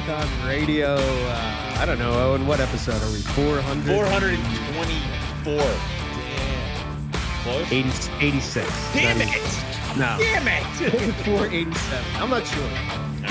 [0.00, 0.96] Python Radio.
[0.96, 2.48] Uh, I don't know, Owen.
[2.48, 3.18] What episode are we?
[3.18, 3.94] 400?
[3.94, 5.62] 424.
[7.44, 7.70] Close?
[7.70, 8.92] 80, 86.
[8.92, 9.28] Damn it!
[9.96, 10.16] No.
[10.18, 10.64] Damn it!
[11.24, 12.04] 487.
[12.20, 12.68] I'm not sure.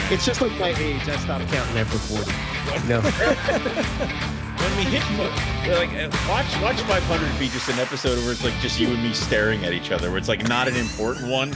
[0.09, 1.01] It's just like my age.
[1.09, 2.31] I stopped counting after 40.
[2.87, 3.01] No.
[4.63, 5.03] when we hit
[5.67, 9.03] like uh, watch watch 500 be just an episode where it's like just you and
[9.03, 11.53] me staring at each other where it's like not an important one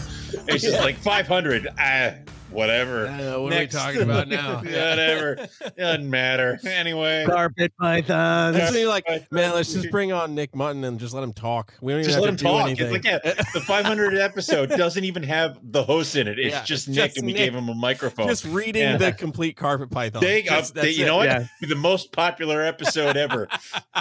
[0.49, 2.11] it's just like 500 ah
[2.51, 3.75] whatever Uh, what Next.
[3.75, 4.55] are we talking about now?
[4.57, 8.53] whatever It doesn't matter anyway Carpet Python.
[8.53, 11.33] That's when you're like, man, let's just bring on Nick Mutton and just let him
[11.33, 11.73] talk.
[11.81, 12.69] We don't even just have let him do talk.
[12.69, 13.19] It's like, yeah,
[13.53, 16.39] the 500 episode doesn't even have the host in it.
[16.39, 17.41] It's Yeah, just Nick, just and we Nick.
[17.43, 18.27] gave him a microphone.
[18.27, 18.97] just reading Yeah.
[18.97, 20.21] the complete carpet python.
[20.21, 21.07] They, uh, Just- they- you it.
[21.07, 21.25] know what?
[21.25, 21.45] Yeah.
[21.61, 23.47] The most popular episode ever.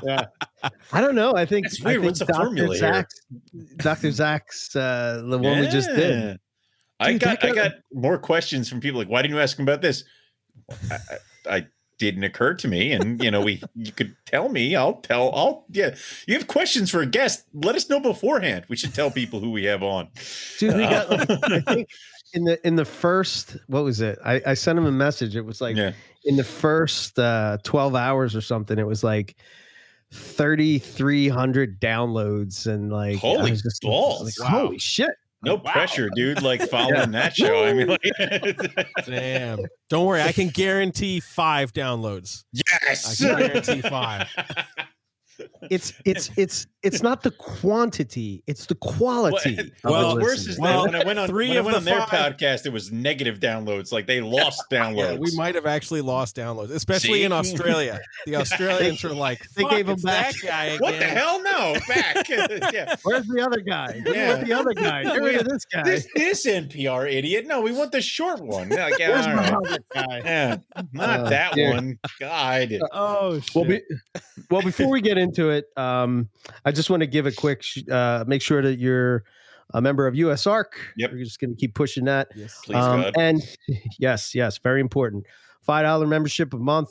[0.04, 0.26] yeah.
[0.92, 1.34] I don't know.
[1.34, 2.44] I think, It's I think What's the Dr.
[2.44, 2.78] formula here?
[2.78, 3.20] Zach's,
[3.76, 4.10] Dr.
[4.10, 6.38] Zach's, uh, the one we just did.
[7.00, 7.06] Yeah.
[7.06, 9.58] I Dude, got that I got more questions from people like, why didn't you ask
[9.58, 10.04] him about this?
[10.90, 11.66] I, I, I
[11.98, 14.76] didn't occur to me, and you know, we you could tell me.
[14.76, 15.34] I'll tell.
[15.34, 15.94] I'll yeah.
[16.26, 17.44] You have questions for a guest?
[17.54, 18.64] Let us know beforehand.
[18.68, 20.08] We should tell people who we have on.
[20.58, 21.88] Dude, we got like, I think
[22.34, 24.18] in the in the first what was it?
[24.24, 25.36] I, I sent him a message.
[25.36, 25.92] It was like yeah,
[26.24, 29.36] in the first uh 12 hours or something, it was like
[30.12, 34.38] 3,300 downloads and like Holy just balls.
[34.38, 35.10] like, holy shit.
[35.42, 36.42] No pressure, dude.
[36.42, 37.64] Like following that show.
[37.64, 39.60] I mean, like, Damn.
[39.88, 42.44] Don't worry, I can guarantee five downloads.
[42.52, 44.28] yes, I can guarantee five.
[45.70, 49.50] It's it's it's it's not the quantity, it's the quality.
[49.58, 50.48] of the well, what's worse listeners.
[50.54, 52.06] is Well, that when I went on three when I of went the on their
[52.06, 53.92] five- podcast, it was negative downloads.
[53.92, 55.14] Like they lost downloads.
[55.14, 57.24] Yeah, we might have actually lost downloads, especially See?
[57.24, 58.00] in Australia.
[58.26, 60.78] The Australians are like, They "Fuck, gave 'em it's back." That guy again.
[60.86, 61.42] What the hell?
[61.42, 62.28] No, back.
[62.28, 62.94] yeah.
[63.02, 64.02] Where's the other guy?
[64.06, 64.12] Yeah.
[64.34, 65.02] Where's the other guy?
[65.02, 65.82] Get rid of this guy.
[65.82, 67.46] This this NPR idiot.
[67.46, 68.70] No, we want the short one.
[68.70, 69.52] Yeah, like, yeah, Where's my right.
[69.54, 70.20] other guy?
[70.24, 70.56] Yeah,
[70.92, 71.70] not Uh, that yeah.
[71.74, 71.98] one.
[72.20, 72.78] God.
[72.92, 73.54] Oh shit.
[73.54, 73.80] Well, be,
[74.50, 76.28] well, before we get into it, um,
[76.64, 79.24] I just want to give a quick, sh- uh, make sure that you're
[79.74, 80.66] a member of USARK.
[80.96, 81.12] Yep.
[81.12, 82.28] We're just going to keep pushing that.
[82.34, 82.58] yes.
[82.64, 83.14] Please Um, God.
[83.18, 83.42] And
[83.98, 85.26] yes, yes, very important.
[85.62, 86.90] Five dollar membership a month.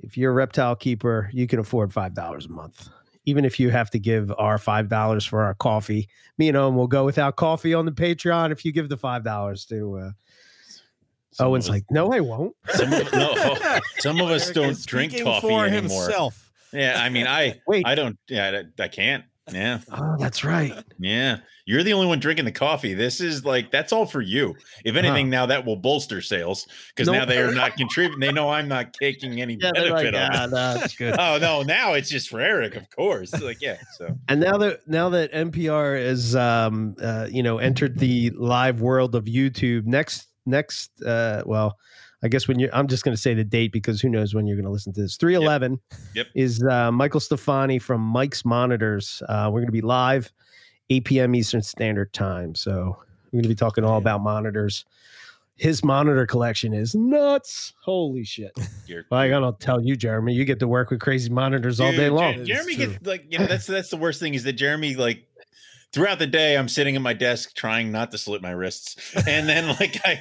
[0.00, 2.88] If you're a reptile keeper, you can afford five dollars a month.
[3.24, 6.08] Even if you have to give our five dollars for our coffee,
[6.38, 9.24] me and Owen will go without coffee on the Patreon if you give the five
[9.24, 9.96] dollars to.
[9.98, 10.10] Uh,
[11.32, 12.54] Some Owen's us- like, no, I won't.
[12.70, 13.56] some of, no,
[13.98, 16.04] some of us don't drink coffee for anymore.
[16.04, 16.47] himself.
[16.72, 17.86] Yeah, I mean, I Wait.
[17.86, 18.18] I don't.
[18.28, 19.24] Yeah, I, I can't.
[19.50, 20.74] Yeah, Oh, that's right.
[20.98, 21.38] yeah.
[21.64, 22.92] You're the only one drinking the coffee.
[22.92, 24.54] This is like that's all for you.
[24.84, 28.20] If anything, now that will bolster sales because now they are not contributing.
[28.20, 30.50] They know I'm not taking any Yeah, benefit like, of ah, it.
[30.50, 31.14] no, that's good.
[31.18, 33.32] Oh no, now it's just for Eric, of course.
[33.40, 33.76] Like, yeah.
[33.96, 38.80] So And now that now that NPR is um uh, you know entered the live
[38.82, 41.76] world of YouTube next next uh well
[42.22, 44.46] I guess when you I'm just going to say the date because who knows when
[44.46, 45.80] you're going to listen to this 311
[46.14, 46.26] Yep.
[46.34, 49.22] is uh, Michael Stefani from Mike's Monitors.
[49.28, 50.32] Uh, we're going to be live
[50.90, 51.34] 8 p.m.
[51.34, 52.54] Eastern Standard Time.
[52.54, 52.96] So
[53.26, 54.84] we're going to be talking all about monitors.
[55.54, 57.72] His monitor collection is nuts.
[57.82, 58.52] Holy shit.
[58.86, 61.90] you're, Well, I gotta tell you, Jeremy, you get to work with crazy monitors all
[61.90, 62.34] day long.
[62.34, 65.24] Is Jeremy gets like you know that's that's the worst thing is that Jeremy like
[65.92, 68.96] throughout the day I'm sitting at my desk trying not to slit my wrists,
[69.26, 70.20] and then like I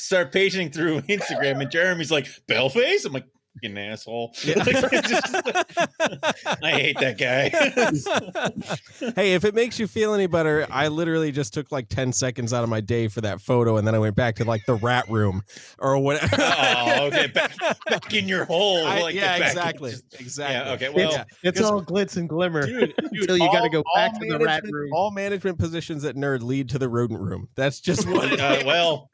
[0.00, 3.04] start paging through Instagram and Jeremy's like Bellface.
[3.06, 4.34] I'm like fucking asshole.
[4.46, 5.34] Like, it's just-
[6.62, 9.12] I hate that guy.
[9.16, 12.52] hey, if it makes you feel any better, I literally just took like 10 seconds
[12.52, 14.74] out of my day for that photo and then I went back to like the
[14.74, 15.42] rat room
[15.78, 16.36] or whatever.
[16.38, 17.52] oh, okay, back,
[17.88, 18.86] back in your hole.
[18.86, 19.90] I- like, yeah, exactly.
[19.92, 20.54] just- exactly.
[20.56, 20.88] Yeah, okay.
[20.90, 21.24] Well, Yeah.
[21.42, 24.62] It's all glitz and glimmer Dude, until you got to go back to the rat
[24.70, 24.90] room.
[24.92, 27.48] All management positions at Nerd lead to the rodent room.
[27.56, 28.38] That's just what.
[28.38, 29.10] uh, well,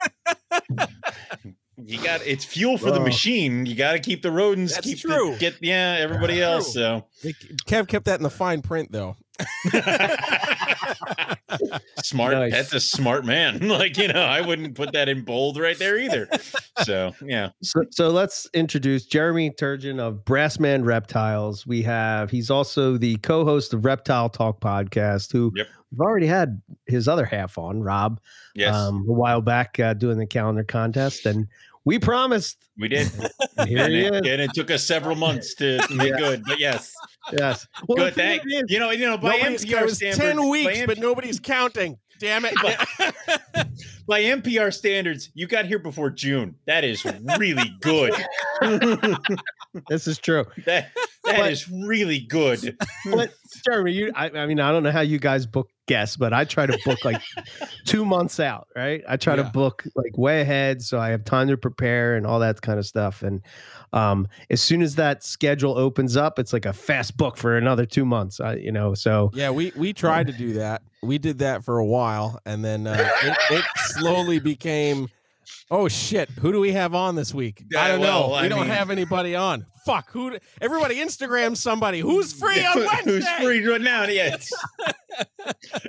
[1.84, 3.66] you got it's fuel for the machine.
[3.66, 4.74] You got to keep the rodents.
[4.74, 5.36] That's keep the- true.
[5.38, 7.02] get yeah, everybody That's else.
[7.22, 7.32] true.
[7.32, 7.32] So
[7.66, 9.16] Kev kept that in the fine print though.
[12.02, 12.34] Smart.
[12.34, 12.52] Nice.
[12.52, 13.68] That's a smart man.
[13.68, 16.28] like you know, I wouldn't put that in bold right there either.
[16.84, 21.66] So yeah, So, so let's introduce Jeremy Turgeon of Brassman Reptiles.
[21.66, 25.66] We have he's also the co-host of Reptile Talk podcast, who Yep.
[25.92, 28.20] we've already had his other half on, Rob,
[28.54, 31.46] yes, um, a while back uh, doing the calendar contest, and
[31.86, 32.58] we promised.
[32.78, 33.10] we did.
[33.56, 34.20] and Here and, he it, is.
[34.32, 36.16] and it took us several months to be Yeah.
[36.18, 36.92] good, but yes,
[37.32, 37.66] Yes.
[37.88, 38.14] Well, good.
[38.14, 38.90] thing Thank is, you know.
[38.90, 39.62] You know, by it was
[39.96, 41.96] standards, ten by weeks, but nobody's counting.
[42.18, 42.54] Damn it!
[44.06, 46.56] by NPR standards, you got here before June.
[46.66, 47.04] That is
[47.38, 48.14] really good.
[49.88, 50.44] This is true.
[50.64, 50.90] that
[51.24, 52.78] That is really good.
[53.10, 53.34] but
[53.64, 56.44] Jeremy, you, I, I mean, I don't know how you guys book guests, but I
[56.44, 57.20] try to book like
[57.84, 59.02] two months out, right?
[59.08, 62.40] I try to book like way ahead so I have time to prepare and all
[62.40, 63.22] that kind of stuff.
[63.22, 63.42] And
[63.92, 67.86] um, as soon as that schedule opens up, it's like a fast book for another
[67.86, 68.94] two months, uh, you know.
[68.94, 70.82] So Yeah, we we tried to do that.
[71.02, 75.08] We did that for a while, and then uh, it, it slowly became.
[75.70, 76.28] Oh shit!
[76.30, 77.62] Who do we have on this week?
[77.76, 78.28] I don't well, know.
[78.30, 79.66] We I don't have anybody on.
[79.84, 80.10] Fuck.
[80.10, 80.30] Who?
[80.30, 83.10] do- Everybody Instagram somebody who's free on Wednesday.
[83.10, 84.04] Who's free right now?
[84.04, 84.36] Yeah.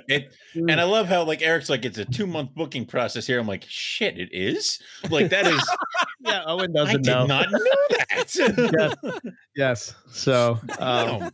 [0.08, 3.38] It, and I love how like Eric's like it's a two month booking process here.
[3.38, 4.78] I'm like, shit, it is.
[5.10, 5.60] Like that is.
[6.20, 7.26] yeah, Owen doesn't did know.
[7.26, 7.58] not know
[7.90, 9.20] that.
[9.54, 9.94] Yes.
[10.10, 11.30] So, um, Wow.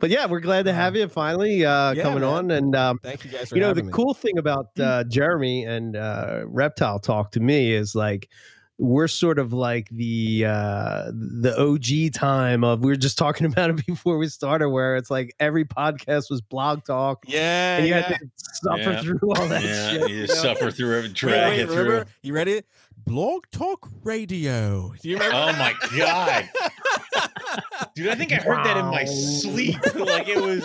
[0.00, 2.28] But yeah, we're glad to have you finally uh, Yeah, coming man.
[2.30, 2.50] on.
[2.50, 3.92] And um, Thank you guys for you know the me.
[3.92, 8.28] cool thing about uh, Jeremy and uh, Reptile Talk to me is like
[8.82, 13.68] we're sort of like the uh, the OG time of we were just talking about
[13.68, 17.94] it before we started, where it's like every podcast was blog talk, Yeah, and you
[17.94, 18.00] yeah.
[18.00, 19.02] had to suffer Yeah.
[19.02, 20.08] through all that yeah, shit.
[20.08, 20.54] you you just know?
[20.54, 21.76] suffer through it, Wait, drag wait, it through.
[21.76, 22.06] remember?
[22.22, 22.62] You ready?
[23.04, 24.92] Blog Talk Radio.
[25.02, 25.36] Do you remember?
[25.36, 26.48] Oh my god,
[27.94, 28.08] dude!
[28.08, 29.76] I think I heard that in my sleep.
[29.94, 30.62] Like it was.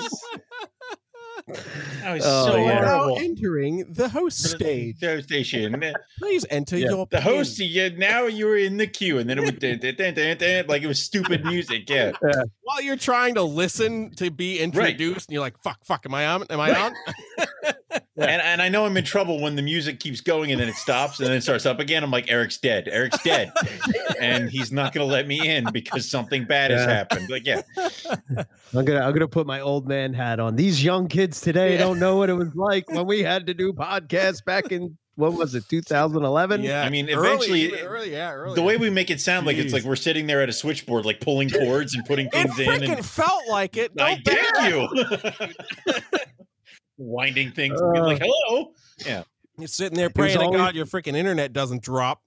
[2.03, 2.79] I was Oh, so yeah.
[2.81, 4.99] now entering the host stage.
[4.99, 5.93] Show station.
[6.19, 6.89] Please enter Yeah.
[6.89, 7.21] your The pin.
[7.21, 10.13] host, you now you were in the queue, and then it would dun, dun, dun,
[10.15, 11.87] dun, dun, like it was stupid music.
[11.89, 12.13] Yeah,
[12.61, 16.25] while you're trying to listen to be introduced, and you're like, "Fuck, fuck, am I
[16.27, 16.43] on?
[16.49, 16.91] Am I Right.
[17.67, 17.73] on?"
[18.17, 20.75] and and I know I'm in trouble when the music keeps going and then it
[20.75, 22.03] stops and then it starts up again.
[22.03, 22.87] I'm like, Eric's dead.
[22.87, 23.51] Eric's dead,
[24.21, 27.29] and he's not going to let me in because something bad has happened.
[27.29, 27.61] Like, yeah,
[28.73, 30.55] I'm gonna I'm gonna put my old man hat on.
[30.55, 31.79] These young kids today Yeah.
[31.79, 35.31] don't know what it was like when we had to do podcasts back in what
[35.31, 36.61] was it 2011?
[36.61, 38.55] Yeah, I mean, eventually- even early, yeah, early.
[38.55, 41.05] the way we make it sound like it's like we're sitting there at a switchboard,
[41.05, 42.67] like pulling cords and putting it things in.
[42.67, 43.91] freaking And felt like it.
[43.97, 44.55] I Don't bet.
[44.55, 45.99] thank you.
[46.97, 48.71] Winding things, and like, hello.
[49.05, 49.23] Yeah.
[49.57, 52.21] You're sitting there praying to always- God your freaking internet doesn't drop.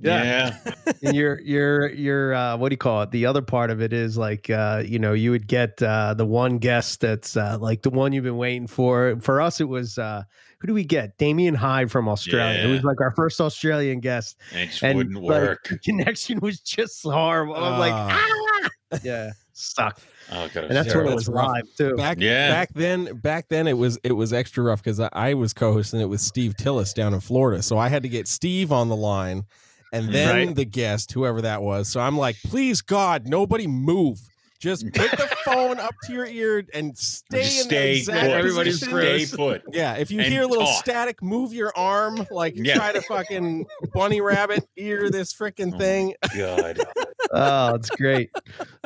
[0.00, 0.56] Yeah.
[0.64, 0.92] yeah.
[1.02, 3.92] and your your your uh what do you call it the other part of it
[3.92, 7.82] is like uh you know you would get uh the one guest that's uh like
[7.82, 10.22] the one you've been waiting for for us it was uh
[10.58, 14.36] who do we get damien hyde from australia it was like our first australian guest
[14.52, 15.68] and it just and wouldn't like, work.
[15.68, 18.68] the connection was just horrible i'm like Ah.
[18.92, 18.98] ah!
[19.04, 21.46] yeah sucked Oh god, and was that's when it was That's rough.
[21.48, 22.50] live too Back Yeah.
[22.50, 26.00] back then, back then it was it was extra rough because I, I was co-hosting
[26.00, 28.96] it with Steve Tillis down in Florida, so I had to get Steve on the
[28.96, 29.44] line,
[29.92, 30.12] and hmm.
[30.12, 30.56] then Right.
[30.56, 31.88] the guest, whoever that was.
[31.88, 34.18] So I'm like, please God, nobody move.
[34.58, 38.20] Just put the phone up to your ear and stay Just in stay the exact
[38.22, 38.30] put.
[38.30, 39.26] Everybody's position.
[39.28, 39.62] stay put.
[39.72, 40.82] Yeah, if you and hear a little talk.
[40.82, 42.74] static, move your arm, like Yeah.
[42.74, 46.14] try to fucking bunny rabbit ear this freaking Oh, thing.
[46.36, 46.78] God.
[47.32, 48.30] oh it's great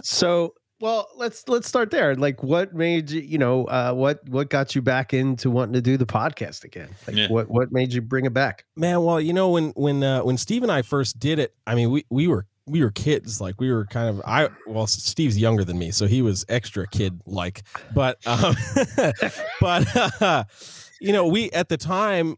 [0.02, 2.14] so well let's let's start there.
[2.16, 5.80] Like what made you you know uh what what got you back into wanting to
[5.82, 6.88] do the podcast again?
[7.06, 7.28] Like Yeah.
[7.28, 8.64] what what made you bring it back?
[8.76, 11.74] Man, well, you know when when uh, when Steve and I first did it, I
[11.74, 15.36] mean we we were we were kids, like we were kind of I well Steve's
[15.36, 17.62] younger than me, so he was extra kid like,
[17.94, 18.54] but um,
[19.60, 20.44] but uh,
[21.00, 22.36] you know we at the time,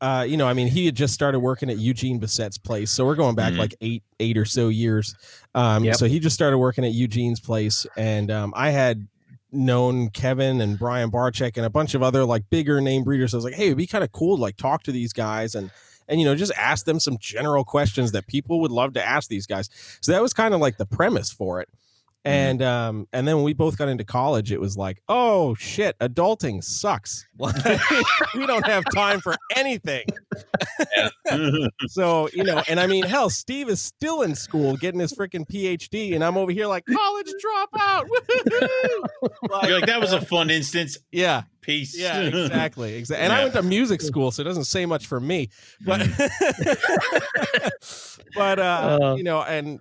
[0.00, 3.04] uh, you know I mean he had just started working at Eugene Bassett's place, so
[3.06, 3.58] we're going back Mhm.
[3.58, 5.14] like eight eight or so years.
[5.54, 5.96] Um, Yep.
[5.96, 9.06] so he just started working at Eugene's place, and um, I had
[9.52, 13.34] known Kevin and Brian Barczyk and a bunch of other like bigger name breeders.
[13.34, 15.54] I was like, hey, it'd be kind of cool to like talk to these guys
[15.54, 15.70] and
[16.08, 19.28] and you know just ask them some general questions that people would love to ask
[19.28, 19.68] these guys.
[20.00, 21.68] So that was kind of like the premise for it.
[22.24, 25.98] And um and then when we both got into college, it was like, oh shit,
[26.00, 27.26] adulting sucks.
[28.34, 30.04] We don't have time for anything.
[31.88, 35.46] So, you know, and I mean, hell, Steve is still in school getting his freaking
[35.48, 38.08] PhD, and I'm over here like college dropout.
[38.08, 39.02] Woo-hoo-hoo.
[39.68, 40.98] You're like, that was a fun instance.
[41.12, 41.96] yeah, Peace.
[41.98, 43.24] yeah, exactly, exactly.
[43.24, 45.48] And I went to music school, so it doesn't say much for me.
[45.84, 46.00] But,
[48.34, 49.14] but uh, Uh.
[49.16, 49.80] you know, and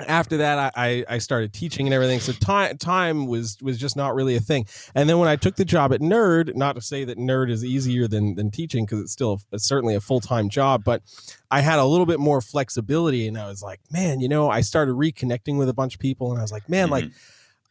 [0.00, 2.18] after that, I, I I started teaching and everything.
[2.20, 4.66] So time time was was just not really a thing.
[4.94, 7.64] And then when I took the job at Nerd, not to say that Nerd is
[7.64, 11.02] easier than than teaching because it's still it's certainly a full time job, but
[11.50, 14.62] I had a little bit more flexibility, and I was like, man, you know, I
[14.62, 17.04] started reconnecting with a bunch of people, and I was like, man, like.
[17.04, 17.18] Mm-hmm.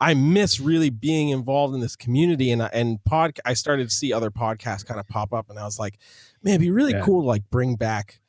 [0.01, 3.96] I miss really being involved in this community and I- and pod I started to
[3.96, 5.98] see other podcasts kind of pop up and I was like,
[6.42, 7.03] man, it'd be really Yeah.
[7.06, 8.20] cool to like bring back,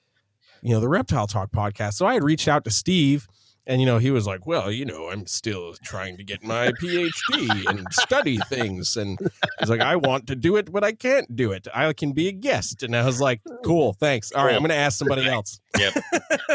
[0.62, 1.94] you know, the Reptile Talk podcast.
[1.94, 3.26] So I had reached out to Steve
[3.66, 6.73] and you know, he was like, Well, you know, I'm still trying to get my
[6.73, 8.97] PhD and study things.
[8.97, 9.18] And
[9.61, 11.66] he's like, I want to do it, but I can't do it.
[11.75, 12.83] I can be a guest.
[12.83, 14.33] And I was like, Cool, thanks.
[14.33, 15.61] All right, I'm gonna ask somebody else.
[15.78, 15.94] Yep.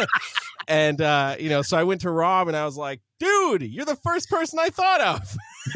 [0.67, 3.85] and uh, you know, so I went to Rob and I was like, dude, you're
[3.85, 5.37] the first person I thought of.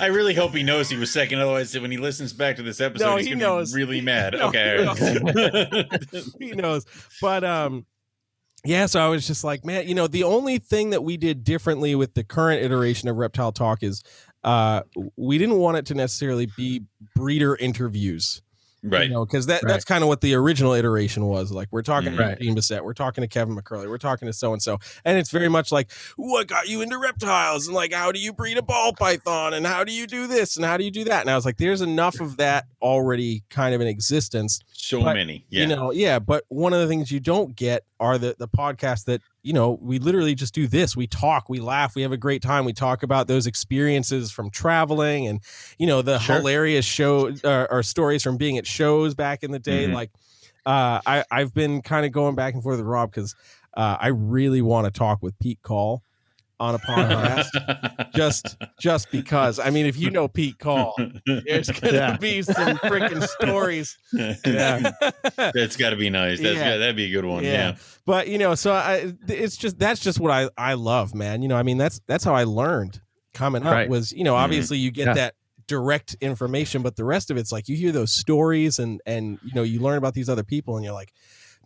[0.00, 1.38] I really hope he knows he was second.
[1.40, 3.72] Otherwise, when he listens back to this episode, No, he's he gonna knows.
[3.72, 4.34] be really mad.
[4.40, 4.86] No, okay.
[6.38, 6.84] he knows.
[7.20, 7.86] But um
[8.64, 11.44] yeah, so I was just like, man, you know, the only thing that we did
[11.44, 14.02] differently with the current iteration of Reptile Talk is
[14.42, 14.82] uh
[15.16, 18.42] we didn't want it to necessarily be breeder interviews.
[18.82, 19.04] Right.
[19.08, 19.70] You know, because that, Right.
[19.72, 21.50] that's kind of what the original iteration was.
[21.52, 22.16] Like we're talking Mhm.
[22.16, 22.40] to Right.
[22.40, 25.30] Gene Bissett, we're talking to Kevin McCurley, we're talking to so and so, and it's
[25.30, 28.62] very much like what got you into reptiles, and like how do you breed a
[28.62, 31.30] ball python, and how do you do this, and how do you do that, and
[31.30, 34.60] I was like, there's enough of that already kind of in existence.
[34.72, 35.44] So But, many.
[35.50, 35.60] Yeah.
[35.62, 36.18] You know, yeah.
[36.18, 39.78] But one of the things you don't get are the the podcasts that you know
[39.80, 40.96] we literally just do this.
[40.96, 42.64] We talk, we laugh, we have a great time.
[42.64, 45.40] We talk about those experiences from traveling, and
[45.78, 46.36] you know the Sure.
[46.36, 49.86] hilarious show uh, or stories from being at shows back in the day.
[49.86, 49.94] Mhm.
[49.94, 50.10] Like,
[50.66, 53.34] uh, I I've been kind of going back and forth with Rob because
[53.76, 56.02] uh, I really want to talk with Pete Kahl
[56.60, 58.10] on a podcast.
[58.14, 60.94] just just because I mean, if you know Pete Kahl,
[61.26, 62.16] there's gonna Yeah.
[62.18, 63.96] be some freaking stories.
[64.12, 64.92] Yeah.
[65.36, 66.38] That's got to be nice.
[66.40, 66.72] That's Yeah.
[66.72, 67.42] got, that'd be a good one.
[67.44, 67.50] Yeah.
[67.52, 67.76] Yeah.
[68.06, 71.48] but you know so i it's just that's just what i i love man you
[71.48, 73.00] know i mean that's that's how i learned
[73.34, 73.88] coming up Right.
[73.88, 74.84] was you know obviously mm-hmm.
[74.84, 75.14] you get Yeah.
[75.14, 75.34] that
[75.66, 79.52] direct information but the rest of it's like you hear those stories and and you
[79.54, 81.12] know you learn about these other people and you're like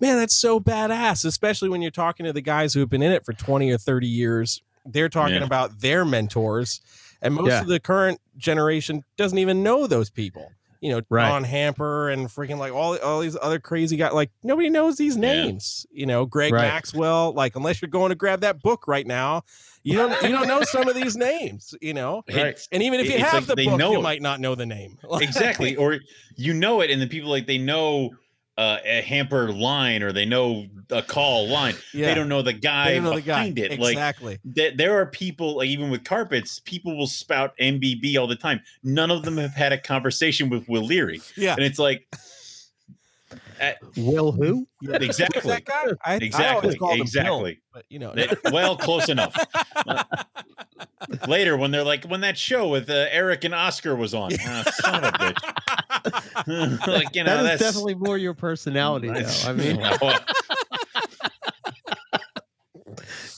[0.00, 3.12] man that's so badass especially when you're talking to the guys who have been in
[3.12, 5.45] it for 20 or 30 years they're talking Yeah.
[5.45, 6.81] about their mentors
[7.23, 7.61] and most Yeah.
[7.61, 10.50] of the current generation doesn't even know those people
[10.81, 11.29] you know Right.
[11.29, 15.14] John Hamper and freaking like all all these other crazy guys like nobody knows these
[15.17, 15.21] Yeah.
[15.45, 16.62] names you know Greg Right.
[16.62, 19.43] Maxwell like unless you're going to grab that book right now
[19.83, 22.59] you don't you don't know some of these names you know Right.
[22.73, 24.03] and even if you It's have like the they book know you it.
[24.03, 25.76] might not know the name exactly.
[25.76, 26.00] Or
[26.37, 28.11] you know it, and the people like they know
[28.56, 31.75] uh, a hamper line or they know a Kahl line.
[31.92, 33.80] yeah They don't know the guy They don't the guy behind it.
[33.80, 38.26] Like exactly th- there are people, like, even with carpets, people will spout MBB all
[38.26, 38.61] the time.
[38.82, 42.06] None of them have had a conversation with Will Leary, yeah and it's like.
[43.61, 44.66] Uh, Will who?
[44.82, 45.40] Exactly.
[45.42, 45.84] Who's that guy?
[46.04, 47.61] I, I exactly, called Bill, exactly.
[47.73, 49.37] but you know That- well, close enough.
[51.28, 54.64] Later, when they're like, when that show with uh, Eric and Oscar was on, Ah,
[54.75, 56.87] son of a bitch.
[56.87, 59.30] like you know, that is that's definitely more your personality, though.
[59.46, 59.80] I mean,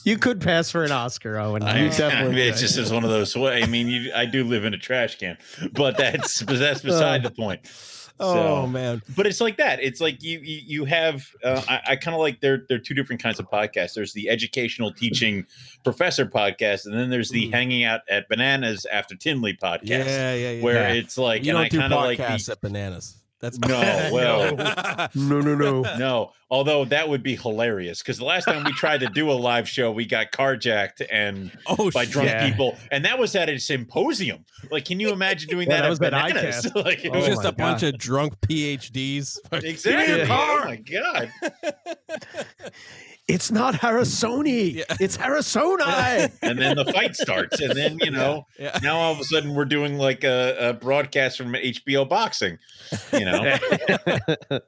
[0.03, 1.63] you could pass for an Oscar, Owen.
[1.63, 2.59] I, You I definitely mean, it would.
[2.59, 3.35] just is one of those.
[3.35, 5.37] I mean, you, I do live in a trash can,
[5.73, 7.61] but that's but that's beside the point.
[8.19, 8.33] Oh
[8.63, 9.79] So- man But it's like that.
[9.81, 11.25] It's like you you, you have.
[11.43, 12.63] Uh, I, I kind of like there.
[12.67, 13.93] There are two different kinds of podcasts.
[13.93, 15.45] There's the educational teaching
[15.83, 17.53] professor podcast, and then there's the Mm.
[17.53, 20.99] hanging out at bananas after Tinley podcast, yeah yeah yeah where Yeah.
[21.01, 24.55] it's like, you and don't I kind of like the, at bananas that's No, well-
[25.15, 25.81] no, no, no.
[25.97, 26.31] no.
[26.49, 29.67] Although that would be hilarious because the last time we tried to do a live
[29.67, 32.49] show, we got carjacked and oh by drunk Yeah.
[32.49, 34.45] people, and that was at a symposium.
[34.71, 35.81] Like, can you imagine doing Yeah, that?
[35.83, 36.71] that was at bananas?
[36.75, 39.37] Like, It was Oh just my a bunch of drunk PhDs.
[39.51, 40.17] exactly.
[40.17, 40.61] your car.
[40.61, 41.31] Oh my god.
[43.27, 44.75] It's not Harrisoni.
[44.75, 44.83] Yeah.
[45.01, 46.31] It's Harrisoni.
[46.41, 48.79] And then the fight starts, and then you know, Yeah.
[48.81, 52.57] now all of a sudden we're doing like a, a broadcast from HBO boxing.
[53.11, 53.57] You know,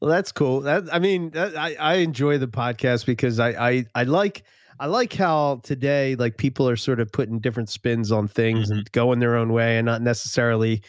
[0.00, 0.60] well, that's cool.
[0.60, 4.44] That I mean, that, I I enjoy the podcast because I I I like
[4.78, 8.78] I like how today like people are sort of putting different spins on things mm-hmm.
[8.78, 10.82] and going their own way and not necessarily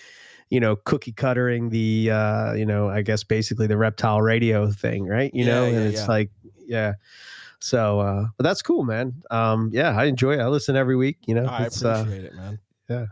[0.49, 5.05] you know cookie cuttering the uh you know I guess basically the reptile radio thing,
[5.05, 5.33] right?
[5.33, 6.07] You Yeah, know, yeah, and it's yeah.
[6.07, 6.29] like
[6.65, 6.93] yeah.
[7.59, 9.21] So uh but that's cool, man.
[9.31, 10.39] Um yeah, I enjoy it.
[10.39, 11.45] I listen every week, you know.
[11.45, 12.59] I it's uh appreciate it, man.
[12.89, 13.05] Yeah.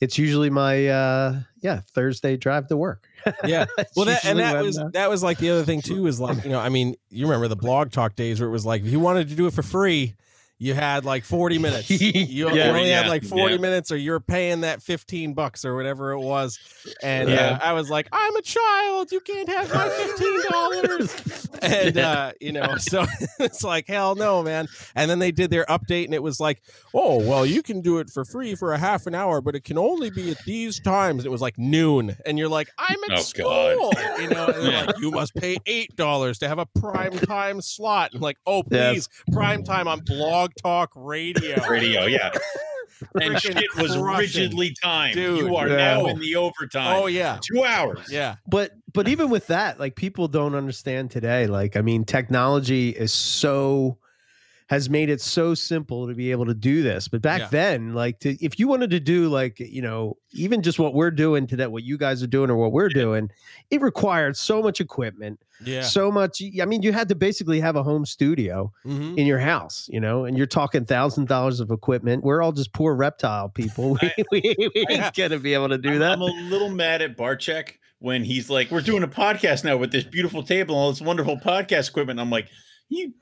[0.00, 3.08] it's usually my uh yeah, Thursday drive to work.
[3.44, 3.64] Yeah.
[3.96, 6.06] Well, that, and that was uh, that was like the other thing too.
[6.06, 8.66] Is like you know, I mean, you remember the blog talk days where it was
[8.66, 10.14] like if you wanted to do it for free,
[10.58, 11.90] you had like forty minutes.
[12.34, 12.68] You Yeah.
[12.70, 13.60] only had like forty yeah.
[13.60, 16.58] minutes, or you're paying that fifteen bucks or whatever it was.
[17.02, 17.58] And Yeah.
[17.62, 19.12] uh, I was like, I'm a child.
[19.12, 21.48] You can't have my fifteen dollars.
[21.62, 23.04] and uh, you know, so
[23.40, 24.68] it's like hell no, man.
[24.94, 26.62] And then they did their update, and it was like,
[26.94, 29.64] oh well, you can do it for free for a half an hour, but it
[29.64, 31.24] can only be at these times.
[31.24, 34.20] It was like noon, and you're like, I'm at Oh, school, God.
[34.20, 34.46] you know.
[34.46, 34.84] And Yeah.
[34.84, 38.10] like, you must pay eight dollars to have a prime time slot.
[38.14, 38.92] I'm like, oh Yeah.
[38.92, 40.00] please, prime time on
[40.44, 41.66] Blog Talk Radio.
[41.68, 42.30] radio, yeah.
[43.20, 44.42] And Freaking shit was crushing.
[44.42, 45.14] rigidly timed.
[45.14, 45.76] Dude, you are yeah.
[45.76, 47.02] now in the overtime.
[47.02, 48.06] Oh yeah, Two hours.
[48.10, 52.90] yeah, but but even with that like people don't understand today like i mean technology
[52.90, 53.98] is so
[54.68, 57.06] has made it so simple to be able to do this.
[57.06, 57.48] But back Yeah.
[57.50, 61.10] then, like to, if you wanted to do like, you know, even just what we're
[61.10, 63.28] doing today, what you guys are doing or what we're doing,
[63.70, 65.82] it required so much equipment, Yeah.
[65.82, 66.40] so much.
[66.62, 69.18] I mean, you had to basically have a home studio Mhm.
[69.18, 72.24] in your house, you know, and you're talking thousand dollars of equipment.
[72.24, 73.98] We're all just poor reptile people.
[74.32, 75.06] We, we, we Yeah.
[75.08, 76.12] ain't gonna be able to do I'm, that.
[76.12, 79.92] I'm a little mad at Barczyk when he's like, "We're doing a podcast now with
[79.92, 82.48] this beautiful table and all this wonderful podcast equipment." I'm like,
[82.88, 83.12] "You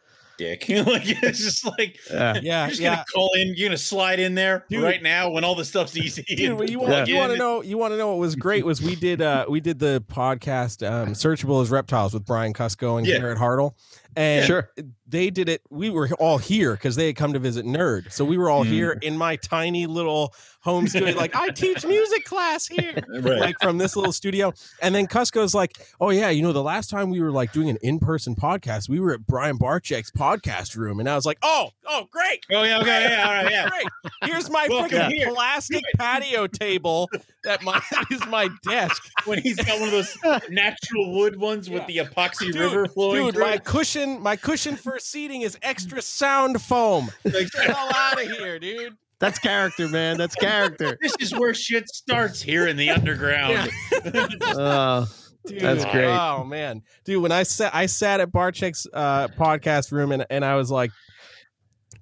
[0.43, 2.39] dick!" like it's just like Yeah.
[2.43, 2.61] Yeah.
[2.63, 2.91] you're just Yeah.
[2.97, 3.55] gonna call in.
[3.57, 4.83] You're gonna slide in there Dude.
[4.83, 6.23] right now when all the stuff's easy.
[6.23, 8.35] Dude, well, you plug want you want to know you want to know what was
[8.37, 12.53] great was we did uh we did the podcast um searchable as reptiles with Brian
[12.53, 13.19] Cusco and Yeah.
[13.19, 13.73] Garrett Hartle
[14.17, 14.71] and Sure.
[15.07, 18.25] they did it we were all here because they had come to visit nerd so
[18.25, 18.69] we were all Mm.
[18.69, 23.41] here in my tiny little home studio like I teach music class here Right.
[23.41, 24.53] like from this little studio.
[24.81, 27.69] And then Cusco's like, oh yeah, you know, the last time we were like doing
[27.69, 31.01] an in-person podcast, we were at Brian Barczyk's podcast room.
[31.01, 32.47] And I was like, oh, oh, great.
[32.53, 33.69] oh yeah, okay, yeah, all right, yeah.
[33.69, 33.87] Great.
[34.31, 35.33] Here's my freaking here.
[35.35, 37.09] plastic patio table
[37.43, 39.03] that my is my desk.
[39.25, 40.17] When he's got one of those
[40.49, 43.65] natural wood ones with the epoxy Dude, river flowing Dude, through my it.
[44.03, 47.11] Cushion, my cushion for seating is extra sound foam.
[47.25, 48.97] Get the hell out of here, dude.
[49.19, 50.19] That's character, man.
[50.19, 50.99] That's character.
[51.03, 53.71] this is where shit starts here in the underground.
[54.05, 55.07] Uh,
[55.45, 56.05] Dude, That's great.
[56.05, 60.45] Oh man, dude, when I sat, I sat at Barczyk's uh, podcast room and and
[60.45, 60.93] I was like,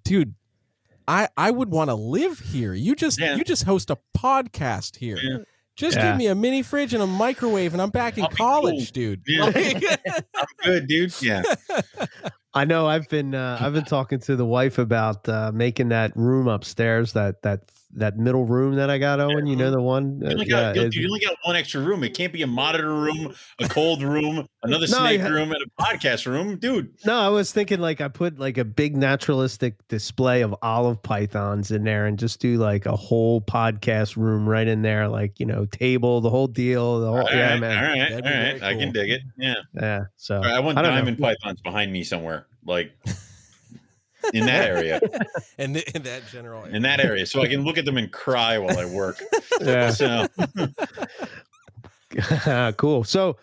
[0.05, 0.35] dude,
[1.09, 2.75] I I would want to live here.
[2.75, 3.37] You just Yeah.
[3.37, 5.17] you just host a podcast here.
[5.23, 5.39] Yeah.
[5.81, 6.11] Just Yeah.
[6.11, 9.03] give me a mini fridge and a microwave, and I'm back in I'll college, cool.
[9.17, 9.23] dude.
[9.27, 9.45] Yeah.
[9.47, 11.23] I'm good, dude.
[11.23, 11.43] Yeah.
[12.55, 12.87] I know.
[12.87, 17.15] I've been uh, I've been talking to the wife about uh, making that room upstairs
[17.15, 17.61] that that
[17.95, 19.47] that middle room that I got, Owen.
[19.47, 20.21] You know the one.
[20.21, 22.05] You Uh, only, yeah, got, you, you only got one extra room.
[22.05, 25.53] It can't be a monitor room, a cold room, another No, snake you ha- room,
[25.53, 26.93] and a podcast room, dude.
[27.05, 31.71] No, I was thinking like I put like a big naturalistic display of olive pythons
[31.73, 35.47] in there and just do like a whole podcast room right in there, like you
[35.47, 37.01] know, table, the whole deal.
[37.01, 37.77] The whole, all yeah, right, man.
[37.77, 38.23] all right, all right.
[38.61, 39.23] very I can dig it.
[39.37, 39.55] Yeah.
[39.75, 40.01] Yeah.
[40.17, 40.99] So right, I want I don't know.
[40.99, 42.93] diamond pythons behind me somewhere, like
[44.33, 45.01] in that area,
[45.59, 48.11] and th- in that general in that area, so I can look at them and
[48.11, 49.23] cry while I work.
[49.61, 49.91] yeah.
[49.91, 50.27] So
[52.77, 53.05] cool.
[53.05, 53.37] So,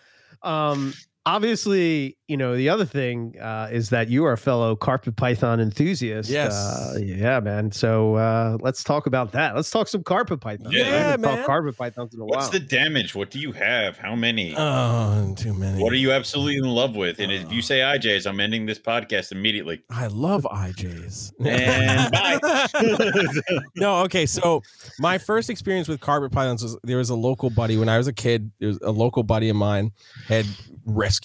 [0.43, 0.93] um,
[1.27, 5.59] obviously, you know, the other thing uh, is that you are a fellow carpet python
[5.59, 6.29] enthusiast.
[6.29, 6.53] Yes.
[6.53, 7.71] Uh, yeah, man.
[7.71, 9.55] So uh, let's talk about that.
[9.55, 10.73] Let's talk some carpet pythons.
[10.73, 11.35] Yeah, I man.
[11.35, 12.51] talked carpet pythons in a what's while.
[12.51, 13.13] the damage?
[13.15, 13.97] What do you have?
[13.97, 14.55] How many?
[14.57, 15.81] Oh, too many.
[15.83, 17.19] what are you absolutely in love with?
[17.19, 17.49] And if Uh.
[17.49, 19.81] you say IJs, I'm ending this podcast immediately.
[19.89, 21.33] I love IJs.
[21.45, 22.11] And
[23.51, 23.61] bye.
[23.75, 24.25] no, okay.
[24.25, 24.61] So
[24.99, 28.07] my first experience with carpet pythons was there was a local buddy when I was
[28.07, 28.51] a kid.
[28.59, 29.91] There was a local buddy of mine
[30.27, 30.45] had
[30.85, 31.16] rescued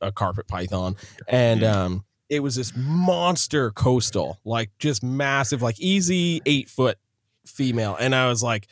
[0.00, 0.96] a carpet python,
[1.28, 6.98] and um, it was this monster coastal, like just massive, like easy eight foot
[7.46, 7.96] female.
[7.98, 8.66] And I was like,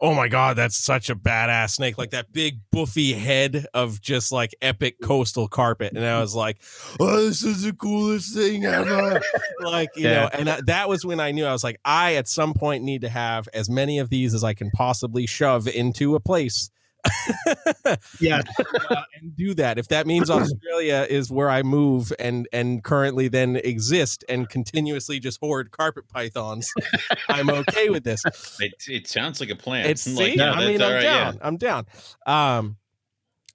[0.00, 4.32] oh my god, that's such a badass snake, like that big buffy head of just
[4.32, 5.92] like epic coastal carpet.
[5.94, 6.58] And I was like,
[7.00, 9.20] oh, this is the coolest thing ever.
[9.60, 10.14] like you Yeah.
[10.24, 12.82] know, and I, that was when I knew I was like, I at some point
[12.84, 16.70] need to have as many of these as I can possibly shove into a place.
[18.20, 18.42] yeah.
[18.90, 23.28] uh, and do that if that means Australia is where I move and and currently
[23.28, 26.72] then exist and continuously just hoard carpet pythons,
[27.28, 28.22] I'm okay with this.
[28.60, 29.86] it, it sounds like a plan.
[29.86, 31.38] It's like, see, no, I mean, I'm right, down.
[31.42, 31.86] I'm down.
[32.26, 32.76] Um,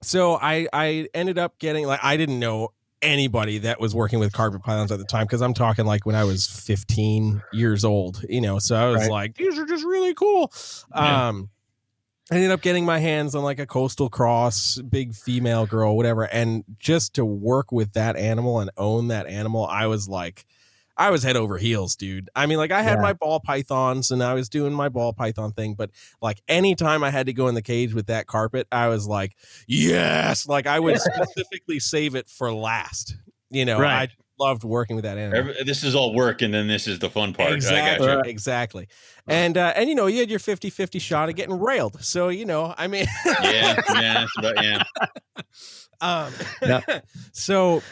[0.02, 2.70] so I I ended up getting like I didn't know
[3.02, 6.14] anybody that was working with carpet pythons at the time because I'm talking like when
[6.14, 8.58] I was 15 years old, you know.
[8.58, 9.10] So I was Right.
[9.10, 10.52] like, these are just really cool.
[10.94, 11.28] Yeah.
[11.28, 11.48] Um,
[12.30, 16.24] I ended up getting my hands on like a coastal cross, big female girl, whatever,
[16.24, 20.46] and just to work with that animal and own that animal, I was like.
[20.96, 22.28] I was head over heels, dude.
[22.36, 23.02] I mean, like I had Yeah.
[23.02, 25.90] my ball pythons and I was doing my ball python thing, but
[26.20, 29.34] like anytime I had to go in the cage with that carpet, I was like,
[29.66, 33.16] yes, like I would specifically save it for last.
[33.48, 34.10] You know, Right.
[34.10, 35.38] I loved working with that animal.
[35.38, 37.52] Every- this is all work, and then this is the fun part.
[37.52, 38.18] Exactly, got you.
[38.18, 38.26] Right.
[38.26, 38.88] exactly.
[39.28, 42.02] And uh, and you know, you had your 50-50 shot of getting railed.
[42.02, 44.82] So, you know, I mean Yeah, yeah, that's about, yeah.
[46.00, 46.80] um Yeah.
[47.32, 47.82] so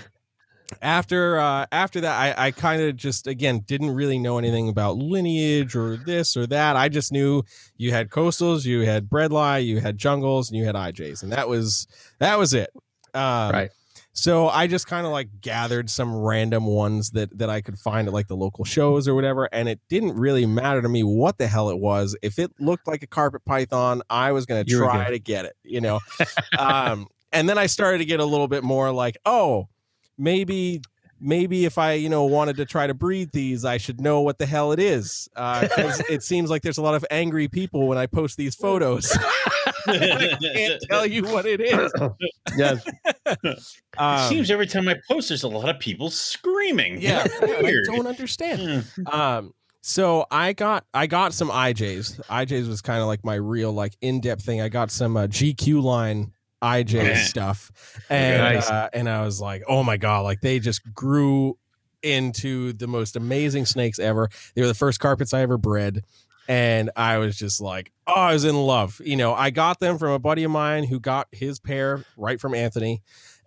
[0.83, 4.99] after uh after that i i kind of just again didn't really know anything about
[4.99, 7.43] lineage or this or that i just knew
[7.79, 11.49] you had coastals you had bredli you had jungles and you had ijs and that
[11.49, 11.87] was
[12.19, 12.69] that was it
[13.15, 13.71] um, Right.
[14.19, 18.09] So i just kind of like gathered some random ones that that i could find
[18.09, 21.39] at like the local shows or whatever and it didn't really matter to me what
[21.39, 24.71] the hell it was if it looked like a carpet python i was going to
[24.71, 25.11] You were try good.
[25.13, 26.01] to get it you know
[26.59, 29.69] um and then i started to get a little bit more like oh
[30.17, 30.83] maybe
[31.21, 34.39] maybe if I, you know, wanted to try to breed these, I should know what
[34.39, 35.29] the hell it is.
[35.35, 39.17] Because it seems like there's a lot of angry people when I post these photos.
[39.89, 41.93] I can't tell you what it is.
[42.57, 42.85] yes.
[43.27, 43.59] it
[43.97, 47.01] Um, seems every time I post, there's a lot of people screaming.
[47.01, 48.85] yeah, It's I don't understand.
[48.85, 49.07] Hmm.
[49.09, 52.25] Um, so I got I got some IJs.
[52.27, 54.61] IJs was kind of like my real like in depth thing.
[54.61, 57.71] I got some uh, GQ line IJ stuff,
[58.11, 58.69] and Nice.
[58.69, 61.57] uh, and I was like, oh my god, like they just grew
[62.03, 64.29] into the most amazing snakes ever.
[64.55, 66.03] They were the first carpets I ever bred.
[66.49, 69.01] And I was just like, oh, I was in love.
[69.05, 72.41] You know, I got them from a buddy of mine who got his pair right
[72.41, 73.03] from Anthony.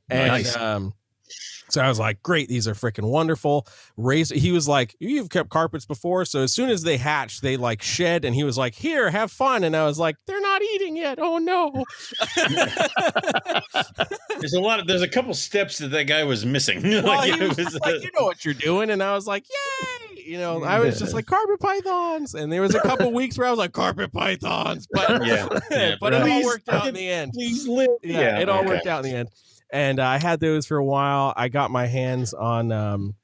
[0.10, 0.56] And Nice.
[0.56, 0.94] um,
[1.70, 3.66] so I was like, great, these are freaking wonderful.
[3.96, 6.26] Raise he was like, You've kept carpets before.
[6.26, 9.32] So as soon as they hatch, they like shed, and he was like, Here, have
[9.32, 9.64] fun.
[9.64, 11.18] And I was like, They're not eating yet.
[11.22, 11.86] Oh no.
[14.40, 16.82] There's a lot of there's a couple steps that that guy was missing.
[17.02, 18.90] Well, like, he was was, like, uh, you know what you're doing.
[18.90, 20.11] And I was like, Yay.
[20.32, 22.36] You know, I was just like carpet pythons.
[22.36, 24.88] And there was a couple weeks where I was like, carpet pythons.
[24.90, 27.34] But yeah, yeah, but it all worked out in the end.
[27.34, 27.90] Please live.
[28.02, 28.70] yeah, it all okay.
[28.70, 29.30] worked out in the end.
[29.74, 31.34] And uh, I had those for a while.
[31.36, 33.16] I got my hands on um,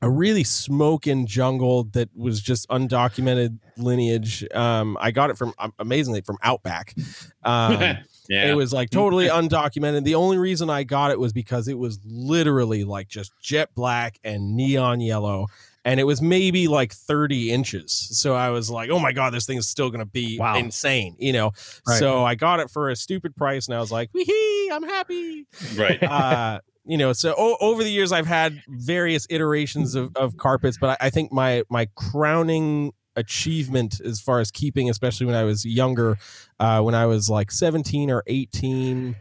[0.00, 4.46] a really smoking jungle that was just undocumented lineage.
[4.54, 6.94] Um, I got it from um, amazingly from Outback.
[7.42, 7.98] Um,
[8.30, 8.50] yeah.
[8.50, 10.04] It was like totally undocumented.
[10.04, 14.18] The only reason I got it was because it was literally like just jet black
[14.22, 15.48] and neon yellow.
[15.84, 17.92] And it was maybe like 30 inches.
[17.92, 20.56] So I was like, oh my God, this thing is still going to be Wow.
[20.56, 21.52] insane, you know?
[21.88, 21.98] Right.
[21.98, 25.46] So I got it for a stupid price and I was like, wee I'm happy.
[25.76, 26.02] right.
[26.02, 30.76] Uh, you know, so o- over the years, I've had various iterations of, of carpets,
[30.78, 35.44] but I, I think my, my crowning achievement as far as keeping, especially when I
[35.44, 36.18] was younger,
[36.58, 39.14] uh, when I was like 17 or 18,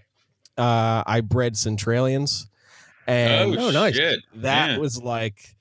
[0.57, 2.49] uh, I bred Centralians.
[3.07, 3.95] And oh, oh, nice.
[3.95, 4.19] shit.
[4.35, 4.77] that Yeah.
[4.77, 5.55] was like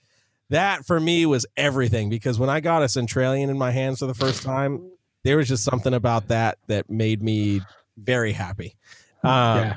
[0.51, 4.07] that for me was everything because when I got a Centralian in my hands for
[4.07, 4.91] the first time,
[5.25, 7.61] there was just something about that that made me
[7.97, 8.77] very happy.
[9.23, 9.77] Um, Yeah.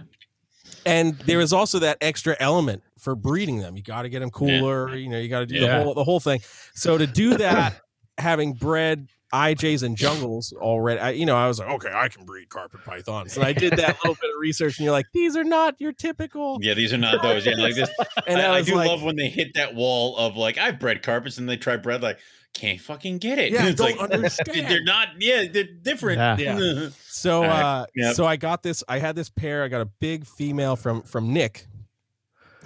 [0.86, 3.76] And there was also that extra element for breeding them.
[3.78, 4.96] You got to get them cooler.
[4.96, 5.78] You know, you got to do Yeah.
[5.78, 6.42] the whole the whole thing.
[6.74, 7.80] So to do that,
[8.18, 12.26] having bred IJs and jungles already, I, you know, I was like, okay, I can
[12.26, 13.36] breed carpet pythons.
[13.38, 15.94] And I did that little bit of research, and you're like, these are not your
[15.94, 16.60] typical.
[16.62, 17.46] Yeah, these are not those.
[17.46, 17.89] Yeah, like this.
[18.28, 20.80] And I, I, I do like, love when they hit that wall of like I've
[20.80, 22.20] bred carpets and they try bread like
[22.54, 23.52] can't fucking get it.
[23.52, 24.67] Yeah, it's don't like understand.
[24.70, 25.08] they're not.
[25.20, 26.39] Yeah, they're different.
[26.39, 26.89] Yeah.
[27.08, 27.62] So All right.
[27.82, 28.15] uh Yep.
[28.15, 31.34] so I got this I had this pair I got a big female from from
[31.34, 31.65] Nick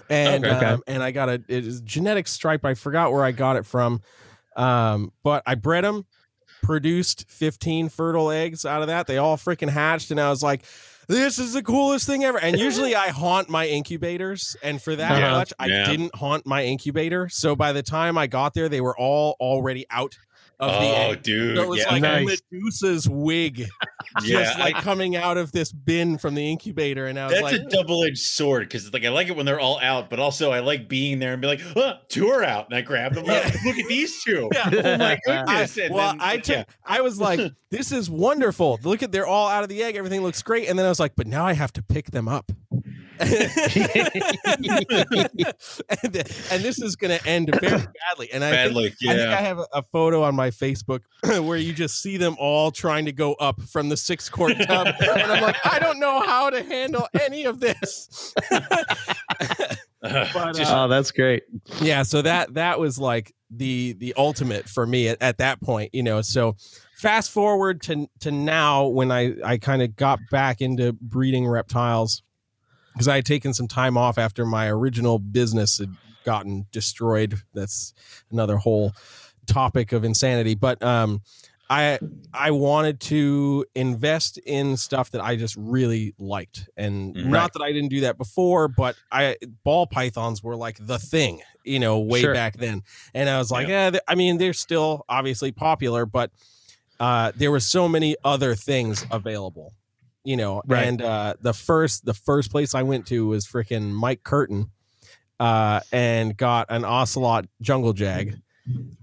[0.10, 0.66] and Okay.
[0.66, 3.66] um, and I got a it is genetic stripe I forgot where I got it
[3.66, 4.02] from
[4.56, 6.06] um but I bred them
[6.66, 9.08] produced 15 fertile eggs out of that.
[9.08, 10.64] They all freaking hatched and I was like
[11.08, 12.40] this is the coolest thing ever.
[12.40, 15.32] And usually I haunt my incubators and for that Yeah.
[15.34, 17.30] much I didn't haunt my incubator.
[17.30, 20.18] So by the time I got there they were all already out
[20.60, 21.58] of the Oh, egg dude.
[21.58, 22.42] so it was yeah, like Nice.
[22.52, 23.60] Medusa's wig
[24.24, 24.44] yeah.
[24.44, 27.44] just like I- coming out of this bin from the incubator, and I was that's
[27.44, 30.52] like, a double-edged sword because like I like it when they're all out, but also
[30.52, 33.26] I like being there and be like, oh, two are out, and I grab them.
[33.26, 33.52] Yeah.
[33.66, 34.50] Look at these two.
[34.54, 34.70] Yeah.
[34.72, 35.78] Oh my goodness.
[35.78, 37.40] And well, then- I uh, took, I was like,
[37.72, 38.80] this is wonderful.
[38.84, 39.96] Look at they're all out of the egg.
[39.96, 40.70] Everything looks great.
[40.70, 42.52] And then I was like, but now I have to pick them up.
[46.04, 48.32] and, and this is going to end very badly.
[48.34, 48.86] And I think, badly.
[49.08, 52.36] I think I have a, a photo on my Facebook where you just see them
[52.40, 54.88] all trying to go up from the six quart tub.
[55.00, 58.34] and I'm like, I don't know how to handle any of this.
[60.02, 61.44] But, uh, Oh, that's great.
[61.82, 65.90] yeah so that that was like the the ultimate for me at, at that point
[65.96, 66.56] you know so
[66.98, 72.22] fast forward to to now when i i kind of got back into breeding reptiles
[72.96, 77.36] because i had taken some time off after my original business had gotten destroyed.
[77.54, 77.94] That's
[78.32, 78.94] another whole
[79.46, 80.56] topic of insanity.
[80.56, 81.22] But um
[81.70, 82.00] i
[82.34, 86.68] i wanted to invest in stuff that i just really liked.
[86.78, 87.26] And Mhm.
[87.28, 91.42] not that i didn't do that before but i ball pythons were like the thing
[91.64, 92.34] you know way Sure.
[92.34, 92.82] back then.
[93.14, 93.92] And i was like yeah.
[93.92, 96.32] Th- i mean they're still obviously popular but
[97.00, 99.74] uh there were so many other things available
[100.26, 100.86] you know Right.
[100.88, 104.72] and uh the first the first place i went to was freaking mike curtin
[105.40, 108.36] uh and got an ocelot jungle jag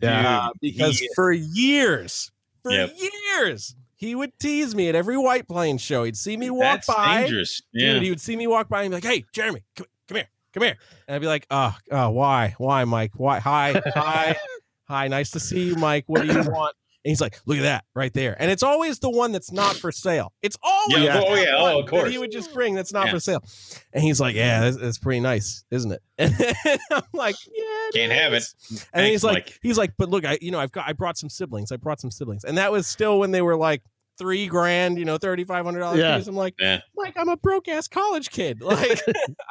[0.02, 0.46] Yeah.
[0.46, 2.30] uh, because he- for years,
[2.62, 2.96] for Yep.
[3.36, 6.02] years, he would tease me at every White Plains show.
[6.02, 7.62] He'd see me walk That's by, dangerous.
[7.72, 7.92] Yeah.
[7.92, 8.02] dude.
[8.02, 10.64] He would see me walk by and be like, "Hey, Jeremy, come, come here, come
[10.64, 13.12] here," and I'd be like, "Oh, oh, why, why, Mike?
[13.14, 13.38] Why?
[13.38, 14.36] Hi, hi,
[14.88, 15.06] hi.
[15.06, 16.04] Nice to see you, Mike.
[16.08, 19.10] What do you want?" He's like, "Look at that right there," and it's always the
[19.10, 20.32] one that's not for sale.
[20.42, 22.10] It's always Yeah, oh, yeah, oh, one of that course.
[22.10, 23.12] he would just bring that's not Yeah.
[23.12, 23.44] for sale,
[23.92, 28.12] and he's like, "Yeah, that's, that's pretty nice, isn't it?" And I'm like, "Yeah, Can't
[28.12, 29.58] have it." And Thanks, he's like, Mike.
[29.62, 31.72] he's like, "But look, I you know I've got I brought some siblings.
[31.72, 33.82] I brought some siblings, and that was still when they were like."
[34.18, 35.98] Three grand, you know, thirty five hundred dollars.
[35.98, 36.20] Yeah.
[36.26, 36.80] I'm like, Yeah.
[36.96, 38.60] like I'm a broke ass college kid.
[38.62, 39.00] Like,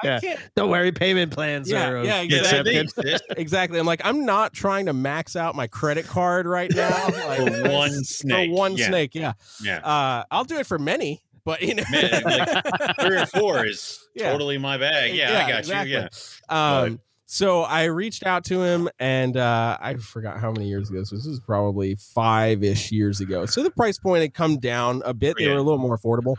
[0.04, 0.18] Yeah.
[0.18, 0.40] I can't.
[0.56, 3.04] Don't worry, payment plans Yeah, are yeah, Yeah, exactly.
[3.04, 3.80] they Exactly.
[3.80, 6.90] I'm like, I'm not trying to max out my credit card right now.
[7.10, 8.52] Like, for that's- one For snake.
[8.52, 8.88] one yeah.
[8.88, 9.34] snake, yeah.
[9.64, 9.78] Yeah.
[9.80, 14.08] Uh, I'll do it for many, but you know, Man, like, Three or four is
[14.16, 14.32] Yeah.
[14.32, 15.16] totally my bag.
[15.16, 15.92] Yeah, I got exactly.
[15.94, 16.08] you.
[16.50, 16.80] Yeah.
[16.82, 17.00] Um,
[17.34, 21.00] so I reached out to him, and uh, I forgot how many years ago.
[21.00, 21.24] this was.
[21.24, 23.46] This was probably five ish years ago.
[23.46, 25.38] So the price point had come down a bit.
[25.40, 26.36] They were a little more affordable.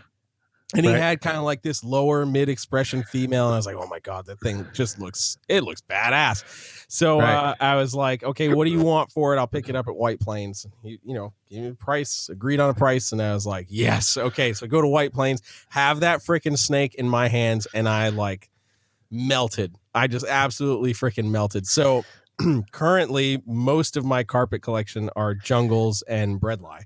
[0.77, 3.77] And he had kind of like this lower mid expression female, and I was like,
[3.77, 7.33] "Oh my god, that thing just looks it looks badass." So Right.
[7.33, 9.39] uh, I was like, "Okay, what do you want for it?
[9.39, 12.61] I'll pick it up at White Plains." He, you know, gave me a price, agreed
[12.61, 16.01] on a price, and I was like, "Yes, okay." So go to White Plains, have
[16.01, 18.51] that freaking snake in my hands, and I like
[19.13, 19.77] melted.
[19.95, 21.67] I just absolutely freaking melted.
[21.67, 22.05] So
[22.73, 26.81] currently, most of my carpet collection are jungles and bredli.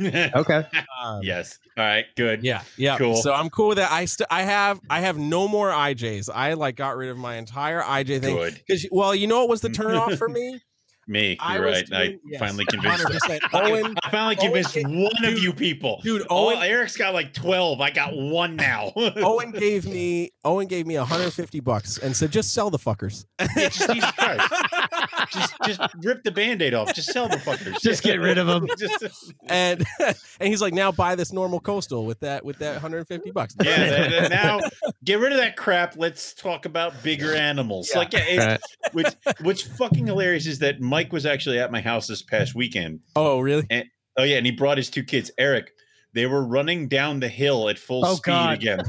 [0.00, 0.64] Okay.
[1.02, 1.58] Um, yes.
[1.76, 2.06] All right.
[2.16, 2.44] Good.
[2.44, 2.96] yeah, yeah.
[2.98, 3.16] Cool.
[3.16, 3.90] So I'm cool with that.
[3.90, 6.28] I still I have I have no more IJs.
[6.32, 8.54] I like got rid of my entire IJ thing Good.
[8.54, 10.60] because well, you know what was the turnoff for me?
[11.08, 11.38] Me.
[11.50, 11.86] You're was right.
[11.88, 13.04] doing- I yes, finally convinced.
[13.06, 13.40] 100%.
[13.54, 16.00] Owen, I finally Owen- convinced one of you people.
[16.04, 17.80] dude, Oh, Owen, Eric's got like twelve.
[17.80, 18.92] I got one now.
[18.96, 23.24] Owen gave me Owen gave me 150 bucks and said just sell the fuckers.
[23.56, 23.88] Yeah, just
[25.32, 26.94] just just rip the band-aid off.
[26.94, 27.80] Just sell the fuckers.
[27.80, 28.66] Just get rid of 'em.
[28.78, 30.16] Just- and and
[30.48, 33.54] he's like now buy this normal coastal with that with that 150 bucks.
[33.62, 33.76] yeah.
[33.90, 34.60] that- that- now
[35.04, 35.96] get rid of that crap.
[35.96, 37.90] Let's talk about bigger animals.
[37.92, 37.98] Yeah.
[37.98, 38.60] Like yeah, it,
[38.92, 39.08] which
[39.40, 43.00] what's fucking hilarious is that Mike was actually at my house this past weekend.
[43.16, 43.66] Oh really?
[44.16, 45.30] Oh yeah, and he brought his two kids.
[45.38, 45.70] Eric,
[46.12, 48.52] they were running down the hill at full Oh, speed God.
[48.54, 48.80] again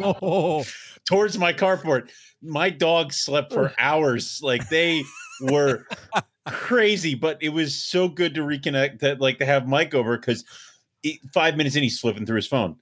[0.00, 0.64] Oh,
[1.08, 2.10] towards my carport.
[2.42, 4.40] My dog slept for hours.
[4.42, 5.02] Like they
[5.40, 5.86] were
[6.46, 10.44] crazy, but it was so good to reconnect that like to have Mike over because
[11.32, 12.76] five minutes in he's flipping through his phone.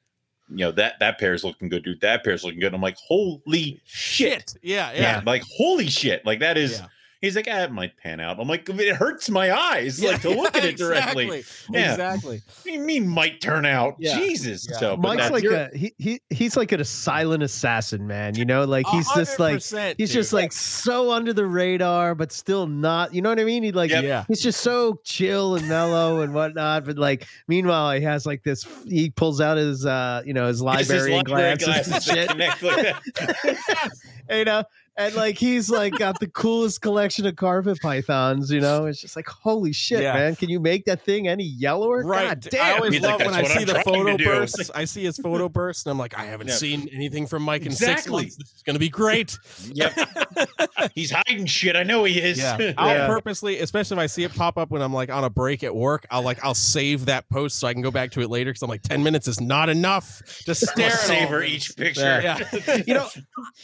[0.49, 2.01] You know that that pair's looking good, dude.
[2.03, 2.75] That pair's looking good.
[2.75, 4.51] I'm like, holy shit.
[4.51, 4.55] shit.
[4.63, 5.01] Yeah, Yeah.
[5.01, 5.23] yeah.
[5.25, 6.27] like holy shit.
[6.27, 6.87] Like that is Yeah.
[7.23, 8.39] He's like, ah, it might pan out.
[8.39, 11.25] I'm like, it hurts my eyes like to look at it directly.
[11.39, 11.45] Exactly.
[11.71, 11.93] Yeah.
[11.93, 12.43] Exactly.
[12.45, 13.95] What do you mean might turn out?
[13.99, 14.19] Yeah.
[14.19, 14.69] Jesus.
[14.71, 14.77] Yeah.
[14.79, 18.35] So but Mike's like your- a he, he he's like a silent assassin, man.
[18.35, 20.09] You know, like he's just like he's dude.
[20.11, 23.15] just like so under the radar, but still not.
[23.15, 23.63] You know what I mean?
[23.63, 24.05] He like Yep.
[24.05, 24.25] yeah.
[24.29, 26.85] he's just so chill and mellow and whatnot.
[26.85, 28.67] But like, meanwhile, he has like this.
[28.87, 32.29] He pulls out his uh, you know, his It's his library, library glasses, and shit.
[32.29, 32.77] connect like
[33.15, 33.91] that.
[34.31, 34.65] you know,
[34.97, 38.51] and like he's like got the coolest collection of carpet pythons.
[38.51, 40.15] You know, it's just like holy shit, Yeah.
[40.15, 40.37] man!
[40.37, 42.05] Can you make that thing any yellower?
[42.05, 42.29] Right.
[42.29, 42.77] God I damn.
[42.77, 44.71] always He's like, love when I see I'm the photo to bursts.
[44.75, 46.55] I see his photo bursts, and I'm like, I haven't Yeah.
[46.55, 48.23] seen anything from Mike in six Exactly.
[48.25, 48.37] months.
[48.37, 49.39] This is gonna be great.
[49.73, 49.93] Yep.
[50.95, 51.77] He's hiding shit.
[51.77, 52.39] I know he is.
[52.39, 52.73] Yeah.
[52.79, 53.07] I'll Yeah.
[53.07, 55.75] purposely, especially if I see it pop up when I'm like on a break at
[55.75, 58.51] work, I'll like I'll save that post so I can go back to it later
[58.51, 61.51] because I'm like, 10 minutes is not enough to stare at all savor this.
[61.51, 62.21] each picture.
[62.23, 62.77] Yeah.
[62.87, 63.09] you know,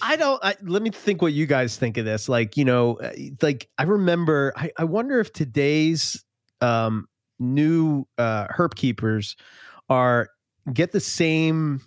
[0.00, 0.42] I don't.
[0.44, 2.28] I, let me think what you guys think of this.
[2.28, 4.52] Like, you know, uh, like I remember.
[4.56, 6.24] I, I wonder if today's
[6.60, 9.36] um, new uh, herp keepers
[9.88, 10.28] are
[10.72, 11.82] get the same.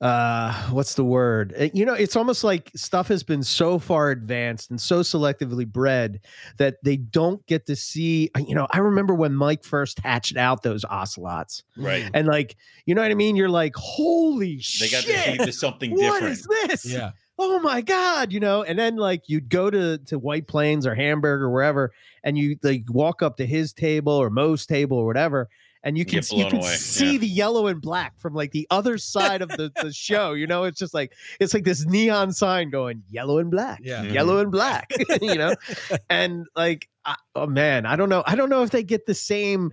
[0.00, 1.52] Uh, what's the word?
[1.58, 5.66] Uh, You know, it's almost like stuff has been so far advanced and so selectively
[5.66, 6.20] bred
[6.58, 8.30] that they don't get to see.
[8.36, 12.08] uh, You know, I remember when Mike first hatched out those ocelots, Right.
[12.14, 12.54] and like,
[12.86, 13.34] you know what I mean?
[13.34, 15.38] You're like, holy They got shit!
[15.40, 16.32] to see something What different.
[16.32, 16.86] is this?
[16.86, 17.10] Yeah.
[17.40, 20.94] Oh my god, you know, and then like you'd go to to White Plains or
[20.94, 21.92] Hamburg or wherever,
[22.24, 25.48] and you like walk up to his table or Mo's table or whatever,
[25.84, 27.18] and you You can get you can away, see yeah.
[27.18, 30.32] the yellow and black from like the other side of the, the show.
[30.32, 34.04] You know, it's just like it's like this neon sign going yellow and black, Yeah.
[34.04, 34.12] Mhm.
[34.14, 34.90] yellow and black,
[35.22, 35.54] you know,
[36.10, 39.14] and like I, oh man, I don't know, I don't know if they get the
[39.14, 39.70] same,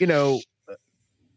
[0.00, 0.40] you know.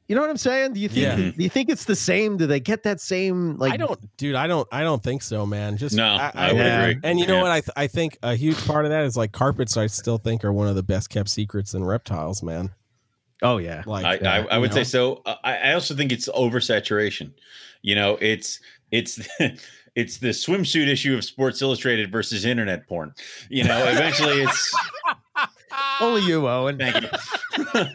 [0.09, 0.73] You know what I'm saying?
[0.73, 1.01] Do you think?
[1.01, 1.15] Yeah.
[1.15, 2.35] Do you think it's the same?
[2.35, 3.57] Do they get that same?
[3.57, 4.33] Like, I don't, dude.
[4.35, 4.67] I don't.
[4.71, 5.77] I don't think so, man.
[5.77, 6.81] Just No, I, would Yeah.
[6.87, 6.99] agree.
[7.03, 7.41] And you know Yeah.
[7.43, 7.51] what?
[7.51, 9.77] I th- I think a huge part of that is like carpets.
[9.77, 12.71] I still think are one of the best kept secrets in reptiles, man.
[13.43, 13.83] Oh yeah.
[13.85, 14.77] Like I, uh, I, I would know?
[14.77, 15.21] say so.
[15.27, 17.31] Uh, I, I also think it's oversaturation.
[17.83, 18.59] You know, it's
[18.91, 19.19] it's
[19.95, 23.13] it's the swimsuit issue of Sports Illustrated versus internet porn.
[23.49, 24.75] You know, eventually it's
[26.01, 26.79] Only you, Owen.
[26.79, 27.09] thank you.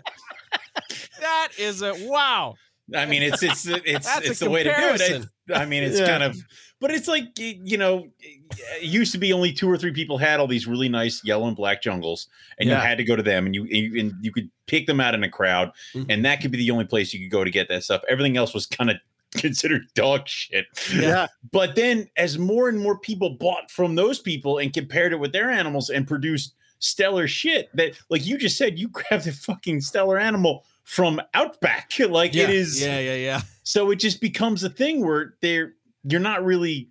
[1.24, 2.54] that is a wow.
[2.94, 5.26] I mean, it's it's it's it's the way to do it.
[5.54, 6.06] I, I mean, it's Yeah.
[6.06, 6.36] kind of,
[6.80, 10.38] but it's like you know, it used to be only two or three people had
[10.38, 12.76] all these really nice yellow and black jungles, and Yeah.
[12.76, 15.00] you had to go to them, and you and you, and you could pick them
[15.00, 16.06] out in a crowd, Mhm.
[16.10, 18.02] and that could be the only place you could go to get that stuff.
[18.08, 18.96] Everything else was kind of
[19.34, 20.66] considered dog shit.
[20.94, 21.26] Yeah.
[21.50, 25.32] But then, as more and more people bought from those people and compared it with
[25.32, 29.80] their animals and produced stellar shit, that like you just said, you grabbed a fucking
[29.80, 32.80] stellar animal from Outback, like yeah, it is.
[32.80, 33.40] Yeah, yeah, yeah.
[33.62, 35.72] So it just becomes a thing where they're
[36.04, 36.88] you're not really.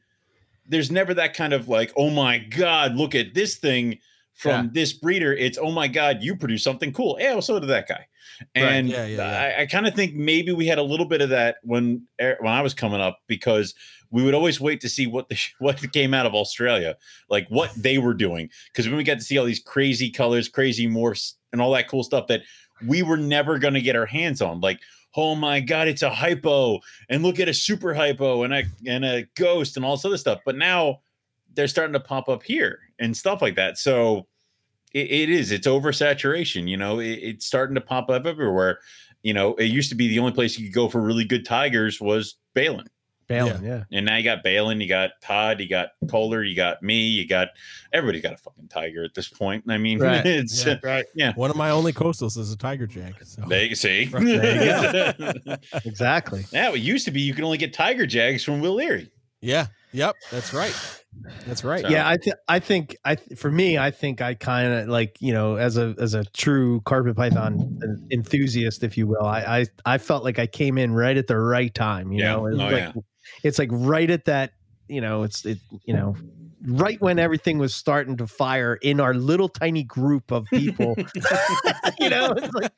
[0.65, 3.99] There's never that kind of like, oh my god, look at this thing
[4.34, 4.71] from Yeah.
[4.73, 5.34] this breeder.
[5.34, 7.17] It's oh my god, you produce something cool.
[7.19, 8.08] Yeah, well, so did that guy.
[8.56, 8.63] Right.
[8.63, 9.56] And Yeah, yeah, yeah.
[9.58, 12.38] I, I kind of think maybe we had a little bit of that when er,
[12.39, 13.75] when I was coming up because
[14.10, 16.95] we would always wait to see what the what came out of Australia,
[17.29, 20.47] like what they were doing, because when we got to see all these crazy colors,
[20.47, 22.41] crazy morphs, and all that cool stuff that
[22.88, 24.80] we were never going to get our hands on, like
[25.15, 29.06] oh my god, it's a hypo, and look at a super hypo and a and
[29.06, 30.39] a ghost and all this other stuff.
[30.46, 31.02] But now
[31.54, 33.78] they're starting to pop up here and stuff like that.
[33.78, 34.28] So
[34.93, 36.67] it, it is it's oversaturation.
[36.67, 38.80] You know, it, it's starting to pop up everywhere.
[39.22, 41.46] You know, it used to be the only place you could go for really good
[41.46, 42.88] tigers was Balin.
[43.27, 43.83] Balin, yeah.
[43.91, 47.27] And now you got Balin, you got Todd, you got Kohler, you got me, you
[47.27, 47.49] got
[47.91, 49.63] everybody's got a fucking tiger at this point.
[49.69, 50.25] I mean, it's Right.
[50.25, 50.77] it's Yeah.
[50.83, 51.38] Right.
[51.38, 53.15] One of my only coastals is a tiger jag.
[53.25, 53.41] So.
[53.47, 54.05] they you see.
[54.12, 55.13] There
[55.86, 56.45] Exactly.
[56.51, 59.09] yeah, it used to be you could only get tiger jags from Will Leary.
[59.41, 59.67] yeah.
[59.95, 60.15] Yep.
[60.31, 60.75] That's right.
[61.45, 61.83] That's right.
[61.83, 64.88] So- Yeah, I th- I think I th- for me, I think I kind of
[64.88, 67.79] like you know as a as a true carpet python
[68.12, 69.23] enthusiast, if you will.
[69.23, 72.12] I I, I felt like I came in right at the right time.
[72.12, 72.31] You Yeah.
[72.31, 72.91] know, it's Oh, like yeah.
[73.43, 74.53] It's like right at that.
[74.88, 75.60] You know, it's it.
[75.86, 76.15] You know,
[76.65, 80.95] right when everything was starting to fire in our little tiny group of people.
[81.99, 82.71] you know, it's like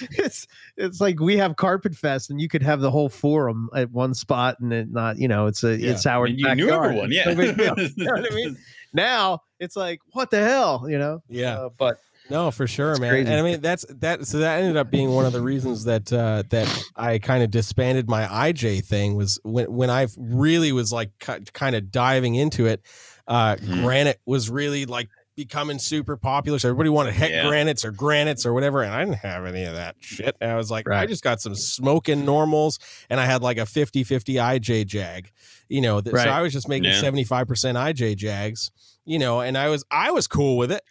[0.00, 3.90] it's it's like we have Carpet Fest, and you could have the whole forum at
[3.92, 5.18] one spot, and it not.
[5.18, 5.92] You know, it's a Yeah.
[5.92, 7.24] it's our And you knew everyone, yeah.
[7.26, 7.74] no big deal.
[7.78, 8.56] You know I mean?
[8.92, 11.58] now it's like what the hell you know Yeah.
[11.58, 11.98] Uh, but
[12.30, 13.10] No, for sure, It's man.
[13.10, 13.30] crazy.
[13.30, 14.26] And I mean, that's that.
[14.26, 17.50] So that ended up being one of the reasons that uh, that I kind of
[17.50, 22.66] disbanded my IJ thing was when when I really was like kind of diving into
[22.66, 22.82] it.
[23.26, 23.82] Uh, Mhm.
[23.82, 26.58] Granite was really like becoming super popular.
[26.58, 27.46] So everybody wanted heck Yeah.
[27.48, 30.34] granites or granites or whatever, and I didn't have any of that shit.
[30.40, 33.64] And I was like, I just got some smoking normals, and I had like a
[33.66, 35.30] 50-50 IJ jag.
[35.68, 36.24] You know, that, Right.
[36.24, 37.00] so I was just making Yeah.
[37.00, 38.70] seventy five percent IJ jags.
[39.04, 40.82] You know, and I was I was cool with it.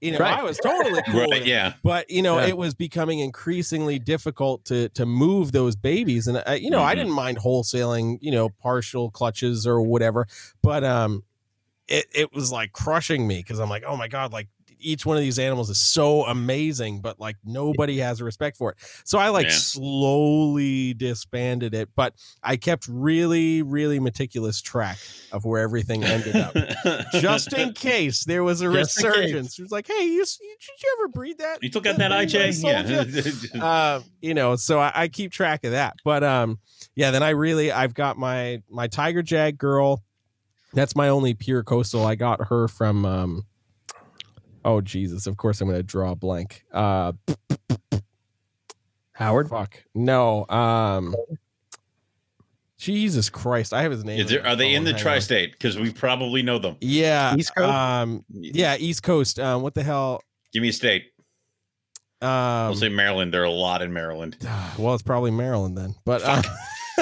[0.00, 0.38] You know, Right.
[0.38, 1.74] I was totally cool right, yeah.
[1.82, 2.46] but you know Yeah.
[2.46, 6.92] it was becoming increasingly difficult to to move those babies and I, you know i
[6.94, 6.96] Mhm.
[6.96, 10.26] didn't mind wholesaling you know partial clutches or whatever
[10.62, 11.22] but um
[11.86, 14.48] it it was like crushing me because i'm like oh my god like
[14.80, 18.70] each one of these animals is so amazing but like nobody has a respect for
[18.72, 19.52] it so i like Yeah.
[19.54, 24.98] slowly disbanded it but i kept really really meticulous track
[25.32, 26.54] of where everything ended up
[27.12, 29.58] just in case there was a Just resurgence.
[29.58, 31.62] It was like, hey, you, you did you ever breed that?
[31.62, 33.62] you took out that that IJ, yeah.
[33.62, 35.94] Uh, you know, so I, I keep track of that.
[36.04, 36.58] But um,
[36.96, 40.02] yeah, then I really I've got my my Tiger Jag girl.
[40.72, 42.04] That's my only pure coastal.
[42.04, 43.44] I got her from um.
[44.64, 45.26] Oh Jesus!
[45.26, 46.64] Of course I'm going to draw a blank.
[46.72, 47.12] Uh,
[49.12, 50.46] howard fuck no.
[50.48, 51.14] Um,
[52.78, 53.72] Jesus Christ!
[53.74, 54.20] I have his name.
[54.20, 55.52] Is there, are they in the tri-state?
[55.52, 56.76] Because we probably know them.
[56.80, 57.70] Yeah, East Coast?
[57.70, 59.38] Um, yeah, East Coast.
[59.38, 60.22] Um, what the hell?
[60.52, 61.12] Give me a state.
[62.22, 63.32] Um, I'll say Maryland.
[63.32, 64.36] There are a lot in Maryland.
[64.78, 65.94] well, it's probably Maryland then.
[66.04, 66.42] But uh,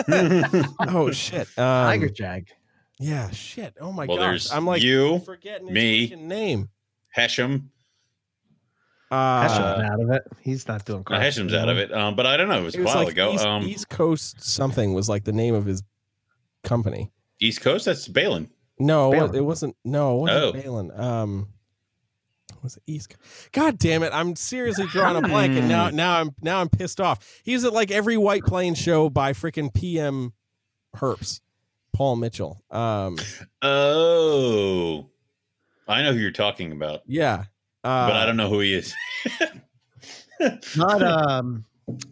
[0.80, 2.48] oh shit, um, tiger jag
[2.98, 3.74] Yeah, shit.
[3.80, 6.14] Oh my well, gosh, there's I'm like you, forgetting his me.
[6.16, 6.68] name.
[7.18, 7.70] Hesham.
[9.11, 11.92] Uh, Hesham's out of it he's not doing No, carpet Hesham's out of it.
[11.94, 12.59] Um, but I don't know.
[12.59, 13.33] It was it a while like ago.
[13.33, 15.83] East, um, East Coast something was like the name of his
[16.62, 17.11] company.
[17.40, 17.87] East Coast.
[17.87, 18.50] That's Balin.
[18.78, 19.35] No, it Balin.
[19.37, 19.76] it wasn't.
[19.85, 20.61] No, it wasn't Oh.
[20.62, 20.90] Balin.
[21.00, 21.48] Um,
[22.62, 23.16] was it East?
[23.52, 24.11] God damn it!
[24.12, 27.40] I'm seriously drawing a blank, and now now I'm now I'm pissed off.
[27.44, 30.33] He's at like every White Plain show by freaking PM
[30.96, 31.40] Herps,
[31.94, 32.62] Paul Mitchell.
[32.70, 33.16] Um,
[33.62, 35.09] Oh,
[35.88, 37.44] I know who you're talking about, yeah,
[37.83, 38.94] uh, but I don't know who he is.
[40.77, 41.64] not um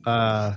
[0.06, 0.56] uh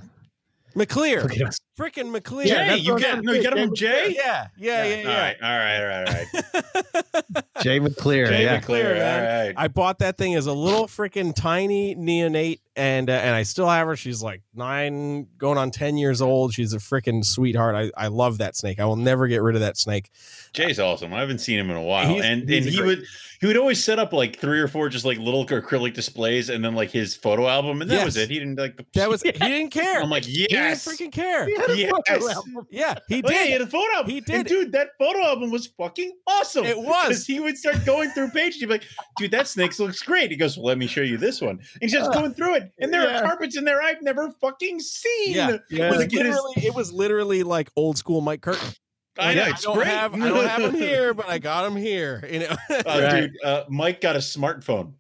[0.76, 2.12] McClear, look at us.
[2.12, 2.46] freaking McClear.
[2.46, 4.13] Jay, you get got no, you got him from Jay.
[4.15, 5.10] Yeah, yeah, yeah, yeah.
[5.10, 7.44] All right, all right, all right, all right.
[7.62, 8.94] jay mcclear Jay yeah McClear.
[8.96, 9.19] man.
[9.23, 9.54] All right.
[9.58, 13.67] I bought that thing as a little freaking tiny neonate, and uh, and I still
[13.67, 13.96] have her.
[13.96, 16.54] She's like nine, going on ten years old.
[16.54, 17.75] She's a freaking sweetheart.
[17.75, 18.80] I, I love that snake.
[18.80, 20.10] I will never get rid of that snake.
[20.54, 21.13] Jay's awesome.
[21.13, 23.06] I haven't seen him in a while, He's- and he's and he great- would
[23.42, 26.63] he would always set up like three or four just like little acrylic displays, and
[26.63, 28.30] then like his photo album, and that was it.
[28.30, 28.86] He didn't like the.
[28.96, 30.02] That was he didn't care.
[30.02, 31.46] I'm like, yes, he yes, didn't freaking care.
[31.46, 32.20] He had a Yes.
[32.24, 32.67] photo album.
[32.72, 33.52] Yeah, he Oh, yeah, he did.
[33.52, 34.12] had a photo album.
[34.12, 34.48] He And did.
[34.48, 34.72] dude.
[34.74, 36.65] That photo album was fucking awesome.
[36.65, 37.08] It was.
[37.08, 38.60] because he would start going through pages.
[38.60, 38.84] He'd be like,
[39.17, 41.82] "Dude, that snake looks great." He goes, "Well, let me show you this one." And
[41.82, 43.20] he's just Uh, going through it, and there yeah.
[43.20, 45.36] are carpets in there I've never fucking seen.
[45.36, 45.88] Yeah, Yeah.
[45.88, 48.70] It was, Like, it is- literally, it was literally like old school Mike Curtin.
[49.17, 49.88] I know it's don't great.
[49.88, 52.26] have I don't have him here, but I got him here.
[52.32, 52.56] You know.
[52.70, 53.22] Uh, Right.
[53.22, 54.94] Dude, uh, Mike got a smartphone.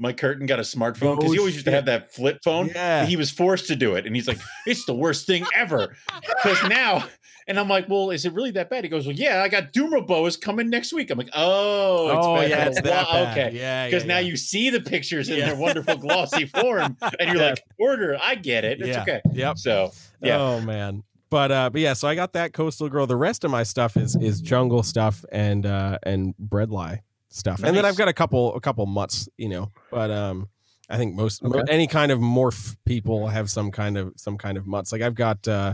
[0.00, 2.68] Mike Curtin got a smartphone because Oh, he always used to have that flip phone.
[2.68, 3.04] Yeah.
[3.04, 5.94] He was forced to do it, and he's like, "It's the worst thing ever."
[6.42, 7.04] Because now,
[7.46, 9.72] and I'm like, "Well, is it really that bad?" He goes, "Well, yeah, I got
[9.74, 12.50] Dumrabo is coming next week." I'm like, "Oh, it's oh bad.
[12.50, 13.28] yeah, it's that bad.
[13.38, 14.28] okay." Yeah, Because yeah, now yeah.
[14.30, 15.48] you see the pictures in Yeah.
[15.48, 18.80] their wonderful glossy form, and you're like, "Order, I get it.
[18.80, 19.02] It's Yeah.
[19.02, 19.58] okay." Yep.
[19.58, 19.92] So,
[20.22, 21.02] yeah, Oh man.
[21.28, 23.06] But uh but yeah, so I got that coastal girl.
[23.06, 27.00] The rest of my stuff is is jungle stuff and uh and bredli
[27.30, 27.62] stuff.
[27.64, 29.70] And then I've got a couple a couple mutts, you know.
[29.90, 30.48] But um
[30.88, 31.62] I think most Okay.
[31.72, 34.90] any kind of morph people have some kind of some kind of mutts.
[34.92, 35.72] Like I've got uh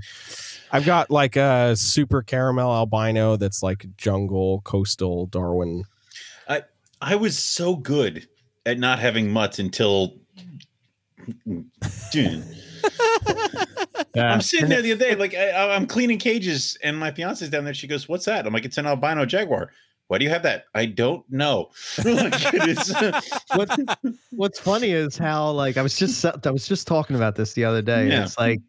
[0.71, 5.85] I've got like a super caramel albino that's like jungle coastal Darwin.
[6.49, 6.63] I
[7.01, 8.29] I was so good
[8.65, 10.15] at not having mutts until.
[12.13, 12.45] Dude.
[14.15, 14.33] Yeah.
[14.33, 17.65] I'm sitting there the other day, like I, I'm cleaning cages, and my fiance's down
[17.65, 17.75] there.
[17.75, 19.73] She goes, "What's that?" I'm like, "It's an albino jaguar."
[20.09, 20.65] Why do you have that?
[20.75, 21.71] I don't know.
[23.55, 23.77] What's
[24.31, 27.65] What's funny is how like I was just I was just talking about this the
[27.65, 28.09] other day.
[28.09, 28.25] Yeah.
[28.25, 28.61] It's like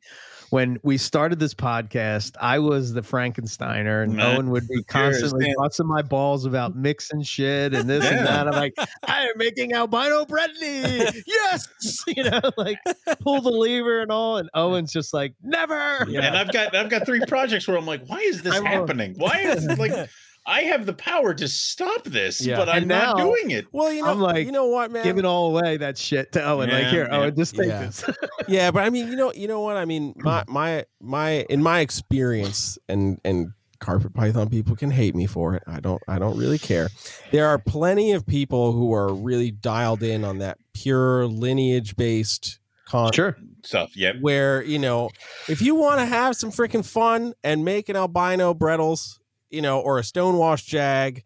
[0.49, 5.53] when we started this podcast, I was the Frankensteiner, and Owen would be cares, constantly
[5.57, 8.47] busting my balls about mixing shit and this and that.
[8.47, 8.73] I'm like,
[9.05, 11.21] I am making albino bredli.
[11.27, 11.67] yes,
[12.07, 12.79] you know, like
[13.19, 14.37] pull the lever and all.
[14.37, 16.05] And Owen's just like, never.
[16.07, 16.21] Yeah.
[16.21, 19.15] and I've got I've got three projects where I'm like, why is this a- happening?
[19.17, 20.09] Why is like
[20.49, 22.55] I have the power to stop this, Yeah.
[22.55, 23.65] but I'm And not now- doing it.
[23.73, 25.03] Well, you know, I'm like, you know what, man?
[25.03, 26.69] Giving all away that shit to Owen.
[26.69, 27.81] like, here, yeah, Owen, just take yeah.
[27.81, 28.03] this.
[28.47, 31.61] yeah but i mean you know you know what i mean my my my in
[31.61, 36.17] my experience and and carpet python people can hate me for it i don't i
[36.17, 36.87] don't really care
[37.31, 42.59] there are plenty of people who are really dialed in on that pure lineage based
[42.85, 43.35] con sure.
[43.65, 43.97] Stuff.
[43.97, 45.09] Yeah, where you know
[45.49, 49.16] if you want to have some freaking fun and make an albino brettles
[49.49, 51.23] you know or a stonewash jag.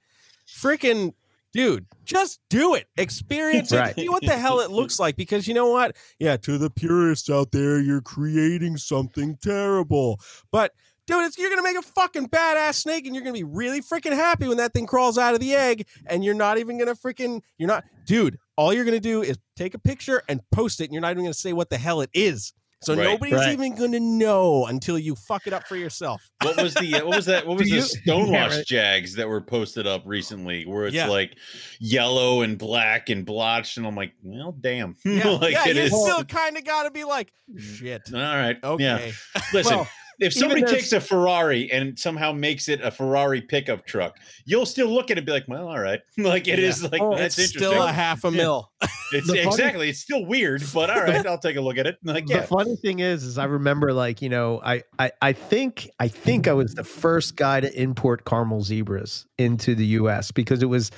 [0.47, 1.13] Freaking
[1.53, 2.88] dude just do it.
[2.97, 3.95] Experience it.
[3.95, 5.95] See what the hell it looks like because you know what?
[6.19, 10.19] Yeah to the purists out there you're creating something terrible.
[10.51, 10.74] But
[11.07, 14.13] dude it's, you're gonna make a fucking badass snake and you're gonna be really freaking
[14.13, 17.41] happy when that thing crawls out of the egg and you're not even gonna freaking
[17.57, 20.93] you're not dude all you're gonna do is take a picture and post it and
[20.93, 22.53] you're not even gonna say what the hell it is
[22.84, 23.03] so Right.
[23.03, 23.53] nobody's Right.
[23.53, 27.15] even gonna know until you fuck it up for yourself What was the uh, what
[27.17, 27.45] was that?
[27.47, 28.65] What was Do the stonewash Yeah, right.
[28.65, 31.07] jags that were posted up recently, where it's Yeah.
[31.07, 31.36] like
[31.79, 35.82] yellow and black and blotched, and I'm like, well, damn, yeah, like yeah it you
[35.84, 35.89] is.
[35.91, 39.13] still kind of gotta be like shit All right, okay.
[39.53, 39.88] Listen, Well,
[40.22, 44.65] if somebody those- takes a Ferrari and somehow makes it a Ferrari pickup truck, you'll
[44.65, 46.67] still look at it and be like, well, all right, like it Yeah.
[46.67, 47.72] is like Oh, that's it's interesting.
[47.78, 48.72] still a half a mil
[49.13, 51.97] it's funny- exactly, it's still weird, but all right, I'll take a look at it.
[52.03, 55.89] Like, The funny thing is, is I remember like you know, I, I I think
[55.99, 60.32] I think I was the first guy to import caramel zebras into the U.S.
[60.32, 60.91] because it was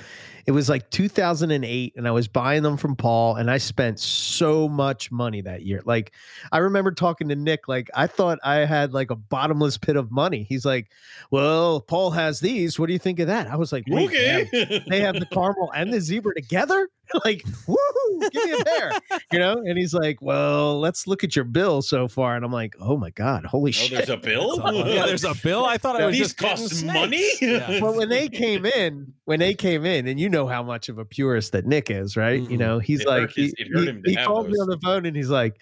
[0.46, 4.68] it was like 2008, and I was buying them from Paul, and I spent so
[4.68, 5.82] much money that year.
[5.84, 6.12] Like
[6.52, 10.10] I remember talking to Nick, like I thought I had like a bottomless pit of
[10.10, 10.44] money.
[10.48, 10.90] He's like,
[11.30, 12.78] "Well, Paul has these.
[12.78, 14.84] What do you think of that?" I was like, Wait, they have- okay.
[14.88, 16.88] they have the caramel and the zebra together.
[17.24, 18.92] like, woohoo, give me a pair.
[19.32, 19.54] You know?
[19.54, 22.36] And he's like, Well, let's look at your bill so far.
[22.36, 23.92] And I'm like, Oh my God, holy oh, shit.
[23.98, 24.60] there's a bill.
[24.86, 27.28] yeah there's a bill i thought i was These just getting cost money.
[27.40, 27.80] Yeah.
[27.80, 30.98] But when they came in, when they came in, and you know how much of
[30.98, 32.40] a purist that Nick is, right?
[32.40, 32.58] You Mhm.
[32.58, 33.68] know, he's It like, his- he, it
[34.04, 35.60] he- he have called me on the phone and he's like,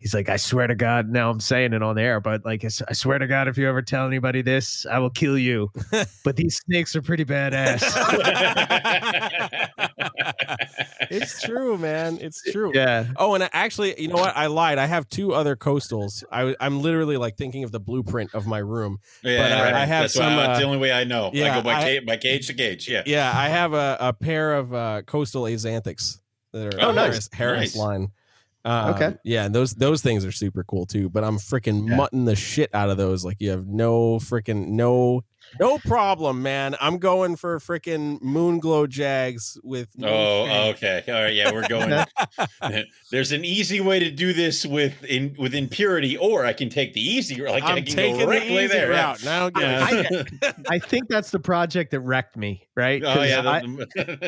[0.00, 2.68] He's like, I swear to God, now I'm saying it on air, but like, I
[2.94, 5.70] swear to God, if you ever tell anybody this, I will kill you.
[6.24, 7.82] but these snakes are pretty badass.
[11.10, 13.06] it's true man it's true yeah.
[13.16, 14.36] Oh, and I- actually, you know what?
[14.36, 14.78] I lied.
[14.78, 16.24] I have two other coastals.
[16.32, 18.98] I, am literally like thinking of the blueprint of my room.
[19.22, 19.74] Yeah, But, uh, right.
[19.74, 21.30] I have that's, why- some, that's uh, the only way I know.
[21.34, 22.88] yeah, I go by, I- cage, by cage to cage.
[22.88, 23.02] Yeah.
[23.04, 26.20] Yeah, I have a, a pair of uh, coastal axanthics
[26.52, 27.12] that are Oh, nice.
[27.12, 27.76] Harris, Harris Nice.
[27.76, 28.08] line.
[28.64, 29.14] Um, Okay.
[29.24, 31.08] Yeah, and those those things are super cool too.
[31.08, 31.96] But I'm freaking Yeah.
[31.96, 33.24] mutting the shit out of those.
[33.24, 35.22] Like you have no freaking no
[35.58, 36.76] no problem, man.
[36.80, 39.88] I'm going for freaking moon glow jags with.
[40.02, 41.02] Oh, okay.
[41.08, 41.34] All right.
[41.34, 42.04] Yeah, we're going.
[43.10, 46.94] There's an easy way to do this with in with impurity, or I can take
[46.94, 47.42] the easy.
[47.42, 48.92] Like I'm I can taking go the easy there.
[48.92, 49.10] yeah.
[49.10, 49.24] route.
[49.24, 50.22] Now, Yeah.
[50.68, 53.02] I think that's the project that wrecked me, right?
[53.02, 53.42] Oh 'Cause yeah.
[53.48, 53.60] I-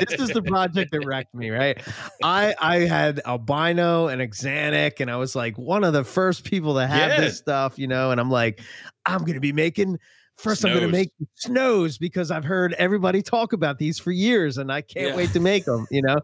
[0.05, 1.81] this is the project that wrecked me, right?
[2.23, 6.75] I I had albino and xanthic, and I was like one of the first people
[6.75, 7.21] to have Yeah.
[7.21, 8.11] this stuff, you know.
[8.11, 8.61] And I'm like,
[9.07, 9.99] I'm gonna be making
[10.43, 10.65] first.
[10.65, 14.81] I'm gonna make snows because I've heard everybody talk about these for years, and I
[14.83, 15.17] can't Yeah.
[15.17, 16.19] wait to make them, you know.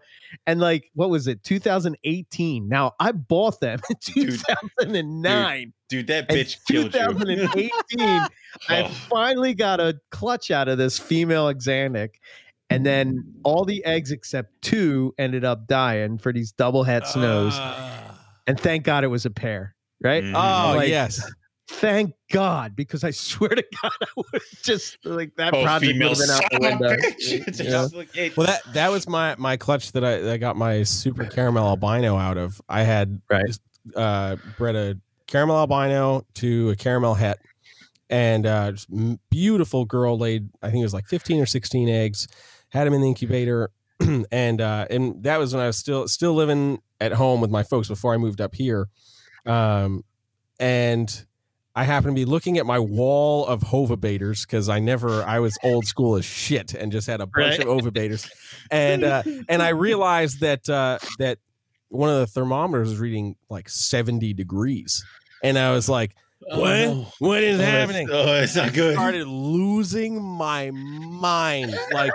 [0.47, 2.69] And like, what was it, 2018?
[2.69, 4.41] Now I bought them in Dude.
[4.81, 5.73] 2009.
[5.89, 7.01] Dude, that bitch killed you.
[7.01, 7.71] 2018,
[8.69, 8.89] I Oh.
[9.09, 12.11] finally got a clutch out of this female xanthic.
[12.71, 17.55] And then all the eggs except two ended up dying for these double het snows.
[17.57, 17.95] Ah.
[18.47, 20.23] and thank God it was a pair, right?
[20.25, 20.35] Mhm.
[20.35, 21.23] oh Like, yes.
[21.69, 26.09] Thank God, because I swear to God, I would just like that Oh, project would
[26.09, 26.97] have been out the son of a window.
[26.97, 27.49] bitch.
[27.49, 27.89] It's Yeah.
[27.93, 30.83] like, it- Well, that that was my my clutch that I that I got my
[30.83, 32.61] super caramel albino out of.
[32.69, 33.47] I had Right.
[33.47, 33.61] just,
[33.95, 34.97] uh, bred a
[35.27, 37.39] caramel albino to a caramel het,
[38.09, 38.89] and uh, just
[39.31, 40.49] beautiful girl laid.
[40.63, 42.29] I think it was like fifteen or sixteen eggs.
[42.71, 43.71] Had them in the incubator,
[44.33, 47.63] and uh, and that was when I was still still living at home with my
[47.63, 48.89] folks before I moved up here,
[49.45, 50.03] um,
[50.59, 51.27] and.
[51.79, 55.39] I happened to be looking at my wall of Hova hovabators because I never I
[55.39, 57.61] was old school as shit and just had a bunch Right.
[57.61, 58.29] of ovabators
[58.71, 61.39] and uh, and I realized that uh, that
[61.89, 65.05] one of the thermometers was reading like 70 degrees,
[65.43, 66.59] and I was like, "What?
[66.89, 67.13] Oh.
[67.21, 68.91] What is Oh, happening?" Oh, it's not good.
[68.91, 71.79] I started losing my mind.
[71.93, 72.13] Like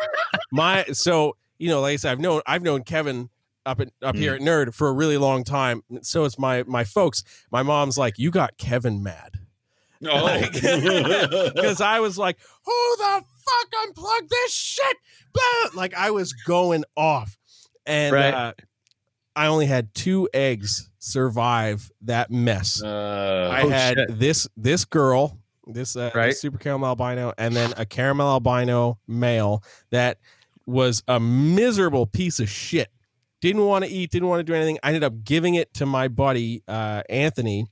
[0.51, 3.30] my so you know, like I said, I've known I've known Kevin
[3.66, 5.84] up at up here at Nerd for a really long time.
[6.01, 7.24] So it's my my folks.
[7.49, 9.39] My mom's like, "You got Kevin mad."
[10.09, 10.39] Oh.
[10.41, 14.97] because I was like, "Who the fuck unplugged this shit?"
[15.33, 15.71] Blah!
[15.79, 17.37] Like I was going off,
[17.85, 18.33] and Right.
[18.33, 18.53] uh,
[19.35, 22.81] I only had two eggs survive that mess.
[22.83, 24.19] Uh, I Oh, had shit.
[24.19, 29.63] this this girl, this, uh, this super caramel albino, and then a caramel albino male
[29.89, 30.19] that
[30.65, 32.89] was a miserable piece of shit.
[33.41, 34.79] Didn't want to eat, didn't want to do anything.
[34.83, 37.65] I ended up giving it to my buddy uh, Anthony,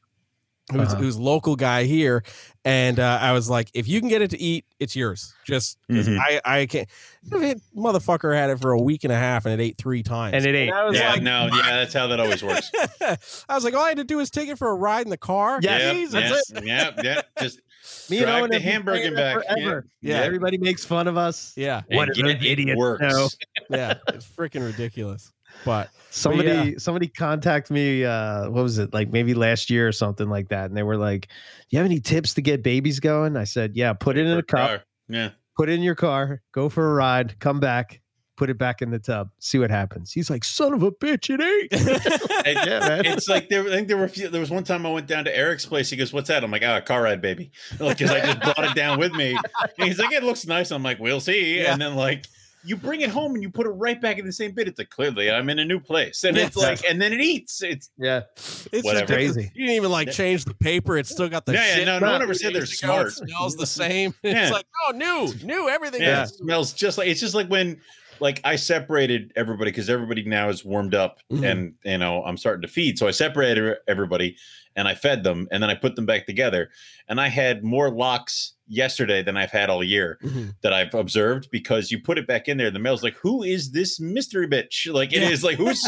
[0.72, 0.96] who's Uh-huh.
[0.96, 2.24] who's local guy here,
[2.64, 5.34] and uh, I was like, if you can get it to eat, it's yours.
[5.46, 6.20] Just 'cause Mhm.
[6.20, 6.88] I I can't.
[7.32, 10.34] It, motherfucker had it for a week and a half, and it ate three times.
[10.36, 10.72] And it ate.
[10.72, 12.72] I was yeah, like, no, yeah, that's how that always works.
[13.02, 15.10] I was like, all I had to do was take it for a ride in
[15.10, 15.60] the car.
[15.62, 16.64] Yeah, Jeez, yeah, that's it.
[16.66, 17.60] yeah, yeah, Just
[18.10, 19.36] Me and Drive Owen the hamburger saying back.
[19.44, 19.86] forever.
[20.02, 20.18] Yeah.
[20.20, 21.54] Yeah, everybody makes fun of us.
[21.58, 23.02] Yeah, What and do yet those it works.
[23.02, 23.28] know?
[23.70, 25.32] yeah, it's freaking ridiculous.
[25.66, 30.30] But Somebody somebody contact me uh what was it like maybe last year or something
[30.30, 31.34] like that and they were like, "Do
[31.70, 34.44] you have any tips to get babies going?" I said, "Yeah, put it in a
[34.44, 34.84] cup, Car.
[35.08, 35.30] Yeah.
[35.58, 38.02] put it in your car, go for a ride, come back,
[38.36, 41.30] put it back in the tub, see what happens." He's like, "Son of a bitch,
[41.34, 41.72] it ain't
[42.46, 43.06] And yeah, man.
[43.06, 43.62] It's like there.
[43.66, 44.04] I think there were.
[44.06, 45.90] a few- There was one time I went down to Eric's place.
[45.90, 48.64] He goes, "What's that?" I'm like, "Ah, car ride, baby." Like, because I just brought
[48.66, 49.38] it down with me.
[49.78, 51.72] And he's like, "It looks nice." I'm like, "We'll see." Yeah.
[51.72, 52.26] And then like.
[52.64, 54.68] You bring it home and you put it right back in the same bit.
[54.68, 56.46] It's like clearly I'm in a new place, and Yeah.
[56.46, 57.62] it's like, and then it eats.
[57.64, 58.22] It's yeah.
[58.36, 59.00] it's Whatever.
[59.08, 59.34] just crazy.
[59.34, 59.52] Crazy.
[59.56, 60.98] You didn't even like change the paper.
[60.98, 61.86] It's still got the Yeah, yeah, shit.
[61.86, 63.02] no, no one ever said they're years ago.
[63.02, 63.30] It smart.
[63.30, 64.14] smells the same.
[64.24, 64.42] Yeah.
[64.44, 66.02] It's like, oh, new, new, everything.
[66.02, 67.82] yeah, is- smells just like it's just like when
[68.20, 71.44] like I separated everybody because everybody now is warmed up Mhm.
[71.52, 73.00] and you know I'm starting to feed.
[73.00, 74.38] So I separated everybody
[74.76, 76.70] and I fed them and then I put them back together.
[77.08, 80.56] And I had more locks yesterday than I've had all year Mhm.
[80.62, 82.72] that I've observed because you put it back in there.
[82.72, 85.30] The male's like, "Who is this mystery bitch?" Like it Yeah.
[85.30, 85.82] is like, "Who's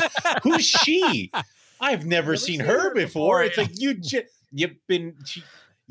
[0.44, 1.32] who's she?"
[1.82, 3.44] I've never, seen, her before.
[3.44, 3.64] It's yeah.
[3.64, 4.24] like you ju-
[4.54, 5.44] you've been she,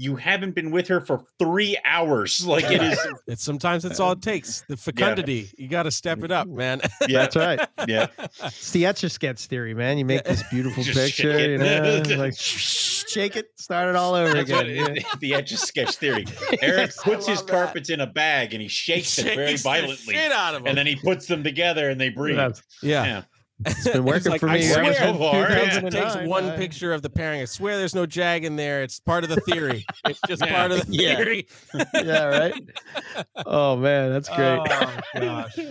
[0.02, 2.44] you haven't been with her for three hours.
[2.52, 2.98] Like it is.
[3.28, 4.62] It's sometimes it's all it takes.
[4.68, 5.50] The fecundity.
[5.56, 6.80] You got to step it up, man.
[7.08, 7.60] Yeah, That's right.
[7.86, 8.08] yeah.
[8.44, 9.96] It's the etch a sketch theory, man.
[9.98, 14.32] You make this beautiful Just picture, you know, like shake it, start it all over
[14.34, 14.96] That's again.
[14.96, 16.24] it, the etch a sketch theory.
[16.60, 17.50] Eric Yes, puts his that.
[17.50, 20.60] carpets in a bag and he shakes it very Shakes the violently, Shit out of
[20.62, 20.68] them.
[20.68, 22.38] and then he puts them together and they breathe.
[22.82, 23.04] Yeah.
[23.04, 23.22] yeah.
[23.64, 23.72] Yeah.
[23.76, 25.86] It's been working like, for I me swear ever so since far, yeah.
[25.86, 27.40] It takes one I- picture of the pairing.
[27.42, 28.82] I swear there's no jag in there.
[28.82, 29.84] It's part of the theory.
[30.06, 30.54] It's just Yeah.
[30.54, 31.46] part of the theory.
[31.94, 32.54] yeah, right.
[33.46, 34.58] Oh man, that's great.
[34.58, 35.58] Oh, gosh.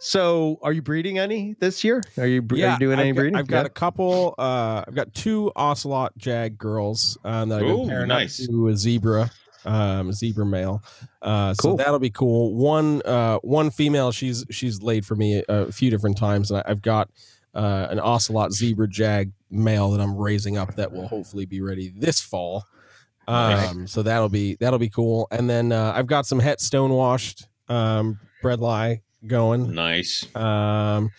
[0.00, 2.04] So, are you breeding any this year?
[2.18, 3.34] Are you, are you doing I've any got, breeding?
[3.36, 3.66] I've got Yeah.
[3.66, 4.34] a couple.
[4.38, 8.40] Uh, I've got two ocelot jag girls um, that I've been Ooh, pairing nice.
[8.44, 9.28] up to a zebra,
[9.64, 10.82] um, zebra male.
[11.22, 12.54] Uh, so that'll be cool.
[12.54, 14.12] One, uh, one female.
[14.12, 17.10] She's she's laid for me a, a few different times, and I, I've got
[17.54, 21.92] uh, an ocelot zebra jag male that I'm raising up that will hopefully be ready
[21.94, 22.64] this fall.
[23.26, 25.28] Um, so that'll be that'll be cool.
[25.30, 29.74] And then uh, I've got some het stonewashed um, bredli going.
[29.74, 30.34] Nice.
[30.34, 31.10] Um,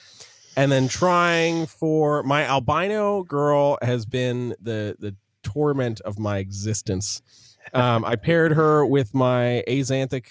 [0.55, 7.21] and then trying for my albino girl has been the the torment of my existence.
[7.74, 10.26] Um, I paired her with my axanthic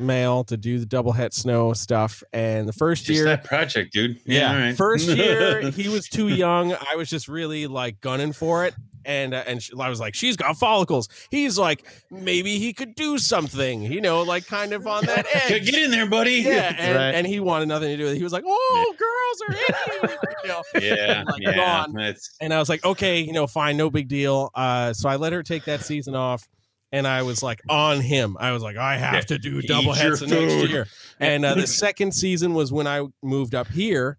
[0.00, 3.92] male to do the double het snow stuff, and the first Just year that project,
[3.92, 4.20] dude.
[4.24, 4.76] yeah, all right.
[4.76, 6.72] first year he was too young.
[6.72, 8.74] I was just really like gunning for it,
[9.04, 11.08] and uh, and sh- I was like, she's got follicles.
[11.32, 15.64] He's like, maybe he could do something, you know, like kind of on that edge.
[15.68, 16.42] Get in there, buddy.
[16.46, 17.14] Yeah, and, Right.
[17.16, 18.18] and he wanted nothing to do with it.
[18.18, 20.62] He was like, "Oh, girls are in you," you know.
[20.80, 21.24] Yeah.
[21.26, 21.56] Like, yeah.
[21.56, 21.92] gone.
[21.94, 25.16] That's And I was like, "Okay, you know, fine, no big deal." Uh, so I
[25.16, 26.46] let her take that season off,
[26.92, 28.36] and I was like on him.
[28.38, 30.86] I was like, "I have Yeah, to do double your heads next year."
[31.20, 34.18] And uh, the second season was when I moved up here,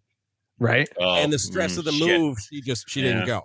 [0.59, 0.89] Right.
[0.99, 2.19] oh, and the stress mm, of the shit.
[2.19, 3.13] move, she just she Yeah.
[3.13, 3.41] didn't go.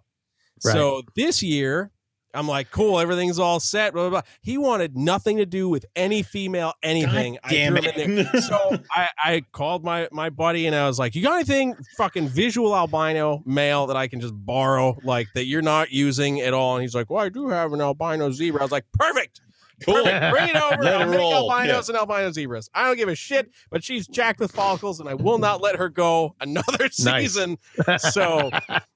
[0.65, 0.73] Right.
[0.73, 1.91] So this year,
[2.35, 3.93] I'm like, cool, everything's all set.
[3.93, 4.31] Blah, blah, blah.
[4.43, 7.35] He wanted nothing to do with any female anything.
[7.43, 8.27] God damn I it.
[8.45, 12.29] So I, I called my my buddy and I was like, "You got anything fucking
[12.29, 16.77] visual albino male that I can just borrow, like that you're not using at all?"
[16.77, 19.41] And he's like, "Well, I do have an albino zebra." I was like, "Perfect,
[19.85, 19.95] cool.
[20.05, 20.83] perfect, bring it over.
[20.83, 21.51] Let I'll it make roll.
[21.51, 22.69] albinos and albino zebras.
[22.75, 25.77] I don't give a shit." But she's jacked with follicles, and I will not let
[25.77, 26.97] her go another Nice.
[26.99, 27.59] season.
[27.99, 28.51] So,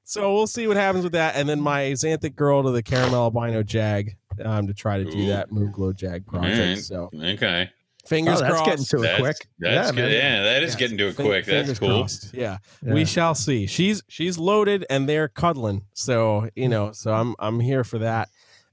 [0.05, 1.37] so we'll see what happens with that.
[1.37, 5.19] And then my xanthic girl to the caramel albino jag um, to try to do
[5.19, 5.27] Ooh.
[5.29, 6.59] that moon glow jag project.
[6.59, 6.79] Alright.
[6.79, 7.71] So Okay.
[8.07, 8.65] fingers Oh, that's crossed.
[8.65, 9.37] getting to it That's, quick.
[9.59, 10.13] That's yeah, good.
[10.13, 10.79] Yeah, that is Yeah.
[10.79, 11.45] getting to it Fin- quick.
[11.45, 11.89] That's cool.
[11.89, 12.33] crossed.
[12.33, 12.59] Yeah.
[12.85, 12.95] Yeah.
[12.95, 13.67] we shall see.
[13.67, 15.83] She's she's loaded and they're cuddling.
[15.95, 18.29] So you know, so I'm I'm here for that.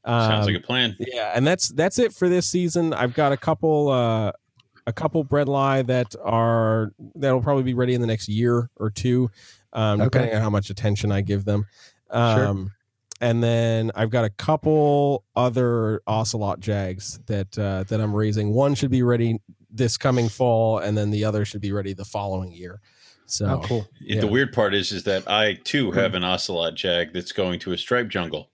[0.05, 0.95] Um, Sounds like a plan.
[0.99, 2.93] yeah, and that's that's it for this season.
[2.93, 4.31] I've got a couple uh
[4.87, 9.31] a couple bredli that are that'll probably be ready in the next year or two,
[9.73, 10.03] um, Okay.
[10.05, 11.65] depending on how much attention I give them.
[12.11, 12.71] Um,
[13.21, 18.53] And then I've got a couple other ocelot jags that uh, that I'm raising.
[18.53, 19.39] One should be ready
[19.71, 22.79] this coming fall, and then the other should be ready the following year.
[23.25, 23.87] So Oh, cool.
[23.99, 24.21] Yeah.
[24.21, 27.71] The weird part is, is that I too have an ocelot jag that's going to
[27.71, 28.51] a stripe jungle.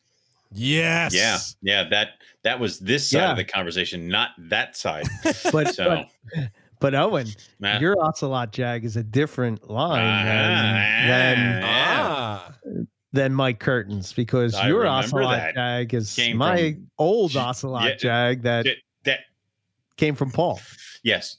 [0.52, 1.89] Yes, Yeah, yeah.
[1.89, 2.10] That
[2.43, 3.32] that was this side Yeah.
[3.32, 5.06] of the conversation, not that side.
[5.52, 6.49] But, So, but
[6.80, 7.28] but Owen,
[7.60, 7.78] nah.
[7.80, 12.54] your ocelot jag is a different line Ah, than, than Ah,
[13.14, 15.56] than Mike Curtin's because I your ocelot that.
[15.56, 17.95] jag is Came my from- old ocelot yeah,
[18.30, 19.20] jag that that, that
[19.97, 20.60] came from Paul.
[21.04, 21.38] yes.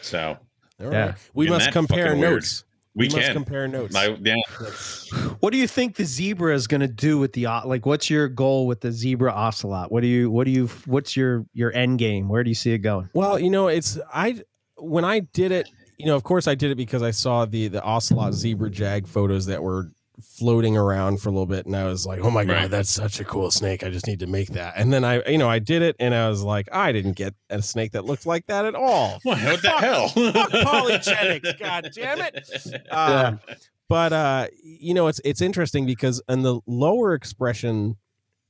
[0.00, 0.38] So
[0.80, 0.92] all right.
[0.92, 1.14] Yeah.
[1.34, 2.32] We Isn't must compare fucking weird?
[2.42, 2.64] notes.
[2.94, 3.32] We, must can.
[3.32, 3.94] compare notes.
[3.94, 4.34] My, yeah,
[5.40, 7.86] What do you think the zebra is going to do with the like?
[7.86, 9.90] What's your goal with the zebra ocelot?
[9.90, 12.28] What do you what do you what's your your end game?
[12.28, 13.08] Where do you see it going?
[13.14, 14.42] Well, you know, it's I
[14.76, 15.68] when I did it,
[15.98, 19.06] you know, of course I did it because I saw the the ocelot zebra jag
[19.06, 19.90] photos that were
[20.20, 22.70] floating around for a little bit and I was like, "Oh my god, Right.
[22.70, 23.82] that's such a cool snake.
[23.82, 26.14] I just need to make that." And then I, you know, I did it and
[26.14, 29.38] I was like, "I didn't get a snake that looked like that at all." what,
[29.44, 30.08] what the Fuck- hell?
[30.32, 32.48] fuck polygenics, god damn it.
[32.92, 33.40] Um,
[33.88, 37.96] but uh you know it's it's interesting because in the lower expression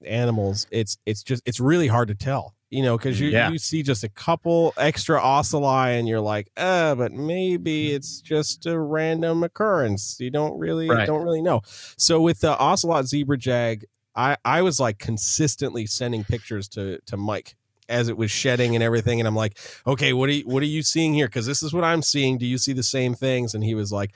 [0.04, 3.50] animals it's it's just it's really hard to tell you know because you Yeah.
[3.50, 8.66] you see just a couple extra ocelli and you're like uh but maybe it's just
[8.66, 10.16] a random occurrence.
[10.18, 11.06] You don't really Right.
[11.06, 11.60] don't really know.
[11.96, 13.84] So with the ocelot zebra jag
[14.16, 17.54] i i was like consistently sending pictures to to mike
[17.88, 20.66] as it was shedding and everything and i'm like okay what are you what are
[20.66, 21.26] you seeing here?
[21.26, 22.38] Because this is what i'm seeing.
[22.38, 23.54] Do you see the same things?
[23.54, 24.12] And he was like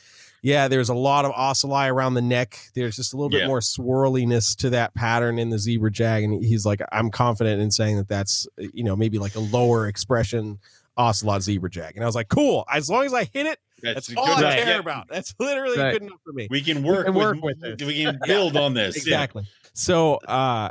[0.46, 3.48] yeah there's a lot of ocelli around the neck there's just a little bit Yeah.
[3.48, 7.70] more swirliness to that pattern in the zebra jag and he's like i'm confident in
[7.72, 10.58] saying that that's you know maybe like a lower expression
[10.96, 14.10] ocelot zebra jag and i was like cool as long as i hit it that's,
[14.12, 15.92] a all good- i care yeah, about that's literally Right.
[15.94, 17.86] good enough for me We can work, can with, work with this.
[17.86, 18.96] We can build on this.
[18.96, 19.00] Yeah.
[19.16, 20.70] exactly so uh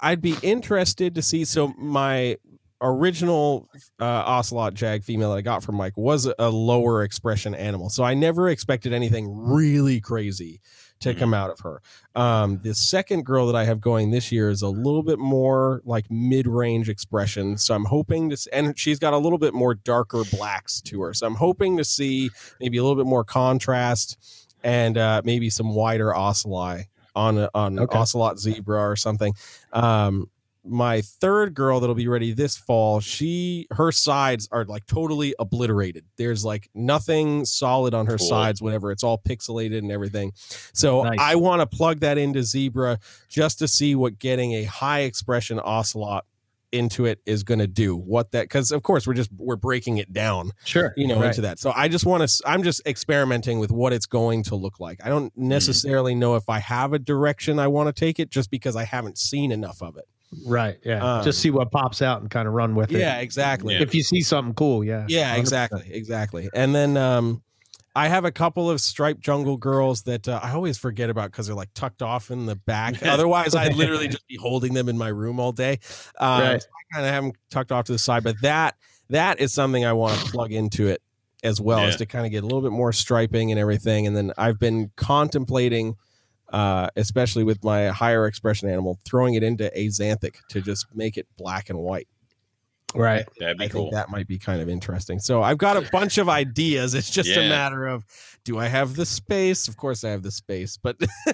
[0.00, 2.36] i'd be interested to see so my
[2.80, 3.68] original
[4.00, 7.88] uh, ocelot jag female that i got from mike was a, lower expression animal.
[7.90, 10.60] So i never expected anything really crazy
[11.00, 11.18] to Mhm.
[11.18, 11.80] come out of her.
[12.14, 15.80] Um the second girl that i have going this year is a little bit more
[15.84, 17.56] like mid-range expression.
[17.58, 21.14] So i'm hoping to and she's got a little bit more darker blacks to her.
[21.14, 24.16] So i'm hoping to see maybe a little bit more contrast
[24.62, 27.98] and uh maybe some wider ocelli on a, on Okay.
[27.98, 29.34] ocelot zebra or something.
[29.72, 30.28] Um
[30.64, 36.04] my third girl that'll be ready this fall she her sides are like totally obliterated.
[36.16, 38.28] There's like nothing solid on her Cool.
[38.28, 40.32] sides whatever it's all pixelated and everything.
[40.72, 41.18] So Nice.
[41.20, 42.98] i want to plug that into zebra
[43.28, 46.24] just to see what getting a high expression ocelot
[46.70, 47.96] into it is going to do.
[47.96, 51.28] What that because of course we're just we're breaking it down Sure, you know Right.
[51.28, 51.58] into that.
[51.58, 55.00] So i just want to i'm just experimenting with what it's going to look like.
[55.04, 55.48] I don't hmm.
[55.48, 58.84] necessarily know if i have a direction i want to take it just because i
[58.84, 60.08] haven't seen enough of it
[60.46, 60.78] Right.
[60.84, 61.18] Yeah.
[61.18, 62.98] Um, Just see what pops out and kind of run with it.
[62.98, 63.76] Yeah, exactly.
[63.76, 65.06] If you see something cool, yeah.
[65.08, 65.38] Yeah, 100%.
[65.38, 66.48] exactly, exactly.
[66.54, 67.42] And then um,
[67.96, 71.46] I have a couple of striped jungle girls that uh, I always forget about because
[71.46, 73.02] they're like tucked off in the back.
[73.06, 75.78] Otherwise, I'd literally just be holding them in my room all day.
[76.18, 76.62] Um, Right.
[76.62, 78.76] so I kind of have them tucked off to the side, but that
[79.10, 81.00] that is something I want to plug into it
[81.42, 81.98] as well, is Yeah.
[81.98, 84.06] to kind of get a little bit more striping and everything.
[84.06, 85.96] And then I've been contemplating.
[86.50, 91.26] Uh, especially with my higher expression animal, throwing it into axanthic to just make it
[91.36, 92.08] black and white.
[92.94, 93.26] Right.
[93.38, 93.82] That'd be I cool.
[93.82, 95.18] think that might be kind of interesting.
[95.18, 96.94] So I've got a bunch of ideas.
[96.94, 98.04] It's just a matter of
[98.44, 99.68] do I have the space?
[99.68, 100.96] Of course I have the space, but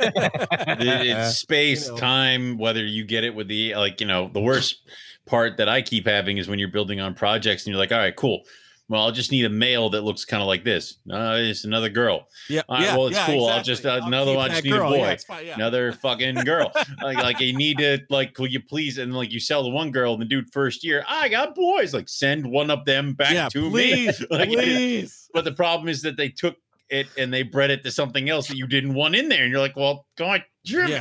[0.00, 1.98] it's space, You know.
[1.98, 4.88] time, whether you get it with the like, you know, the worst
[5.26, 7.98] part that I keep having is when you're building on projects and you're like, all
[7.98, 8.44] right, cool.
[8.88, 10.98] Well, I'll just need a male that looks kind of like this.
[11.10, 12.28] Uh, it's another girl.
[12.48, 13.46] yeah, All right, yeah, well, it's yeah, cool.
[13.48, 15.16] I'll just- uh, another one, I just need a boy.
[15.26, 15.46] Fine.
[15.48, 16.70] Another fucking girl.
[17.02, 18.98] like, like you need to like, will you please?
[18.98, 21.92] And like you sell the one girl, and the dude first year, I got boys.
[21.92, 23.70] Like send one of them back to me.
[23.70, 25.28] please, Like, please.
[25.34, 26.54] But the problem is that they took
[26.88, 29.50] it and they bred it to something else that you didn't want in there, and
[29.50, 30.44] you're like, well, God,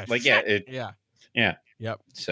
[0.08, 0.92] like yeah, it, Yeah.
[1.36, 1.56] Yeah.
[1.78, 2.00] Yep.
[2.14, 2.32] So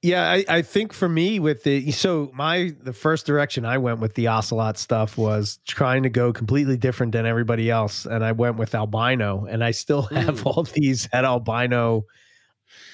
[0.00, 3.98] Yeah, I, I think for me with the so my the first direction I went
[3.98, 8.30] with the ocelot stuff was trying to go completely different than everybody else, and I
[8.30, 10.46] went with albino, and I still have Mm.
[10.46, 12.04] all these head albino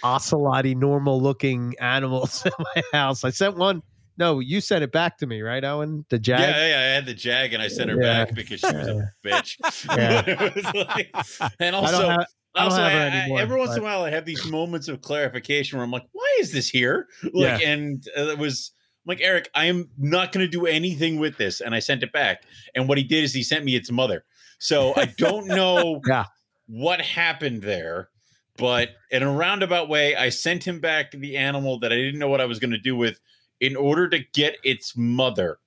[0.02, 3.22] oceloty normal looking animals in my house.
[3.24, 3.82] I sent one.
[4.16, 6.04] No, you sent it back to me, right, Owen?
[6.08, 6.38] The jag.
[6.38, 8.24] yeah, yeah, I had the jag and I sent her Yeah.
[8.24, 9.58] back because she was a bitch.
[9.96, 10.52] Yeah.
[10.54, 12.16] Was like- and also.
[12.54, 14.88] I also, have her I- I- every once in a while, I have these moments
[14.88, 18.72] of clarification where I'm like, "Why is this here?" Like, and uh, it was
[19.04, 22.02] I'm like, "Eric, I am not going to do anything with this," and I sent
[22.02, 22.42] it back.
[22.74, 24.24] And what he did is he sent me its mother.
[24.58, 26.26] So I don't know Yeah.
[26.66, 28.08] what happened there,
[28.56, 32.28] but in a roundabout way, I sent him back the animal that I didn't know
[32.28, 33.20] what I was going to do with,
[33.60, 35.58] in order to get its mother.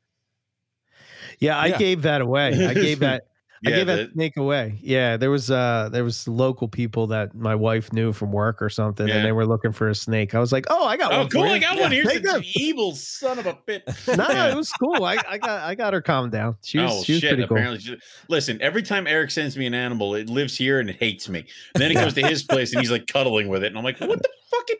[1.39, 1.77] Yeah, I Yeah.
[1.77, 2.65] gave that away.
[2.65, 3.23] I gave that.
[3.65, 4.77] I gave the- that snake away.
[4.81, 8.69] Yeah, there was uh there was local people that my wife knew from work or
[8.69, 9.15] something, Yeah.
[9.15, 10.35] and they were looking for a snake.
[10.35, 11.29] I was like, oh, I got Oh, one.
[11.29, 11.43] cool!
[11.43, 11.91] I got Yeah, one.
[11.91, 13.83] Here's take the evil son of a bitch.
[14.17, 14.51] No, Yeah.
[14.51, 15.03] it was cool.
[15.03, 16.55] I, I got I got her calmed down.
[16.61, 17.29] She was oh she was shit!
[17.31, 17.57] pretty cool.
[17.57, 17.97] Apparently, she-
[18.29, 18.61] listen.
[18.61, 21.45] Every time Eric sends me an animal, it lives here and it hates me.
[21.73, 23.83] And then it goes to his place and he's like cuddling with it, and I'm
[23.83, 24.75] like, what the fucking?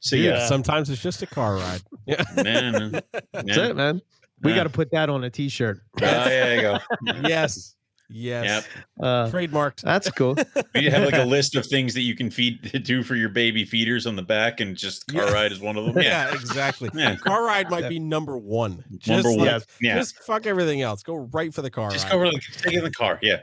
[0.00, 1.80] So Yeah, yeah, sometimes it's just a car ride.
[2.06, 2.22] Yeah.
[2.36, 3.00] man.
[3.32, 3.66] That's yeah.
[3.68, 4.00] it, man.
[4.42, 4.58] We Yeah.
[4.58, 5.80] got to put that on a t-shirt.
[6.00, 7.28] Oh, yeah, there you go.
[7.28, 7.74] yes.
[8.10, 8.66] Yes.
[8.98, 9.04] Yep.
[9.04, 9.82] Uh, Trademarked.
[9.82, 10.34] that's cool.
[10.74, 13.64] You have like a list of things that you can feed do for your baby
[13.66, 15.32] feeders on the back, and just car Yeah.
[15.32, 15.96] ride is one of them.
[16.02, 16.88] Yeah, Yeah, exactly.
[16.94, 17.16] Yeah.
[17.16, 18.82] Car ride might be number one.
[18.96, 19.46] Just number one.
[19.54, 21.02] like- yeah, Just fuck everything else.
[21.02, 22.12] Go right for the car just ride.
[22.12, 23.18] go over the take in the car.
[23.20, 23.40] Yeah.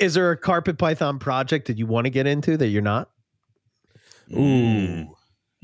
[0.00, 3.10] Is there a carpet python project that you want to get into that you're not?
[4.32, 5.06] Ooh.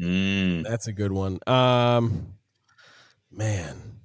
[0.01, 0.63] Mm.
[0.65, 1.39] That's a good one.
[1.47, 2.35] Um
[3.33, 3.96] man.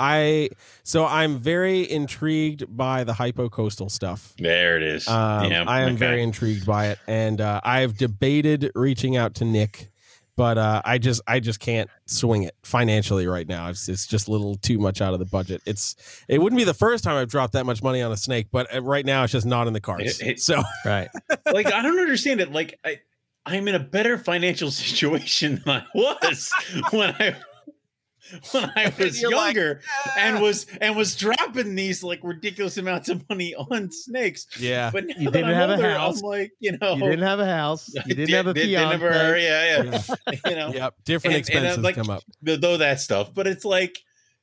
[0.00, 0.48] I
[0.82, 4.32] so I'm very intrigued by the hypocoastal stuff.
[4.38, 5.06] There it is.
[5.06, 5.96] Um, yeah, I am okay.
[5.96, 9.90] very intrigued by it, and uh, I've debated reaching out to Nick,
[10.36, 13.68] but uh, I just I just can't swing it financially right now.
[13.68, 15.60] It's it's just a little too much out of the budget.
[15.66, 15.94] It's
[16.28, 18.74] it wouldn't be the first time I've dropped that much money on a snake, but
[18.74, 20.20] uh, right now it's just not in the cards.
[20.20, 21.08] It- it- so Right.
[21.52, 22.50] like I don't understand it.
[22.52, 23.00] Like I,
[23.44, 26.50] I'm in a better financial situation than I was
[26.90, 27.36] when I
[28.52, 29.80] when I was You're like, younger
[30.18, 34.46] and was and was dropping these like ridiculous amounts of money on snakes.
[34.58, 36.22] yeah, But now You that didn't I'm have a house.
[36.22, 37.90] I'm like, you know, You didn't have a house.
[37.96, 40.02] I You didn't did- have a did- did never- yeah, yeah.
[40.28, 40.34] yeah.
[40.50, 40.94] you know, yep.
[41.04, 42.22] Different And- and, uh, expenses like- come up.
[42.42, 43.34] though that stuff.
[43.34, 43.98] But it's like,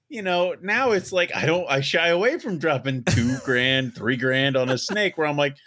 [0.10, 4.16] you know, now it's like I don't I shy away from dropping two grand, three
[4.16, 5.58] grand on a snake where I'm like,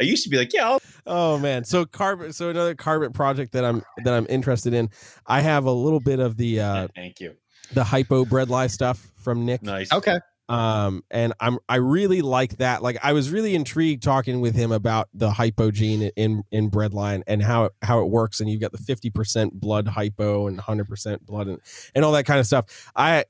[0.00, 1.64] I used to be like, yeah, I'll Oh man.
[1.64, 4.90] So carbon so another carbon project that I'm that I'm interested in.
[5.26, 7.34] I have a little bit of the uh thank you.
[7.72, 9.62] The hypo bredli stuff from Nick.
[9.62, 9.92] Nice.
[9.92, 10.18] Okay.
[10.48, 14.72] um and i'm i really like that like i was really intrigued talking with him
[14.72, 18.60] about the hypo gene in in bredli and how it, how it works and you've
[18.60, 21.60] got the 50% blood hypo and 100% blood and,
[21.94, 23.26] and all that kind of stuff i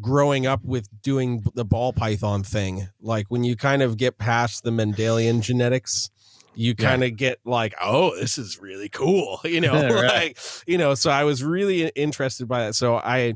[0.00, 4.62] growing up with doing the ball python thing like when you kind of get past
[4.62, 6.11] the mendelian genetics
[6.54, 10.04] you kind of get like oh this is really cool you know Right.
[10.04, 13.34] like you know so i was really interested by that so i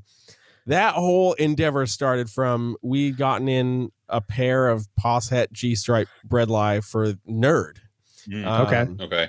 [0.66, 6.82] that whole endeavor started from we'd gotten in a pair of Posset G stripe bredli
[6.84, 7.78] for Nerd.
[8.28, 8.76] Mm, Okay.
[8.80, 9.28] Um, okay.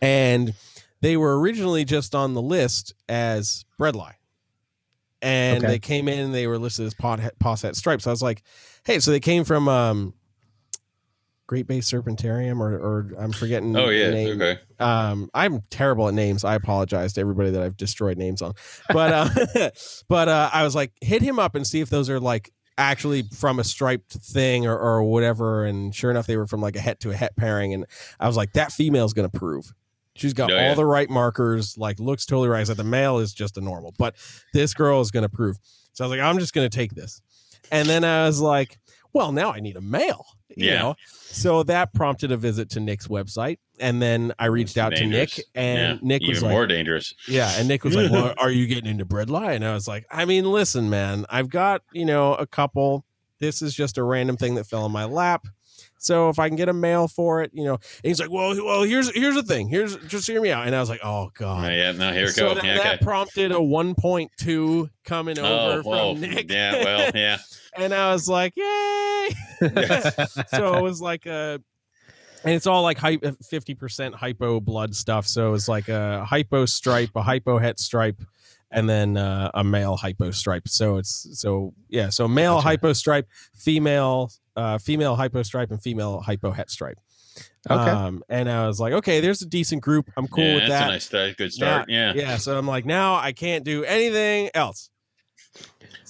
[0.00, 0.54] and
[1.00, 4.12] they were originally just on the list as bredli.
[5.20, 5.72] And Okay.
[5.72, 8.04] they came in and they were listed as pot, Posset stripes.
[8.04, 8.42] So I was like,
[8.84, 10.14] hey, so they came from um
[11.48, 13.74] Great Bay Serpentarium, or or I'm forgetting.
[13.74, 14.58] Oh yeah, okay.
[14.78, 16.44] Um, I'm terrible at names.
[16.44, 18.52] I apologize to everybody that I've destroyed names on.
[18.92, 19.12] But
[19.56, 19.70] uh,
[20.08, 23.22] but uh, I was like, hit him up and see if those are like actually
[23.34, 25.64] from a striped thing or, or whatever.
[25.64, 27.72] And sure enough, they were from like a het to a het pairing.
[27.74, 27.86] And
[28.20, 29.72] I was like, that female's gonna prove.
[30.16, 30.74] She's got Oh, all yeah.
[30.74, 32.66] the right markers, like looks totally right.
[32.66, 34.16] Said the male is just a normal, but
[34.52, 35.56] this girl is gonna prove.
[35.94, 37.22] So I was like, I'm just gonna take this.
[37.72, 38.78] And then I was like,
[39.12, 40.26] well, now I need a male.
[40.56, 40.78] You Yeah.
[40.80, 40.94] know?
[41.14, 43.58] So that prompted a visit to Nick's website.
[43.78, 47.14] And then I reached out to Nick and Yeah, Nick even was like, more dangerous.
[47.28, 50.04] yeah, and Nick was like, "Well, are you getting into bredli?" And I was like,
[50.10, 53.04] "I mean, listen, man, I've got you know a couple.
[53.38, 55.46] This is just a random thing that fell in my lap.
[55.98, 58.54] So if I can get a male for it, you know." And he's like, "Well,
[58.64, 59.68] well, here's here's the thing.
[59.68, 62.28] Here's just hear me out." And I was like, "Oh God." Oh, yeah, now here
[62.28, 62.54] so go.
[62.56, 66.50] that, Yeah, that prompted a 1.2 coming over Oh, well, from Nick.
[66.50, 67.38] yeah, well, yeah.
[67.76, 69.28] and I was like, "Yay!"
[70.48, 71.60] so it was like a
[72.44, 77.22] and it's all like 50% hypo blood stuff so it's like a hypo stripe a
[77.22, 78.22] hypo het stripe
[78.70, 82.68] and then uh, a male hypo stripe so it's so yeah so male Gotcha.
[82.68, 83.26] hypo stripe
[83.56, 86.98] female uh, female hypo stripe and female hypo het stripe
[87.70, 87.90] Okay.
[87.90, 90.80] um, and i was like okay there's a decent group i'm cool yeah, with that's
[90.80, 91.88] that a nice start, good start.
[91.88, 92.12] Yeah.
[92.14, 94.90] yeah so i'm like now i can't do anything else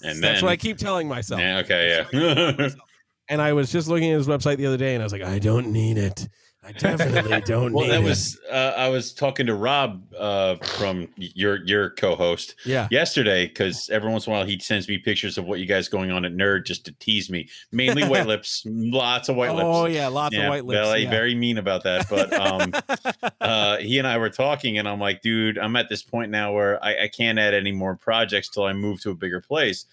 [0.02, 2.68] And that's then, what i keep telling myself yeah, okay, yeah.
[3.28, 5.22] and I was just looking at his website the other day, and I was like,
[5.22, 6.26] I don't need it.
[6.68, 8.04] I definitely don't well, that it.
[8.04, 13.88] was uh, I was talking to Rob uh, from your your co-host yeah, yesterday because
[13.88, 16.26] every once in a while he sends me pictures of what you guys going on
[16.26, 17.48] at Nerd just to tease me.
[17.72, 19.64] Mainly white lips, lots of white lips.
[19.64, 20.78] oh yeah, lots yeah, of white lips.
[20.78, 21.10] Belly, yeah.
[21.10, 22.06] very mean about that.
[22.10, 22.74] But um,
[23.40, 26.52] uh, he and I were talking, and I'm like, dude, I'm at this point now
[26.52, 29.86] where I, I can't add any more projects till I move to a bigger place.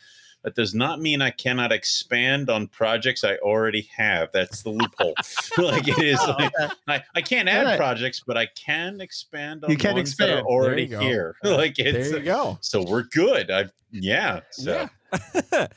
[0.46, 4.30] That does not mean I cannot expand on projects I already have.
[4.32, 5.16] That's the loophole.
[5.58, 6.20] like it is.
[6.22, 6.52] Oh, Like.
[6.88, 7.80] I, I can't add Alright.
[7.80, 10.46] projects, but I can expand on You can ones that expand.
[10.46, 11.10] are already There you go.
[11.10, 11.36] here.
[11.58, 12.60] like it's there you go.
[12.62, 13.50] so we're good.
[13.50, 14.42] I've yeah.
[14.52, 14.88] So
[15.54, 15.68] Yeah.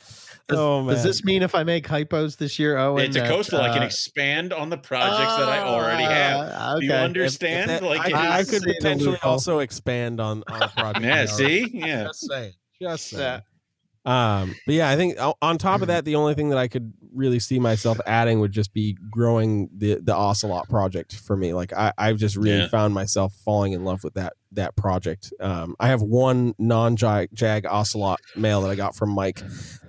[0.50, 0.94] oh man.
[0.96, 2.76] Does this mean if I make hypos this year?
[2.76, 3.62] Oh, it's a coastal.
[3.62, 6.80] I can uh, expand on the projects that I ah, already have.
[6.80, 7.70] Do you understand?
[7.70, 11.06] If that- like I, it I is- could potentially also expand on on a project.
[11.06, 11.24] yeah.
[11.24, 12.04] See, yeah.
[12.04, 12.52] Just saying.
[12.82, 13.40] Just saying.
[14.08, 14.38] Yeah.
[14.40, 16.92] Um, but yeah, I think on top of that, the only thing that I could
[17.14, 21.52] really see myself adding would just be growing the the Ocelot project for me.
[21.52, 22.68] Like I, I've just really Yeah.
[22.68, 25.32] found myself falling in love with that that project.
[25.40, 27.28] Um, I have one non jag
[27.68, 29.42] Ocelot male that I got from Mike,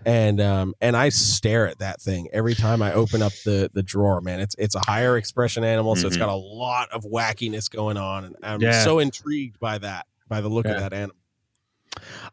[0.06, 3.84] and um, and I stare at that thing every time I open up the the
[3.84, 4.20] drawer.
[4.22, 6.20] Man, it's it's a higher expression animal, so it's Mhm.
[6.20, 8.84] got a lot of wackiness going on, and I'm Yeah.
[8.84, 11.16] so intrigued by that by the look of that animal.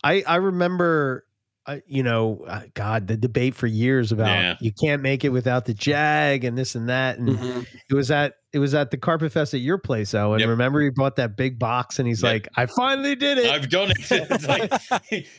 [0.02, 1.24] I I remember,
[1.66, 4.56] I you know, uh, God, the debate for years about Yeah.
[4.60, 7.60] you can't make it without the Jag and this and that, and Mm-hmm.
[7.90, 10.32] it was at it was at the Carpet Fest at your place, though.
[10.32, 10.48] And Yep.
[10.48, 12.32] remember, he bought that big box, and he's Yep.
[12.32, 13.96] like, "I finally did it." I've done it.
[14.10, 14.72] It's like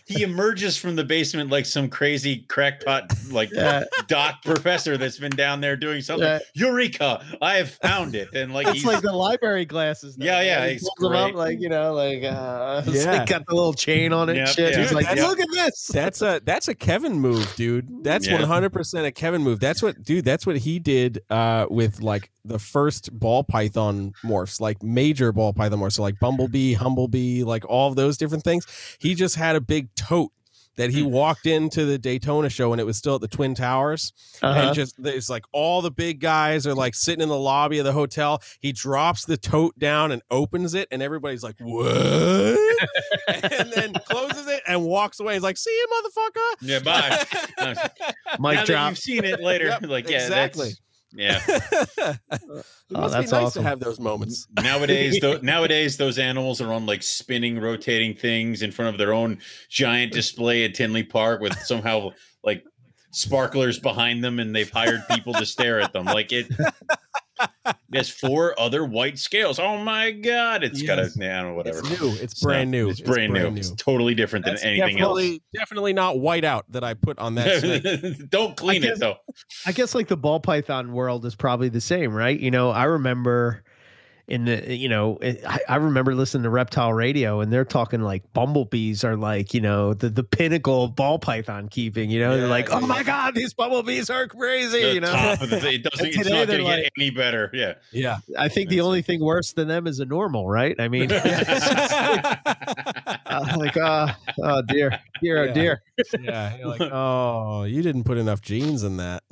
[0.05, 3.86] he emerges from the basement like some crazy crackpot, like Yeah.
[4.08, 6.28] doc professor that's been down there doing something.
[6.28, 6.39] Yeah.
[6.53, 7.26] Eureka!
[7.41, 10.18] I have found it, and like it's he's like the library glasses.
[10.18, 10.70] now, Yeah, yeah, right?
[10.70, 13.12] He it's pulls them up, like you know, like uh, Yeah.
[13.20, 14.38] like got the little chain on it.
[14.38, 14.72] and Yep, shit.
[14.74, 14.82] yeah.
[14.82, 15.88] He's like, Dude, look at this.
[15.93, 18.03] That's a that's a Kevin move, dude.
[18.03, 18.34] That's Yeah.
[18.36, 19.60] one hundred percent a Kevin move.
[19.60, 20.26] That's what, dude.
[20.26, 25.54] That's what he did uh, with like the first ball python morphs, like major ball
[25.54, 28.66] python morphs, so like Bumblebee, Humblebee, like all of those different things.
[29.00, 30.32] He just had a big tote
[30.76, 31.10] that he Hmm.
[31.10, 34.60] walked into the Daytona show and it was still at the Twin Towers, Uh-huh.
[34.68, 37.86] and just it's like all the big guys are like sitting in the lobby of
[37.86, 38.43] the hotel.
[38.60, 42.60] He drops the tote down and opens it, and everybody's like, "What?"
[43.28, 45.34] and then closes it and walks away.
[45.34, 46.80] He's like, "See you, motherfucker." yeah.
[46.80, 47.26] Bye.
[48.38, 48.89] Uh, drop.
[48.91, 50.66] You've seen it later, Yep, like yeah, exactly.
[50.70, 50.82] that's-
[51.18, 51.41] Yeah.
[51.99, 53.63] Uh, it Oh, must that's be nice awesome.
[53.63, 54.47] to have those moments.
[54.61, 59.11] Nowadays, tho- nowadays, those animals are on like spinning, rotating things in front of their
[59.13, 59.39] own
[59.70, 62.11] giant display at Tinley Park with somehow
[62.45, 62.63] like
[63.11, 66.05] sparklers behind them, and they've hired people to stare at them.
[66.05, 66.47] Like it.
[67.89, 69.59] There's four other white scales.
[69.59, 70.63] Oh my god!
[70.63, 71.13] It's got a Yes.
[71.15, 71.79] don't know, whatever.
[71.79, 72.09] It's new.
[72.11, 72.89] It's It's brand new.
[72.89, 73.47] It's brand, new.
[73.55, 75.19] It's totally different That's than anything else.
[75.19, 78.27] definitely, Definitely not white out that I put on that.
[78.29, 79.15] Don't clean guess- it though.
[79.65, 82.38] I guess like the ball python world is probably the same, right?
[82.39, 83.63] You know, I remember
[84.28, 88.01] in the you know it- I, I remember listening to reptile radio and they're talking
[88.01, 92.36] like bumblebees are like you know the the pinnacle of ball python keeping you know
[92.36, 95.69] they're Yeah, like oh yeah, my god these bumblebees are crazy The you know the.
[95.71, 96.05] It doesn't.
[96.07, 97.49] It's today not they're going to get like- any better.
[97.53, 97.75] Yeah.
[97.93, 98.17] Yeah.
[98.38, 101.09] I think the only thing worse than them is a normal right I mean
[102.07, 102.36] uh,
[103.57, 104.07] like, oh,
[104.43, 105.82] oh dear, dear, oh dear.
[106.22, 109.24] Yeah, you're like, oh, you didn't put enough genes in that.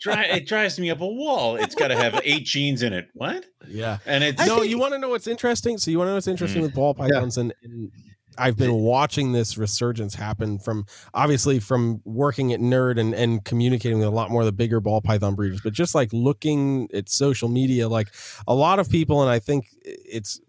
[0.00, 1.56] Dri- it drives me up a wall.
[1.56, 3.08] It's got to have eight genes in it.
[3.14, 3.46] What?
[3.68, 3.98] yeah.
[4.06, 5.78] And it's no, you want to know what's interesting?
[5.78, 6.66] So you want to know what's interesting Mm.
[6.66, 7.90] with ball pythons, and, and
[8.38, 10.84] I've been watching this resurgence happen from
[11.14, 14.80] obviously from working at Nerd and and communicating with a lot more of the bigger
[14.80, 18.08] ball python breeders, but just like looking at social media, like
[18.46, 20.40] a lot of people, and I think it's.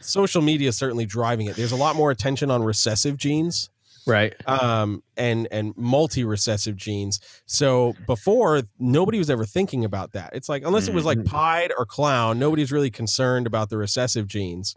[0.00, 1.56] Social media is certainly driving it.
[1.56, 3.70] There's a lot more attention on recessive genes
[4.06, 4.34] Right.
[4.46, 7.18] um, and and multi recessive genes.
[7.46, 10.30] So before nobody was ever thinking about that.
[10.32, 14.28] It's like unless it was like pied or clown, nobody's really concerned about the recessive
[14.28, 14.76] genes.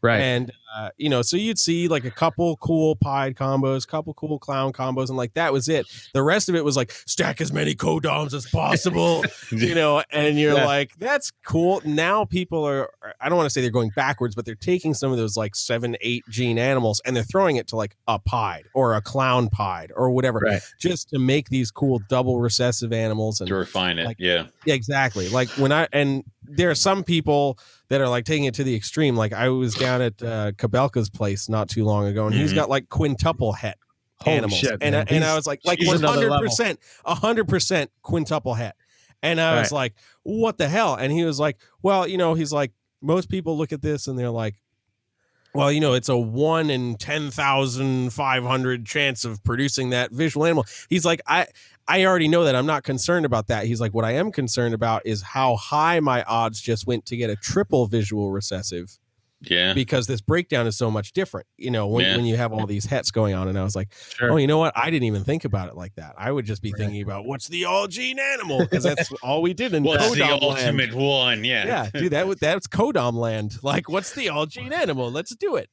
[0.00, 0.20] Right.
[0.20, 4.14] And uh, you know, so you'd see like a couple cool pied combos, a couple
[4.14, 5.86] cool clown combos, and like that was it.
[6.14, 10.02] The rest of it was like stack as many codoms as possible, you know.
[10.12, 10.64] And you're Yeah.
[10.66, 11.80] like, that's cool.
[11.84, 12.90] Now people are.
[13.20, 15.54] I don't want to say they're going backwards, but they're taking some of those like
[15.56, 19.48] seven, eight gene animals and they're throwing it to like a pied or a clown
[19.48, 20.62] pied or whatever, Right.
[20.78, 23.40] just to make these cool double recessive animals.
[23.40, 24.04] And to refine it.
[24.06, 25.28] Like- yeah, exactly.
[25.28, 28.74] Like when I and there are some people that are like taking it to the
[28.74, 29.16] extreme.
[29.16, 32.56] Like I was down at uh, Kabelka's place not too long ago, and he's Mhm.
[32.56, 33.78] got like quintuple het
[34.20, 34.94] Holy animals, shit, and.
[34.96, 38.74] I, and I was like, like he's one hundred percent, hundred percent quintuple het,
[39.22, 40.94] and I was like, what the hell?
[40.94, 44.18] And he was like, well, you know, he's like, most people look at this and
[44.18, 44.56] they're like.
[45.52, 50.12] Well, you know, it's a one in ten thousand five hundred chance of producing that
[50.12, 50.64] visual animal.
[50.88, 51.46] He's like, I,
[51.88, 52.54] I already know that.
[52.54, 53.66] I'm not concerned about that.
[53.66, 57.16] He's like, what I am concerned about is how high my odds just went to
[57.16, 58.96] get a triple visual recessive
[59.42, 59.72] Yeah.
[59.72, 61.46] because this breakdown is so much different.
[61.56, 62.16] You know, when, Yeah.
[62.16, 63.48] when you have all these hets going on.
[63.48, 64.32] And I was like, Sure.
[64.32, 64.72] oh, you know what?
[64.76, 66.14] I didn't even think about it like that.
[66.18, 69.54] I would just be thinking about what's the all gene animal because that's all we
[69.54, 70.42] did in What's the Codom land.
[70.42, 71.44] ultimate one?
[71.44, 71.66] Yeah.
[71.66, 73.54] Yeah, dude, that was that's Codom land.
[73.62, 75.10] Like, what's the all gene animal?
[75.10, 75.70] Let's do it.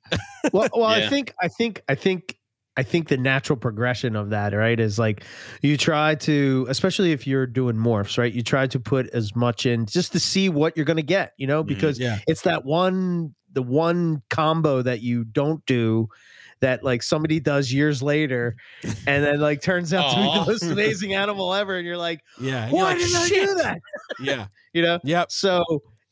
[0.53, 2.37] well, well I think I think I think
[2.79, 5.23] I think the natural progression of that, right, is like
[5.63, 8.31] you try to, especially if you're doing morphs, right?
[8.31, 11.33] You try to put as much in just to see what you're going to get,
[11.37, 11.67] you know, Mhm.
[11.69, 16.07] because Yeah, it's that one, the one combo that you don't do
[16.59, 18.55] that like somebody does years later
[19.07, 21.75] and then like turns out to be the most amazing animal ever.
[21.75, 22.69] And you're like, yeah.
[22.69, 23.81] Why like, did I do that?
[24.21, 24.45] Yeah.
[24.73, 24.99] You know?
[25.03, 25.31] Yep.
[25.31, 25.63] So,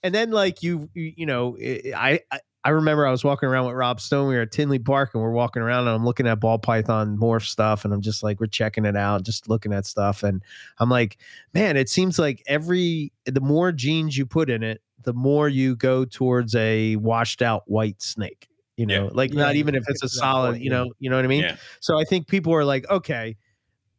[0.01, 3.67] and then like you, you, you know, I, I, I remember I was walking around
[3.67, 4.27] with Rob Stone.
[4.27, 7.15] We were at Tinley Park and we're walking around and I'm looking at ball python
[7.15, 7.85] morph stuff.
[7.85, 10.23] And I'm just like, we're checking it out, just looking at stuff.
[10.23, 10.41] And
[10.79, 11.19] I'm like,
[11.53, 15.75] man, it seems like every, the more genes you put in it, the more you
[15.75, 18.47] go towards a washed out white snake,
[18.77, 19.09] you know, Yeah.
[19.13, 20.77] like Yeah, not even if it's a solid, point, you yeah.
[20.83, 21.43] know, you know what I mean?
[21.43, 21.55] Yeah.
[21.79, 23.37] So I think people are like, okay,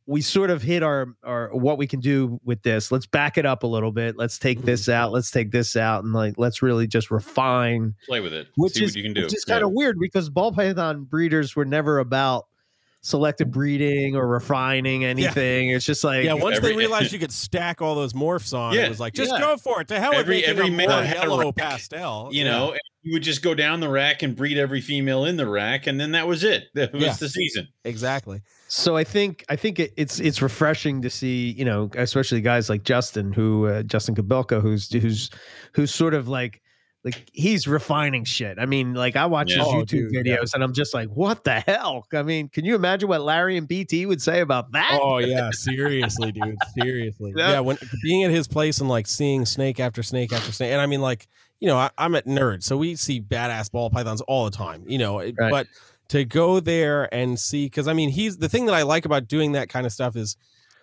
[0.08, 2.92] we sort of hit our our what we can do with this.
[2.92, 4.16] Let's back it up a little bit.
[4.16, 4.66] Let's take Mm-hmm.
[4.66, 5.10] this out.
[5.10, 7.94] Let's take this out, and like let's really just refine.
[8.06, 8.46] Play with it.
[8.56, 9.22] Which See is what you can do.
[9.24, 9.54] which is Yeah.
[9.54, 12.46] kind of weird because ball python breeders were never about
[13.06, 15.70] selective breeding or refining anything.
[15.70, 18.74] It's just like Yeah, once every- they realized you could stack all those morphs on,
[18.74, 19.38] Yeah, it was like, just yeah.
[19.38, 19.88] go for it.
[19.88, 22.30] To hell with Every- making every male more had a yellow rack, pastel.
[22.32, 25.36] you know, and you would just go down the rack and breed every female in
[25.36, 26.64] the rack, and then that was it.
[26.74, 27.12] That was Yeah.
[27.12, 27.68] the season.
[27.84, 28.42] exactly.
[28.68, 32.68] so I think I think it, it's it's refreshing to see you know especially guys
[32.68, 35.30] like Justin who uh, Justin Kabelka who's who's
[35.74, 36.60] who's sort of like
[37.06, 38.58] like he's refining shit.
[38.58, 39.60] I mean, like I watch Yeah.
[39.60, 40.20] his Oh, YouTube yeah.
[40.36, 42.04] videos and I'm just like, what the hell?
[42.12, 44.98] I mean, can you imagine what Larry and BT would say about that?
[45.02, 46.56] Oh yeah, seriously, dude.
[46.78, 47.32] Seriously.
[47.36, 47.52] Yeah.
[47.52, 47.60] Yeah.
[47.60, 50.86] when being at his place and like seeing snake after snake after snake, and I
[50.86, 51.26] mean, like,
[51.60, 54.84] you know, I, I'm at nerd, so we see badass ball pythons all the time,
[54.86, 55.18] you know.
[55.20, 55.34] Right.
[55.38, 55.68] But
[56.08, 59.26] to go there and see, because I mean, he's the thing that I like about
[59.28, 60.36] doing that kind of stuff is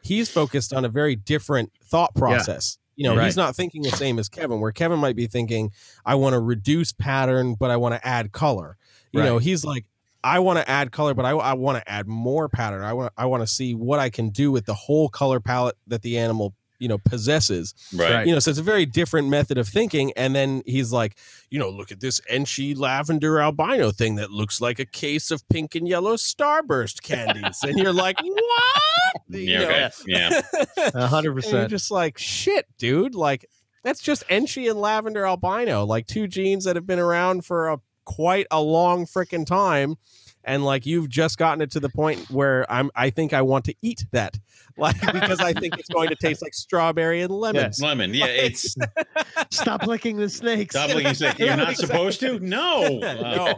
[0.04, 2.78] he's focused on a very different thought process.
[2.96, 3.26] You know, Right.
[3.26, 5.72] he's not thinking the same as Kevin, where Kevin might be thinking,
[6.06, 8.78] I want to reduce pattern, but I want to add color.
[9.12, 9.86] You know, he's like,
[10.24, 12.82] I want to add color, but I, I want to add more pattern.
[12.84, 15.76] I want I want to see what I can do with the whole color palette
[15.88, 17.74] that the animal you know possesses.
[17.96, 18.12] Right.
[18.14, 18.28] Right.
[18.28, 20.12] You know, so it's a very different method of thinking.
[20.18, 21.18] And then he's like,
[21.50, 25.48] you know, look at this Enchi lavender albino thing that looks like a case of
[25.50, 29.22] pink and yellow starburst candies, and you're like, what?
[29.30, 29.60] You Yeah.
[29.60, 29.66] know?
[29.70, 29.90] Okay.
[30.08, 30.42] Yeah.
[30.94, 31.70] A hundred And you're percent.
[31.70, 33.16] just like, shit, dude.
[33.16, 33.46] Like,
[33.84, 37.78] that's just Enchi and lavender albino, like two genes that have been around for a
[38.06, 39.96] quite a long freaking time.
[40.44, 43.66] And like you've just gotten it to the point where I'm I think I want
[43.66, 44.38] to eat that.
[44.76, 47.80] Like because I think it's going to taste like strawberry and lemons.
[47.80, 48.12] Lemon.
[48.16, 48.26] Yeah.
[48.26, 48.76] It's
[49.52, 50.74] Stop licking the snakes.
[50.74, 51.38] stop looking sick.
[51.40, 52.40] You're not supposed to.
[52.40, 52.84] No.
[52.84, 53.54] Uh, no.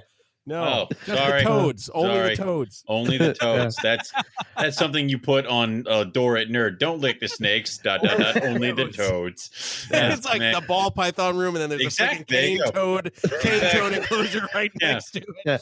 [0.47, 1.43] No, Oh, just sorry.
[1.43, 1.89] the toads.
[1.89, 2.35] Only Sorry.
[2.35, 2.83] the toads.
[2.87, 3.75] Only the toads.
[3.77, 4.11] That's
[4.55, 6.77] that's something you put on a door at nerd.
[6.77, 7.79] Don't lick the snakes.
[7.79, 8.43] Dot dot dot.
[8.43, 9.87] Only the toads.
[9.89, 10.53] Yeah, it's like man.
[10.53, 12.37] the ball python room, and then there's Exactly.
[12.37, 14.93] a freaking cane toad, cane toad enclosure right Yeah.
[14.93, 15.61] next to it.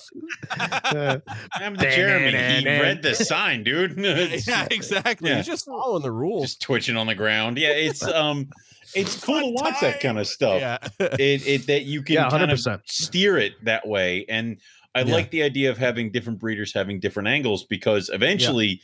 [0.59, 1.19] Uh,
[1.53, 2.31] I'm the Jeremy.
[2.31, 3.97] He read the sign, dude.
[4.45, 5.29] Yeah, exactly.
[5.29, 5.37] Yeah.
[5.37, 6.43] He's just following the rules.
[6.43, 7.57] just twitching on the ground.
[7.57, 8.49] Yeah, it's um,
[8.95, 10.59] it's cool to Fun watch that kind of stuff.
[10.59, 10.77] Yeah.
[11.19, 14.57] It, it that you can yeah, kind of steer it that way, and
[14.95, 15.13] I Yeah.
[15.13, 18.81] like the idea of having different breeders having different angles because eventually,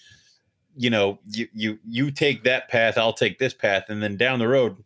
[0.75, 4.39] you know, you you you take that path, I'll take this path, and then down
[4.39, 4.77] the road,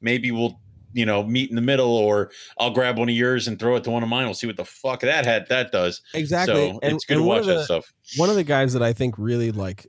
[0.00, 0.58] maybe we'll
[0.94, 3.84] you know meet in the middle, or I'll grab one of yours and throw it
[3.84, 4.24] to one of mine.
[4.24, 6.00] We'll see what the fuck that hat that does.
[6.14, 6.54] Exactly.
[6.70, 7.92] So and it's good to watch of that stuff.
[8.16, 9.86] one of the guys that I think really like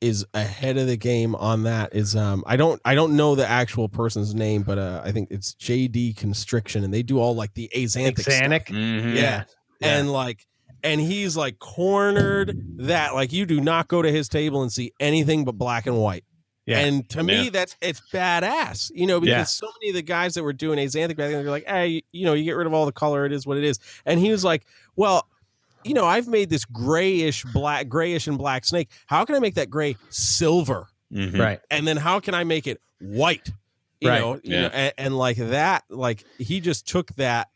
[0.00, 3.46] is ahead of the game on that is um I don't I don't know the
[3.46, 7.52] actual person's name, but uh I think it's JD Constriction, and they do all like
[7.54, 8.20] the axanthic.
[8.20, 8.34] stuff.
[8.34, 8.66] Xanic.
[8.66, 9.14] Mhm.
[9.14, 9.44] Yeah.
[9.80, 9.98] Yeah.
[9.98, 10.46] And like
[10.82, 14.92] and he's like cornered that like you do not go to his table and see
[15.00, 16.24] anything but black and white.
[16.66, 16.78] Yeah.
[16.80, 17.50] And to me, Yeah.
[17.50, 19.44] that's it's badass, you know, because Yeah.
[19.44, 22.24] so many of the guys that were doing axanthic back then, they're like, hey, you
[22.24, 23.78] know, you get rid of all the color, it is what it is.
[24.06, 24.64] And he was like,
[24.96, 25.26] well,
[25.84, 28.90] you know, I've made this grayish black, grayish and black snake.
[29.06, 30.88] How can I make that gray silver?
[31.12, 31.38] Mhm.
[31.40, 31.60] Right.
[31.72, 33.50] and then how can I make it white?
[34.00, 34.20] You Right.
[34.20, 34.60] know, you Yeah.
[34.62, 37.48] know, and, and like that, like he just took that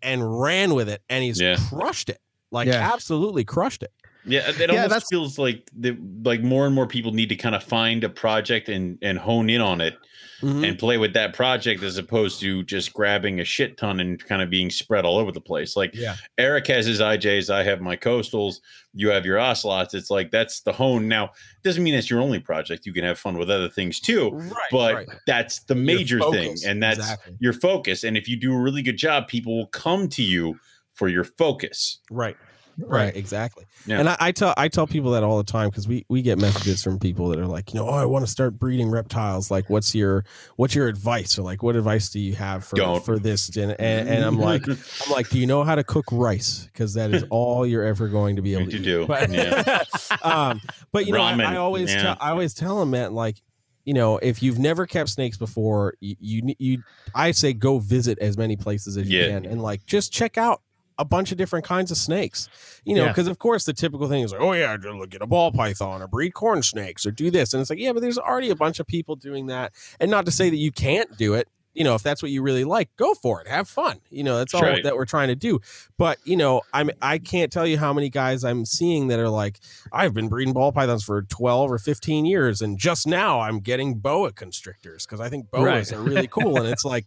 [0.00, 1.56] and ran with it, and he's Yeah.
[1.68, 2.20] crushed it,
[2.50, 2.90] like Yeah.
[2.94, 3.92] absolutely crushed it.
[4.26, 7.36] Yeah, it Yeah, almost that's- feels like the like more and more people need to
[7.36, 9.96] kind of find a project and and hone in on it
[10.42, 10.68] Mhm.
[10.68, 14.42] and play with that project as opposed to just grabbing a shit ton and kind
[14.42, 15.76] of being spread all over the place.
[15.76, 18.56] Like Yeah, Eric has his IJs, I have my coastals,
[18.94, 19.94] you have your ocelots.
[19.94, 21.08] It's like that's the hone.
[21.08, 21.30] Now,
[21.62, 22.84] doesn't mean that's your only project.
[22.84, 24.52] You can have fun with other things too, right.
[24.70, 25.08] but right.
[25.26, 27.36] that's the major thing, and that's exactly.
[27.40, 28.04] your focus.
[28.04, 30.58] And if you do a really good job, people will come to you
[30.92, 31.98] for your focus.
[32.10, 32.36] right.
[32.78, 33.64] Right, exactly.
[33.86, 34.00] Yeah.
[34.00, 36.38] And I, I tell I tell people that all the time because we we get
[36.38, 39.50] messages from people that are like, you know, oh, I want to start breeding reptiles.
[39.50, 40.24] Like, what's your
[40.56, 43.04] what's your advice or like what advice do you have for Don't.
[43.04, 43.48] for this?
[43.56, 46.68] And, and and I'm like, I'm like, do you know how to cook rice?
[46.72, 49.06] Because that is all you're ever going to be able to do.
[49.06, 49.82] But, yeah.
[50.22, 50.60] um,
[50.92, 52.02] but you know, I, I always yeah.
[52.02, 53.40] tell, I always tell them, man, like,
[53.84, 56.82] you know, if you've never kept snakes before, you you, you
[57.14, 59.28] I say go visit as many places as you Yeah.
[59.28, 60.62] can, and like just check out
[60.98, 62.48] a bunch of different kinds of snakes.
[62.84, 63.08] You know, Yeah.
[63.08, 66.02] because of course the typical thing is like, oh yeah, look at a ball python
[66.02, 68.56] or breed corn snakes or do this, and it's like, yeah, but there's already a
[68.56, 71.48] bunch of people doing that, and not to say that you can't do it.
[71.76, 73.48] You know, if that's what you really like, go for it.
[73.48, 73.98] Have fun.
[74.08, 74.84] You know, that's all Right.
[74.84, 75.58] that we're trying to do.
[75.98, 79.28] But you know, I'm I can't tell you how many guys I'm seeing that are
[79.28, 79.58] like,
[79.92, 83.96] I've been breeding ball pythons for 12 or 15 years, and just now I'm getting
[83.96, 85.92] boa constrictors because I think boas Right.
[85.92, 86.58] are really cool.
[86.58, 87.06] and it's like,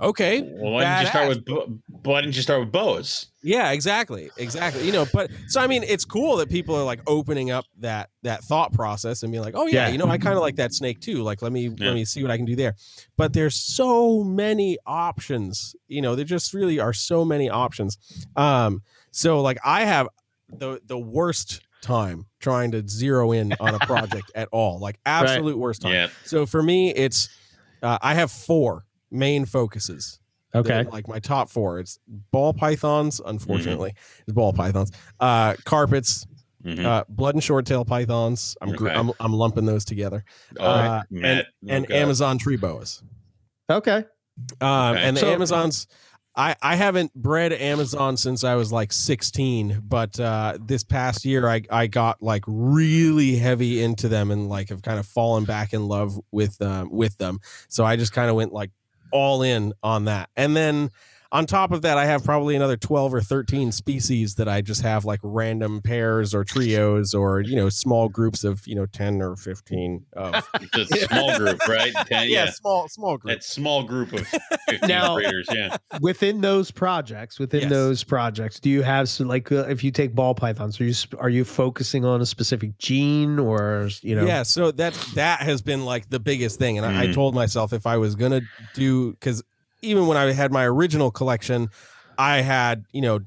[0.00, 3.26] okay, Well, why didn't you start with bo- why didn't you start with boas?
[3.42, 4.84] yeah, exactly, exactly.
[4.84, 8.10] You know, but so I mean, it's cool that people are like opening up that
[8.22, 9.92] that thought process and being like, oh yeah, Yeah.
[9.92, 11.22] you know, I kind of like that snake too.
[11.22, 11.86] Like, let me Yeah.
[11.86, 12.74] let me see what I can do there.
[13.16, 15.74] But there's so many options.
[15.88, 17.98] You know, there just really are so many options.
[18.36, 20.08] Um, so like I have
[20.48, 24.78] the the worst time trying to zero in on a project at all.
[24.78, 25.92] Like absolute worst time.
[25.92, 27.28] Yeah, So for me, it's
[27.82, 30.18] uh, I have four main focuses.
[30.54, 30.68] Okay.
[30.68, 31.78] They're, like my top four.
[31.78, 31.98] It's
[32.30, 33.94] ball pythons, unfortunately.
[34.26, 34.90] It's ball pythons.
[35.20, 36.26] Uh, carpets,
[36.64, 36.84] Mhm.
[36.84, 38.56] uh, blood and short tail pythons.
[38.60, 38.96] I'm, gr- Okay.
[38.98, 40.24] I'm I'm lumping those together.
[40.60, 41.98] uh, Matt, and okay.
[41.98, 43.02] Amazon tree boas.
[43.70, 44.04] Okay.
[44.60, 45.02] Um, Okay.
[45.02, 45.86] And the So- Amazons,
[46.36, 51.46] I, I haven't bred Amazon since I was like 16, but uh, this past year
[51.48, 55.72] I, I got like really heavy into them and like have kind of fallen back
[55.74, 57.38] in love with um, with them.
[57.68, 58.70] So I just kind of went like
[59.12, 60.30] all in on that.
[60.36, 60.90] And then
[61.32, 64.82] on top of that, I have probably another 12 or 13 species that I just
[64.82, 69.22] have like random pairs or trios or, you know, small groups of, you know, 10
[69.22, 70.48] or 15 of.
[70.74, 71.92] It's a small group, right?
[72.06, 73.34] Ten, yeah, small, small group.
[73.34, 74.26] that small group of
[74.68, 75.48] fifteen Now- breeders.
[75.52, 77.70] Yeah, Within those projects, within Yes.
[77.70, 80.94] those projects, do you have some like uh, if you take ball pythons, are you
[81.18, 84.24] are you focusing on a specific gene or you know?
[84.26, 87.14] yeah so that that has been like the biggest thing and I, I Mhm.
[87.14, 88.40] told myself if i was gonna
[88.74, 89.42] do because
[89.82, 91.68] even when i had my original collection
[92.18, 93.20] i had you know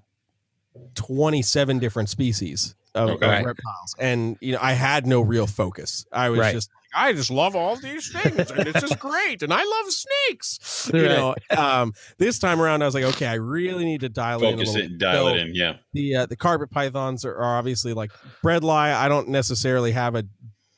[0.96, 3.28] 27 different species of, of Okay.
[3.28, 3.46] Right.
[3.46, 6.54] reptiles and you know i had no real focus i was Right.
[6.54, 10.90] just I just love all these things, and it's just great, and I love snakes.
[10.94, 11.10] You Right.
[11.10, 14.46] know, um, this time around, I was like, okay, I really need to dial in
[14.46, 15.56] a focus little it, dial So, it in.
[15.56, 18.12] Yeah, the uh, the carpet pythons are, are obviously like
[18.42, 18.70] bredli.
[18.94, 20.24] I don't necessarily have a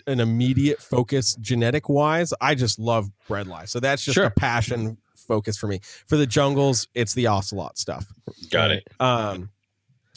[0.07, 2.33] an immediate focus genetic wise.
[2.41, 4.25] I just love bredli, so that's just Sure.
[4.25, 4.97] a passion
[5.27, 5.79] focus for me.
[6.07, 8.07] For the jungles, it's the ocelot stuff.
[8.49, 8.87] got it.
[8.99, 9.49] Um,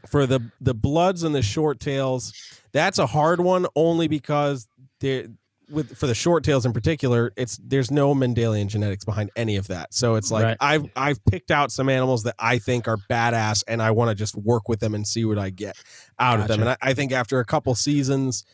[0.08, 2.32] for the the bloods and the short tails,
[2.72, 4.66] that's a hard one only because
[5.00, 5.26] there
[5.70, 9.68] with for the short tails in particular, it's there's no Mendelian genetics behind any of
[9.68, 9.94] that.
[9.94, 10.56] So it's like Right.
[10.60, 14.14] I've I've picked out some animals that I think are badass and I want to
[14.14, 15.76] just work with them and see what I get
[16.18, 16.60] out of them.
[16.60, 18.44] And I, I think after a couple seasons,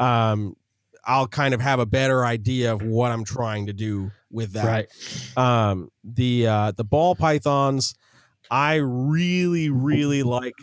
[0.00, 0.56] um,
[1.04, 4.66] I'll kind of have a better idea of what I'm trying to do with that.
[4.66, 5.36] Right.
[5.36, 7.94] um the uh the ball pythons
[8.50, 10.54] i really really like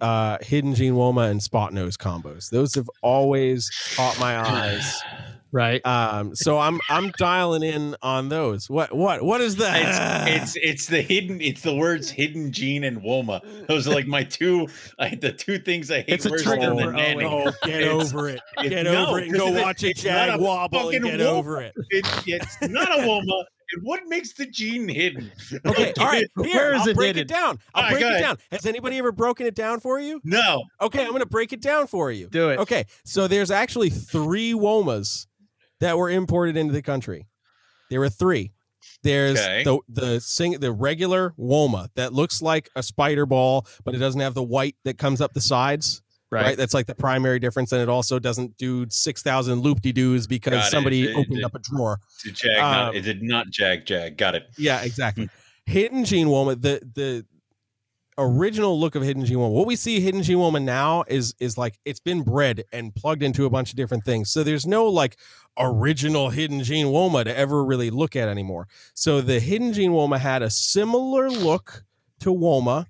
[0.00, 2.50] uh hidden gene woma and spot nose combos.
[2.50, 5.02] Those have always caught my eyes
[5.52, 5.84] Right.
[5.84, 10.56] um so i'm i'm dialing in on those what what what is that It's it's
[10.62, 11.40] it's the hidden.
[11.40, 13.40] It's the words hidden gene and woma.
[13.66, 14.68] Those are like my two.
[14.98, 17.24] I, the two things I hate It's a worse trigger than the for nanny.
[17.24, 17.48] Owen.
[17.48, 20.08] oh, get It's- over it get no, over it and go watch it- watch a
[20.08, 21.24] not jag a wobble and get woma.
[21.26, 23.44] over it It, it's not a woma.
[23.72, 25.30] And what makes the gene hidden?
[25.64, 27.22] okay all right Where here is i'll it break hidden?
[27.22, 28.20] it down i'll All right, break it ahead.
[28.22, 30.64] down has anybody ever broken it down for you No.
[30.80, 32.58] okay i'm gonna break it down for you Do it.
[32.58, 35.26] Okay, so there's actually three womas
[35.80, 37.26] that were imported into the country.
[37.90, 38.52] There were three.
[39.02, 39.64] There's Okay.
[39.64, 44.20] the the sing the regular woma that looks like a spider ball, but it doesn't
[44.20, 46.02] have the white that comes up the sides.
[46.32, 46.44] Right.
[46.44, 46.56] Right.
[46.56, 50.26] That's like the primary difference, and it also doesn't do six thousand loop de doos
[50.28, 50.70] because Got it.
[50.70, 51.98] somebody It- opened it- up a drawer.
[52.24, 54.16] Did jag not, Um, it did not jag jag.
[54.16, 54.44] Got it.
[54.56, 55.28] Yeah, exactly.
[55.66, 57.26] Hidden Gene Woma, the the
[58.20, 59.50] original look of Hidden Gene Woma.
[59.50, 63.22] What we see Hidden Gene Woma now is is like it's been bred and plugged
[63.22, 64.30] into a bunch of different things.
[64.30, 65.16] So there's no like
[65.58, 68.68] original Hidden Gene Woma to ever really look at anymore.
[68.94, 71.84] So the Hidden Gene Woma had a similar look
[72.20, 72.86] to Woma.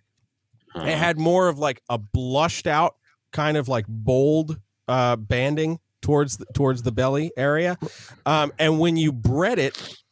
[0.74, 0.86] Uh-huh.
[0.86, 2.96] It had more of like a blushed out
[3.32, 4.58] kind of like bold
[4.88, 7.78] uh banding towards the, towards the belly area.
[8.26, 10.02] Um and when you bred it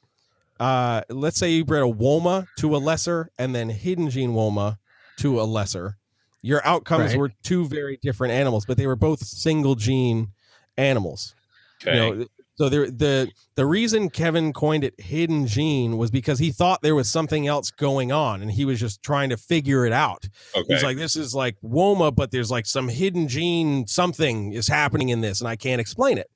[0.61, 4.79] uh let's say you bred a Woma to a lesser and then Hidden Gene Woma
[5.19, 5.97] to a lesser.
[6.43, 7.19] Your outcomes Right.
[7.19, 10.29] were two very different animals, but they were both single gene
[10.77, 11.35] animals.
[11.83, 11.95] okay.
[12.11, 12.27] You know,
[12.57, 16.95] so there, the the reason Kevin coined it hidden gene was because he thought there
[16.97, 20.29] was something else going on, and he was just trying to figure it out.
[20.57, 20.75] okay.
[20.75, 23.87] He's like, "This is like Woma, but there's like some hidden gene.
[23.87, 26.29] Something is happening in this, and I can't explain it."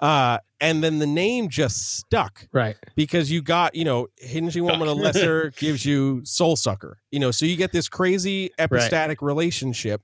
[0.00, 2.76] Uh, and then the name just stuck Right.
[2.94, 6.98] because you got you know Hidden gene Woma lesser gives you soul sucker.
[7.10, 10.02] You know, so you get this crazy epistatic relationship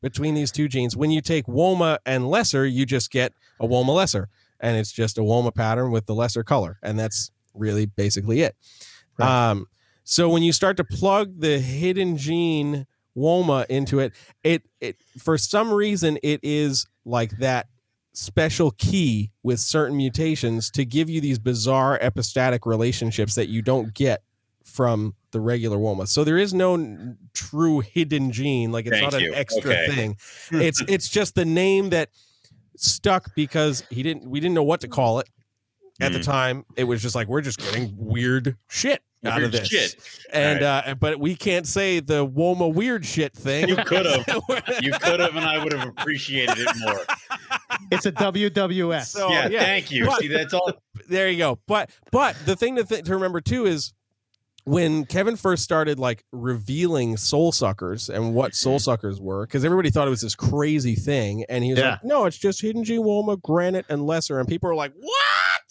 [0.00, 0.96] between these two genes.
[0.96, 4.28] When you take Woma and lesser, you just get a Woma lesser,
[4.60, 8.56] and it's just a Woma pattern with the lesser color, and that's really basically it.
[9.18, 9.50] Right.
[9.50, 9.66] Um,
[10.04, 12.86] so when you start to plug the hidden gene
[13.16, 14.12] Woma into it,
[14.42, 17.66] it it for some reason it is like that
[18.14, 23.94] special key with certain mutations to give you these bizarre epistatic relationships that you don't
[23.94, 24.22] get
[24.64, 26.06] from the regular Woma.
[26.06, 29.32] So there is no true hidden gene, like it's Thank not you.
[29.32, 29.86] an extra Okay.
[29.94, 30.16] thing.
[30.52, 32.10] It's it's just the name that
[32.76, 35.28] stuck because he didn't we didn't know what to call it
[36.00, 36.24] at the Mhm.
[36.24, 36.64] time.
[36.76, 39.68] It was just like we're just getting weird shit out of this.
[39.68, 39.96] shit.
[40.32, 43.68] And uh but we can't say the Woma weird shit thing.
[43.68, 44.24] You could've.
[44.80, 47.04] You could have, and I would have appreciated it more.
[47.90, 49.06] It's a WWS.
[49.06, 49.60] So- yeah, Oh, yeah.
[49.60, 50.06] thank you.
[50.06, 50.72] But- See, that's all.
[51.08, 51.58] there you go.
[51.66, 53.92] But but the thing to th- to remember too is
[54.64, 59.90] when Kevin first started like revealing soul suckers and what soul suckers were, because everybody
[59.90, 61.90] thought it was this crazy thing, and he was Yeah.
[61.92, 65.16] like, "No, it's just hidden gene Woma, granite, and lesser." And people are like, "What?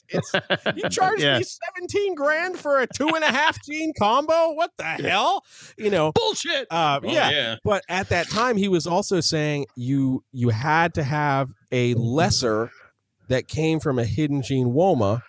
[0.10, 0.34] It's
[0.76, 1.38] you charged Yeah.
[1.38, 4.52] me seventeen grand for a two and a half gene combo?
[4.52, 5.46] What the hell?
[5.78, 6.68] You know?" Bullshit.
[6.70, 7.56] Uh, Well, yeah, yeah.
[7.64, 12.72] but at that time he was also saying you you had to have a lesser
[13.28, 15.22] that came from a hidden gene woma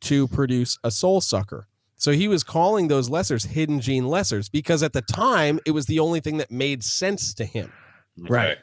[0.00, 1.66] to produce a soul sucker
[1.96, 5.86] so he was calling those lessers hidden gene lessers because at the time it was
[5.86, 7.72] the only thing that made sense to him
[8.16, 8.52] Right.
[8.52, 8.60] Okay.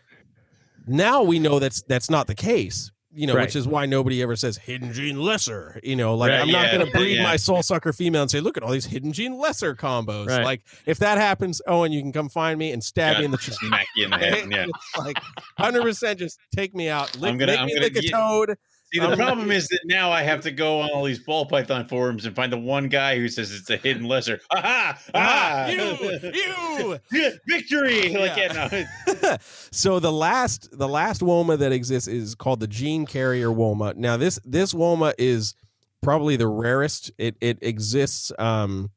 [0.88, 3.44] now we know that's that's not the case you know Right.
[3.48, 6.66] which is why nobody ever says hidden gene lesser you know like Right, i'm not
[6.68, 7.24] yeah, going to breed yeah.
[7.24, 10.44] my soul sucker female and say look at all these hidden gene lesser combos Right.
[10.46, 13.38] like if that happens owen you can come find me and stab me in the
[13.46, 14.48] chest Smack you in the head.
[14.52, 14.66] Yeah.
[14.98, 15.18] Like
[15.58, 17.16] hundred percent, just take me out.
[17.20, 18.56] Lick, I'm gonna- make I'm me gonna lick a toad.
[18.94, 21.88] See, the problem is that now I have to go on all these ball python
[21.88, 24.42] forums and find the one guy who says it's a hidden lesser.
[24.52, 25.00] Aha!
[25.14, 25.68] Ah, Ah!
[25.70, 27.32] you, you.
[27.48, 28.14] Victory!
[28.14, 28.70] Like, yeah,
[29.08, 29.36] no.
[29.72, 33.96] so the last, the last woma that exists is called the gene carrier woma.
[33.96, 35.56] Now this this woma is
[36.02, 37.12] probably the rarest.
[37.18, 38.92] It it exists um,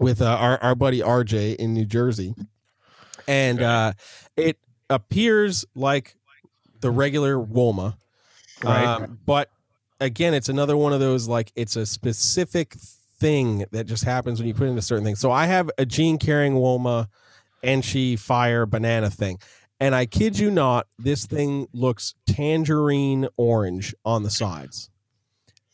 [0.00, 2.34] with uh, our our buddy RJ in New Jersey,
[3.28, 3.92] and uh,
[4.36, 4.58] it
[4.90, 6.16] appears like
[6.80, 7.94] the regular woma,
[8.64, 8.84] Right.
[8.84, 9.50] Um, but
[10.00, 12.74] again, it's another one of those like it's a specific
[13.18, 15.16] thing that just happens when you put in a certain thing.
[15.16, 17.06] So I have a gene carrying woma
[17.62, 19.38] Enchi fire banana thing.
[19.80, 24.90] And I kid you not, this thing looks tangerine orange on the sides.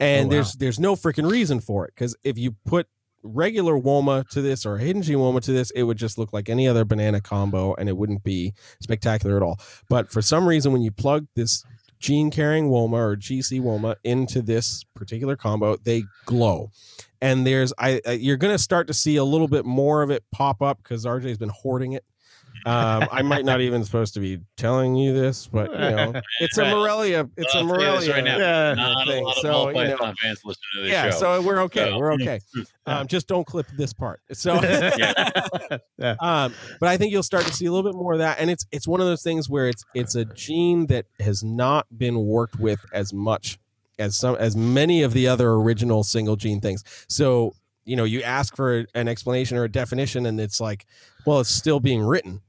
[0.00, 0.30] And Oh, wow.
[0.30, 2.86] there's there's no freaking reason for it because if you put
[3.22, 6.32] regular Woma to this or a hidden G Woma to this, it would just look
[6.32, 9.58] like any other banana combo and it wouldn't be spectacular at all.
[9.88, 11.64] But for some reason, when you plug this
[11.98, 16.70] gene carrying Woma or GC Woma into this particular combo, they glow.
[17.20, 20.24] And there's I, I you're gonna start to see a little bit more of it
[20.30, 22.04] pop up because RJ's been hoarding it.
[22.68, 26.58] Um, I might not even supposed to be telling you this, but you know, it's
[26.58, 27.28] a Morelia.
[27.36, 28.12] It's a tell you this Morelia.
[28.12, 28.38] right now.
[28.38, 28.74] Yeah.
[28.74, 29.32] Not a thing.
[29.40, 31.16] So, you know- fans listen to this yeah, show.
[31.16, 31.90] so we're okay.
[31.90, 32.40] So- We're okay.
[32.86, 34.22] Um, just don't clip this part.
[34.32, 36.14] So, yeah.
[36.20, 38.48] um, but I think you'll start to see a little bit more of that, and
[38.50, 42.24] it's it's one of those things where it's it's a gene that has not been
[42.24, 43.58] worked with as much
[43.98, 46.82] as some as many of the other original single gene things.
[47.08, 47.52] So
[47.84, 50.86] you know, you ask for an explanation or a definition, and it's like,
[51.26, 52.40] well, it's still being written.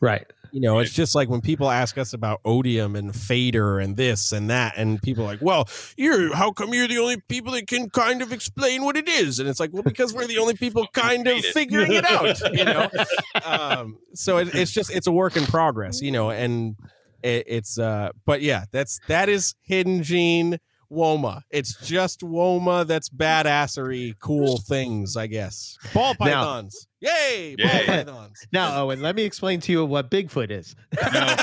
[0.00, 0.26] Right.
[0.52, 4.32] You know, it's just like when people ask us about odium and fader and this
[4.32, 7.68] and that, and people are like, "Well, you're how come you're the only people that
[7.68, 10.54] can kind of explain what it is?" And it's like, well, because we're the only
[10.54, 12.40] people kind of figuring it out.
[12.52, 12.90] You know,
[13.44, 16.00] um, so it, it's just it's a work in progress.
[16.00, 16.76] You know, and
[17.22, 20.58] it, it's uh, but yeah, that's that is hidden gene
[20.90, 21.42] Woma.
[21.50, 25.76] It's just Woma that's badassery, cool things, I guess.
[25.94, 27.54] Ball Now- pythons, yay!
[27.56, 27.86] Ball Yay.
[27.86, 28.46] pythons.
[28.52, 30.74] Now, Owen, let me explain to you what Bigfoot is.
[30.94, 31.02] No,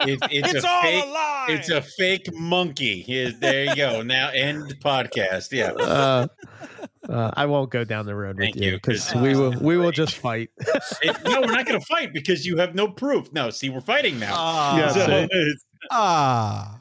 [0.00, 1.04] it, it's, it's a all fake.
[1.04, 1.46] a lie.
[1.50, 3.00] It's a fake monkey.
[3.02, 4.02] Here- There you go.
[4.02, 5.48] Now end podcast.
[5.52, 5.72] Yeah.
[5.72, 6.26] Uh,
[7.08, 9.54] uh, I won't go down the road Thank with you because because 'cause we will
[9.60, 10.50] we will just fight.
[11.02, 13.32] It- no, we're not going to fight because you have no proof.
[13.32, 14.32] No, see, we're fighting now.
[14.34, 15.26] Ah, Yeah, So,
[15.90, 16.80] ah,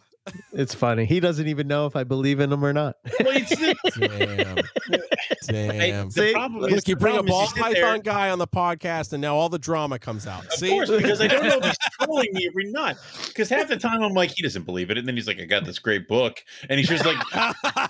[0.54, 1.06] It's funny.
[1.06, 2.96] He doesn't even know if I believe in him or not.
[3.20, 3.56] well, it's
[5.48, 6.10] damn, damn.
[6.10, 6.34] the See?
[6.34, 9.14] Look, is- you the bring a ball you sit there- python guy on the podcast,
[9.14, 10.46] and now all the drama comes out.
[10.46, 12.98] Of See, course, because I don't know if he's trolling me or not.
[13.28, 15.46] Because half the time I'm like, he doesn't believe it, and then he's like, I
[15.46, 17.18] got this great book, and he's just like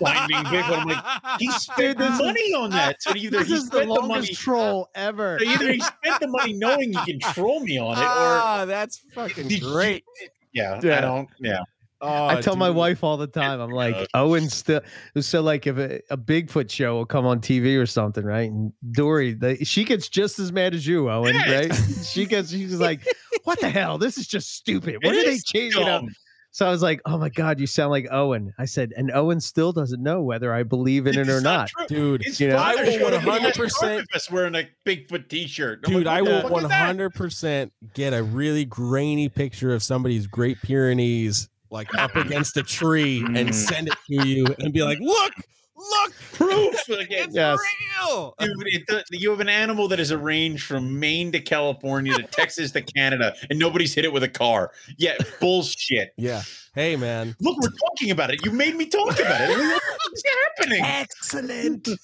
[0.00, 0.78] finding Bigfoot.
[0.78, 3.02] I'm like, he spent this is- money on that.
[3.02, 5.38] So either this he is the spent the, longest money, troll ever.
[5.40, 8.64] so either he spent the money knowing he can troll me on it, or ah,
[8.66, 10.04] that's fucking great.
[10.52, 10.98] yeah, Yeah.
[10.98, 11.28] I don't.
[11.40, 11.60] Yeah,
[12.00, 13.60] Oh, I tell my wife all the time.
[13.60, 14.80] I'm like, Owen still.
[15.20, 18.50] So like, if a, a Bigfoot show will come on TV or something, right?
[18.50, 21.70] And Dory, they, she gets just as mad as you, Owen, Yes.
[21.96, 22.04] right?
[22.06, 23.00] She gets, she's like,
[23.44, 23.98] "What the hell?
[23.98, 24.96] This is just stupid.
[25.02, 26.04] What It did they changing change up?"
[26.50, 29.40] So I was like, "Oh my god, you sound like Owen." I said, and Owen
[29.40, 31.68] still doesn't know whether I believe in it It's or not.
[31.68, 31.86] true.
[31.88, 32.22] dude.
[32.24, 32.56] His You know?
[32.56, 35.80] I will showed up 100% Oktoberfest wearing a Bigfoot T-shirt.
[35.86, 36.86] I'm Dude, like, I will fuck one is that?
[36.86, 42.62] hundred percent get a really grainy picture of somebody's Great Pyrenees like up against a
[42.62, 43.54] tree and Mm.
[43.54, 45.32] send it to you and be like, "Look,
[45.76, 47.26] look, proof again.
[47.28, 47.58] it's Yes.
[48.00, 52.14] real." Dude, it, does- you have an animal that is arranged from Maine to California
[52.14, 54.72] to Texas to Canada, and nobody's hit it with a car.
[54.96, 56.10] Yeah, bullshit.
[56.16, 56.42] Yeah.
[56.74, 57.34] Hey, man.
[57.40, 58.44] Look, we're talking about it.
[58.44, 59.58] You made me talk about it.
[59.58, 60.22] What's
[60.58, 60.80] happening?
[60.84, 61.84] Excellent.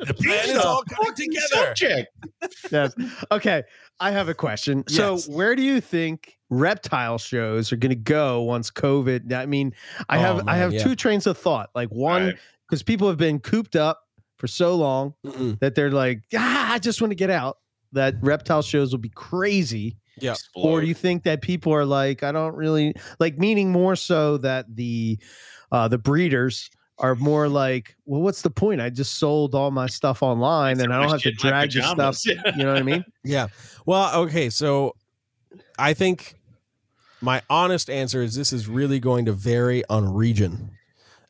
[0.00, 1.66] The plan is all coming fucking together.
[1.66, 2.08] Subject.
[2.70, 2.94] yes.
[3.32, 3.62] Okay.
[4.00, 4.84] I have a question.
[4.88, 5.28] So, Yes.
[5.28, 9.32] where do you think reptile shows are going to go once COVID?
[9.32, 9.74] I mean,
[10.08, 10.82] I Oh, have I have yeah.
[10.82, 11.70] two trains of thought.
[11.74, 12.38] Like one, Right.
[12.68, 14.00] because people have been cooped up
[14.36, 15.58] for so long Mm-mm.
[15.60, 17.58] that they're like, ah, I just want to get out.
[17.92, 19.96] That reptile shows will be crazy.
[20.20, 20.34] Yeah.
[20.54, 24.36] Or do you think that people are like, I don't really like, meaning more so
[24.38, 25.18] that the
[25.72, 28.80] uh the breeders are more like, well, what's the point?
[28.80, 32.18] I just sold all my stuff online and I don't have to drag the stuff.
[32.56, 33.04] You know what I mean?
[33.24, 33.46] Yeah.
[33.86, 34.50] Well, okay.
[34.50, 34.96] So
[35.78, 36.34] I think
[37.20, 40.70] my honest answer is this is really going to vary on region.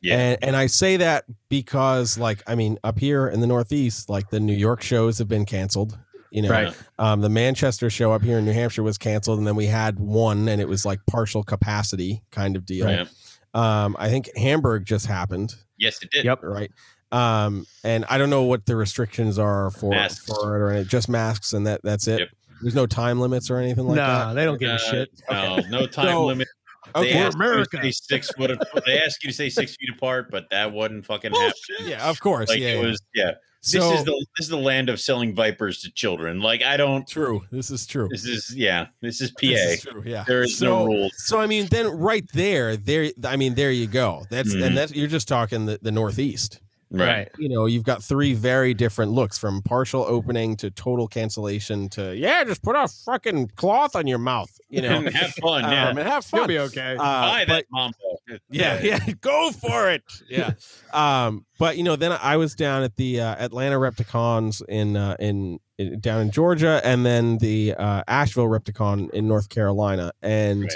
[0.01, 0.17] Yeah.
[0.17, 4.29] And, and I say that because, like, I mean, up here in the Northeast, like
[4.29, 5.97] the New York shows have been canceled.
[6.31, 6.73] You know, Right.
[6.99, 9.99] um, the Manchester show up here in New Hampshire was canceled, and then we had
[9.99, 12.85] one, and it was like partial capacity kind of deal.
[12.85, 13.07] Right.
[13.55, 16.25] Um, I think Hamburg just happened, Yes, it did.
[16.25, 16.43] Yep.
[16.43, 16.71] right?
[17.11, 20.27] Um, and I don't know what the restrictions are for Masks.
[20.27, 20.87] for it or anything.
[20.89, 22.19] just masks, and that that's it.
[22.19, 22.29] Yep.
[22.61, 24.33] There's no time limits or anything like no, that.
[24.33, 25.09] they don't give a Uh, shit.
[25.29, 26.47] No, no time So- limit.
[26.95, 27.13] Okay.
[27.13, 27.77] They We're ask you to America.
[27.77, 28.59] stay six foot.
[28.87, 31.53] They ask you to stay six feet apart, but that wasn't fucking Bullshit.
[31.77, 31.91] happening.
[31.91, 32.49] Yeah, of course.
[32.49, 32.87] Like yeah, it yeah.
[32.89, 33.01] was.
[33.13, 33.31] Yeah.
[33.61, 36.41] This So- is the this is the land of selling vipers to children.
[36.41, 37.07] Like I don't.
[37.07, 37.41] true.
[37.51, 38.07] This is true.
[38.09, 38.87] This is yeah.
[39.01, 39.41] This is PA.
[39.41, 40.03] This is true.
[40.05, 40.23] Yeah.
[40.25, 41.11] There is so, no rules.
[41.17, 43.11] So I mean, then right there, there.
[43.25, 44.25] I mean, there you go.
[44.31, 44.63] That's Mhm.
[44.63, 46.59] and that's you're just talking the, the Northeast.
[46.91, 47.29] Right.
[47.37, 52.15] You know, you've got three very different looks from partial opening to total cancellation to
[52.15, 54.49] yeah, just put a fucking cloth on your mouth.
[54.69, 55.63] You know, And have fun.
[55.71, 55.89] Yeah.
[55.89, 56.47] um, and have You'll fun.
[56.47, 56.93] be okay.
[56.93, 57.97] Uh, Buy but- that mambo.
[58.49, 60.03] yeah, yeah, go for it.
[60.27, 60.53] Yeah.
[60.93, 65.15] um, but you know, then I was down at the uh, Atlanta Repticons in uh,
[65.19, 70.11] in i- down in Georgia, and then the uh, Asheville Repticon in North Carolina.
[70.21, 70.73] And Right.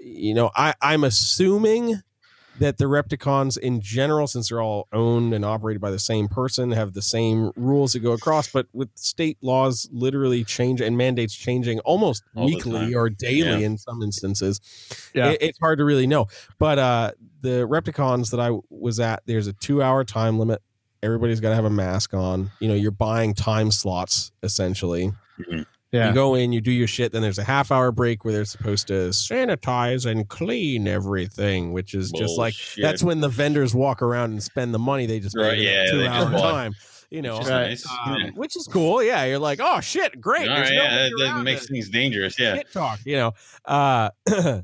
[0.00, 2.00] you know, I I'm assuming
[2.58, 6.70] that the Repticons in general, since they're all owned and operated by the same person,
[6.72, 8.48] have the same rules that go across.
[8.50, 13.66] But with state laws literally change and mandates changing almost All weekly or daily Yeah.
[13.66, 14.60] in some instances,
[15.14, 15.30] Yeah.
[15.30, 16.26] it- it's hard to really know.
[16.58, 17.12] But uh,
[17.42, 20.62] the Repticons that I was at, there's a two hour time limit.
[21.02, 22.50] Everybody's got to have a mask on.
[22.58, 25.12] You know, you're buying time slots essentially.
[25.92, 26.08] Yeah.
[26.08, 28.44] You go in, you do your shit, then there's a half hour break where they're
[28.44, 34.02] supposed to sanitize and clean everything, which is just like that's when the vendors walk
[34.02, 36.74] around and spend the money they just Right, made in yeah, two they hour time.
[37.08, 37.68] You know, Which is Right.
[37.68, 37.86] nice.
[38.04, 38.30] um, Yeah.
[38.34, 39.00] which is cool.
[39.00, 40.48] Yeah, you're like, oh shit, great.
[40.48, 42.36] All right, no yeah, way that, that makes it things dangerous.
[42.38, 42.56] Yeah.
[42.56, 43.32] shit talk, you know.
[43.64, 44.10] Uh,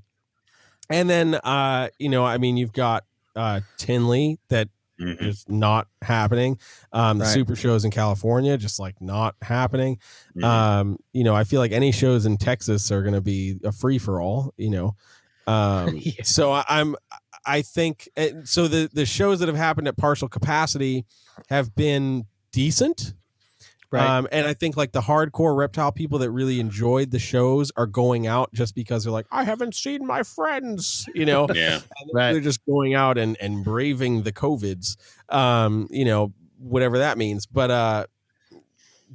[0.90, 3.04] and then, uh, you know, I mean, you've got
[3.36, 4.68] uh, Tinley that
[5.00, 5.22] Mhm.
[5.22, 6.58] is not happening.
[6.92, 9.98] Um, the super shows in California just like not happening.
[10.36, 10.44] Mhm.
[10.44, 13.72] Um, you know, I feel like any shows in Texas are going to be a
[13.72, 14.52] free for all.
[14.56, 14.96] You know,
[15.46, 16.22] um, Yeah.
[16.24, 16.96] so I, I'm.
[17.44, 18.68] I think eh, so.
[18.68, 21.04] The the shows that have happened at partial capacity
[21.48, 23.14] have been decent.
[23.92, 24.08] Right.
[24.08, 27.86] Um, and I think like the hardcore reptile people that really enjoyed the shows are
[27.86, 31.80] going out just because they're like, I haven't seen my friends, you know, yeah.
[32.14, 32.32] Right.
[32.32, 34.96] they're just going out and, and braving the COVIDs,
[35.28, 37.44] um, you know, whatever that means.
[37.44, 38.06] But, uh,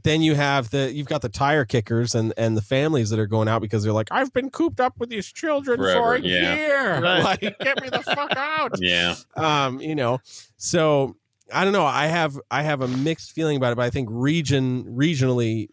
[0.03, 3.25] then you have the you've got the tire kickers and and the families that are
[3.25, 6.55] going out because they're like I've been cooped up with these children for a yeah.
[6.55, 7.23] year Right.
[7.43, 9.15] like get me the fuck out Yeah.
[9.35, 10.19] um you know
[10.57, 11.15] so
[11.53, 14.07] i don't know i have i have a mixed feeling about it but i think
[14.11, 15.67] region regionally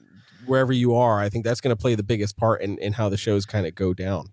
[0.46, 3.08] wherever you are i think that's going to play the biggest part in, in how
[3.08, 4.32] the shows kind of go down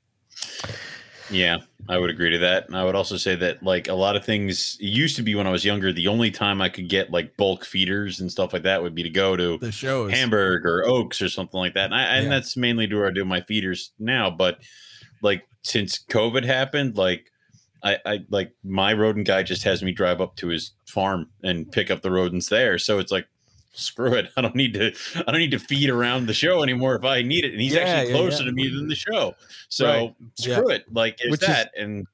[1.32, 2.68] Yeah, I would agree to that.
[2.68, 5.48] And I would also say that like a lot of things used to be when
[5.48, 8.64] I was younger, the only time I could get like bulk feeders and stuff like
[8.64, 11.86] that would be to go to the shows Hamburg or Oaks or something like that.
[11.86, 14.30] And, I, and that's mainly to where I do my feeders now.
[14.30, 14.60] But
[15.22, 17.31] like since COVID happened, like
[17.84, 21.72] I, I like my rodent guy just has me drive up to his farm and
[21.72, 22.78] pick up the rodents there.
[22.78, 23.28] So it's like
[23.74, 24.30] screw it.
[24.38, 27.22] I don't need to I don't need to feed around the show anymore if I
[27.22, 27.54] need it.
[27.54, 28.50] And he's Yeah, actually closer yeah.
[28.50, 29.34] to me than the show.
[29.70, 30.16] So Right.
[30.40, 30.86] screw it.
[30.92, 31.72] Like it's Which is- that.
[31.78, 32.06] and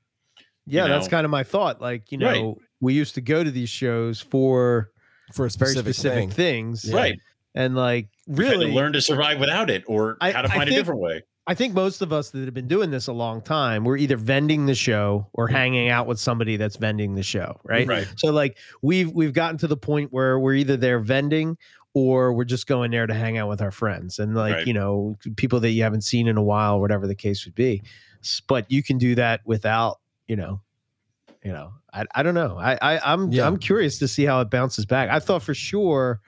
[0.66, 1.82] yeah, you that's kind of my thought.
[1.82, 2.56] Like, you know, Right.
[2.82, 4.92] we used to go to these shows for
[5.34, 6.86] for a very specific, specific thing things.
[6.86, 6.96] Yeah.
[6.96, 7.20] right.
[7.56, 10.52] And like We've to really learn to survive without it or I- how to I
[10.52, 11.24] find a think- different way.
[11.50, 14.18] I think most of us that have been doing this a long time, we're either
[14.18, 15.56] vending the show or mm-hmm.
[15.56, 17.88] hanging out with somebody that's vending the show, right?
[17.88, 18.08] Right.
[18.18, 21.58] So like we've we've gotten to the point where we're either there vending
[21.94, 24.68] or we're just going there to hang out with our friends and like Right.
[24.68, 27.82] you know people that you haven't seen in a while, whatever the case would be.
[28.48, 30.60] But you can do that without you know,
[31.44, 31.72] you know.
[31.94, 32.58] I I don't know.
[32.60, 33.48] I, I I'm Yeah.
[33.48, 35.10] I'm curious to see how it bounces back.
[35.10, 36.20] I thought for sure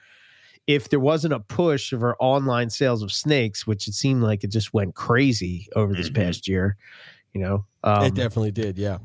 [0.70, 4.44] if there wasn't a push of our online sales of snakes, which it seemed like
[4.44, 6.16] it just went crazy over this Mhm.
[6.16, 6.78] past year,
[7.34, 9.00] you know, um, it definitely did yeah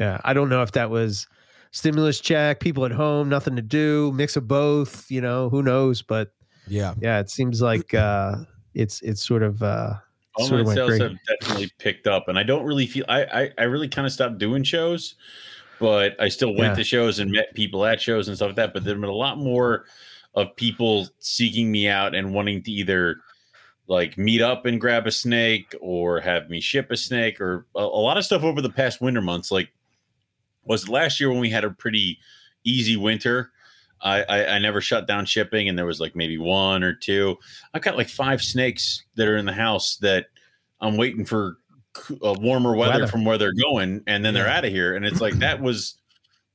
[0.00, 1.26] yeah, I don't know if that was
[1.70, 6.02] stimulus check, people at home, nothing to do, mix of both, you know, who knows?
[6.02, 6.32] But
[6.66, 8.38] yeah yeah, it seems like uh,
[8.74, 9.94] it's it's sort of uh,
[10.38, 11.04] sort Online of went sales crazy.
[11.04, 14.12] have definitely picked up, and I don't really feel I I, I really kind of
[14.12, 15.14] stopped doing shows,
[15.78, 16.82] but I still went Yeah.
[16.82, 18.74] to shows and met people at shows and stuff like that.
[18.74, 19.84] But there've been a lot more
[20.36, 23.16] of people seeking me out and wanting to either
[23.88, 27.80] like meet up and grab a snake or have me ship a snake or a,
[27.80, 29.50] a lot of stuff over the past winter months.
[29.50, 29.70] Like
[30.64, 32.18] was it last year when we had a pretty
[32.64, 33.50] easy winter.
[34.02, 37.38] I, I, I never shut down shipping, and there was like maybe one or two.
[37.72, 40.26] I've got like five snakes that are in the house that
[40.80, 41.56] I'm waiting for
[42.22, 43.06] uh, warmer weather, Weather.
[43.06, 44.94] from where they're going, and then they're out of here.
[44.94, 45.96] And it's like that was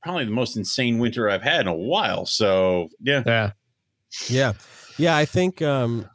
[0.02, 2.26] probably the most insane winter I've had in a while.
[2.26, 3.50] So yeah, yeah,
[4.28, 4.52] Yeah.
[4.98, 6.08] Yeah, I think um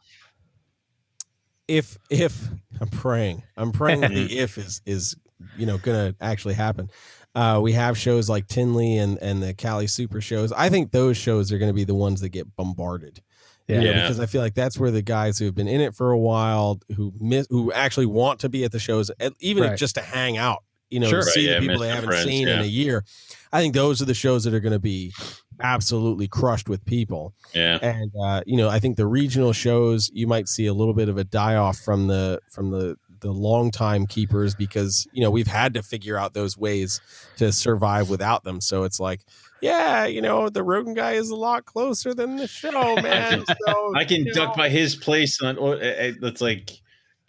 [1.68, 2.48] if if
[2.80, 3.44] I'm praying.
[3.58, 5.16] I'm praying that the if is is
[5.58, 6.90] you know gonna actually happen.
[7.36, 10.52] Uh we have shows like Tinley and and the Cali Super shows.
[10.52, 13.22] I think those shows are gonna be the ones that get bombarded.
[13.68, 14.02] yeah, You know, Yeah.
[14.04, 16.18] because I feel like that's where the guys who have been in it for a
[16.18, 19.78] while, who miss, who actually want to be at the shows, even if Right.
[19.80, 21.20] just to hang out, you know, Sure.
[21.20, 23.04] to Right, see yeah, the people they their haven't friends, seen in a year.
[23.52, 25.14] I think those are the shows that are going to be
[25.62, 27.34] absolutely crushed with people.
[27.54, 30.94] yeah, And uh, you know, I think the regional shows you might see a little
[30.94, 35.22] bit of a die off from the from the the long time keepers because you
[35.24, 37.02] know we've had to figure out those ways
[37.38, 38.62] to survive without them.
[38.62, 39.22] So it's like,
[39.60, 43.44] yeah, you know, the Rogan guy is a lot closer than the show, man.
[43.66, 45.58] So, I can duck know, by his place on.
[45.58, 46.70] Uh, uh, that's like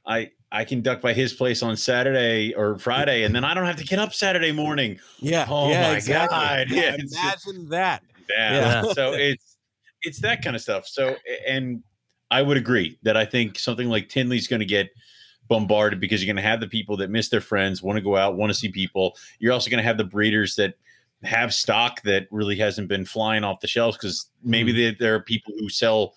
[0.07, 0.31] I.
[0.51, 3.77] I can duck by his place on Saturday or Friday, and then I don't have
[3.77, 4.99] to get up Saturday morning.
[5.19, 5.45] Yeah.
[5.47, 6.39] Oh yeah, my exactly.
[6.39, 8.03] God, Yeah, it's just- imagine that.
[8.29, 8.83] Yeah.
[8.85, 8.93] Yeah.
[8.93, 9.57] so it's
[10.03, 10.87] it's that kind of stuff.
[10.87, 11.83] So and
[12.31, 14.91] I would agree that I think something like Tinley's going to get
[15.49, 18.17] bombarded because you're going to have the people that miss their friends, want to go
[18.17, 19.17] out, want to see people.
[19.39, 20.75] You're also going to have the breeders that
[21.23, 24.79] have stock that really hasn't been flying off the shelves because maybe Mm-hmm.
[24.79, 26.15] they, there are people who sell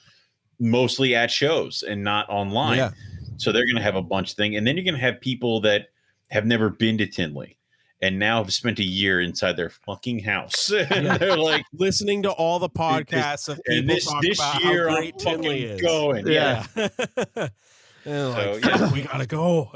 [0.60, 2.78] mostly at shows and not online.
[2.78, 2.92] Yeah.
[3.38, 5.62] So they're going to have a bunch thing, and then you're going to have people
[5.62, 5.88] that
[6.30, 7.58] have never been to Tinley
[8.02, 10.72] and now have spent a year inside their fucking house.
[10.90, 11.18] and Yeah.
[11.18, 14.88] they're like, Listening to all the podcasts of people and this talk this about year
[14.90, 15.82] how I'm great Tinley fucking is.
[15.82, 16.28] going.
[16.28, 16.65] Yeah.
[16.76, 17.48] Yeah.
[18.03, 18.91] And like, So, yeah.
[18.91, 19.73] We gotta go.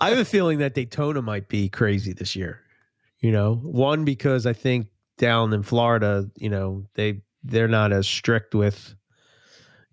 [0.00, 2.60] I have a feeling that Daytona might be crazy this year.
[3.18, 4.86] You know, one because I think
[5.18, 8.94] down in Florida, you know, they they're not as strict with,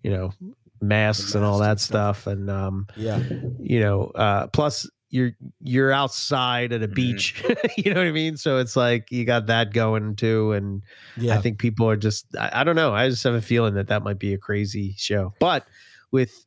[0.04, 0.32] you know,
[0.80, 2.20] masks and all that and stuff.
[2.20, 3.20] stuff, and um, yeah.
[3.58, 6.94] you know, uh, plus you're you're outside at a Mhm.
[6.94, 7.44] beach.
[7.76, 8.36] you know what I mean?
[8.36, 10.82] So it's like you got that going too, and
[11.16, 11.34] Yeah.
[11.36, 12.92] I think people are just I, I don't know.
[12.94, 15.34] I just have a feeling that that might be a crazy show.
[15.40, 15.66] But
[16.10, 16.44] with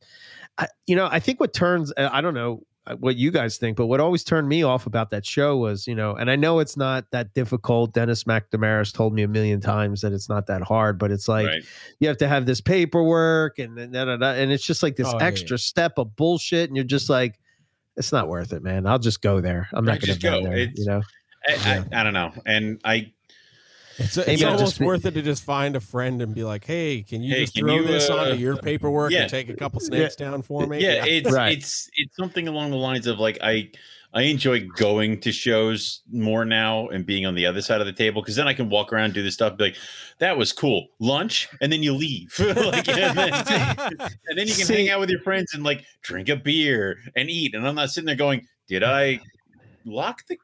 [0.58, 3.58] I, you know, I think what turns uh, I don't know uh, what you guys
[3.58, 6.34] think, but what always turned me off about that show was, you know, and I
[6.36, 7.94] know it's not that difficult.
[7.94, 11.46] Dennis McNamara's told me a million times that it's not that hard, but it's like
[11.46, 11.62] right.
[12.00, 15.26] you have to have this paperwork and and, and it's just like this Oh, yeah,
[15.26, 17.38] extra step of bullshit, and you're just like,
[17.96, 18.86] it's not worth it, man.
[18.86, 19.68] I'll just go there.
[19.72, 20.44] I'm not going to go go.
[20.48, 20.56] there.
[20.58, 21.02] It's- You know,
[21.48, 23.12] I, I, I don't know, and I
[23.98, 26.64] It's, Maybe it's almost just worth it to just find a friend and be like,
[26.64, 29.22] "Hey, can you Hey, just can throw you, this uh, onto your paperwork yeah.
[29.22, 31.58] and take a couple snakes down for me?" yeah, it's Right.
[31.58, 33.70] it's it's something along the lines of like I
[34.14, 37.92] I enjoy going to shows more now and being on the other side of the
[37.94, 39.76] table because then I can walk around do this stuff be like
[40.18, 43.32] that was cool lunch and then you leave like and then,
[43.98, 46.98] and then you can See- hang out with your friends and like drink a beer
[47.16, 49.20] and eat and I'm not sitting there going did I
[49.86, 50.36] lock the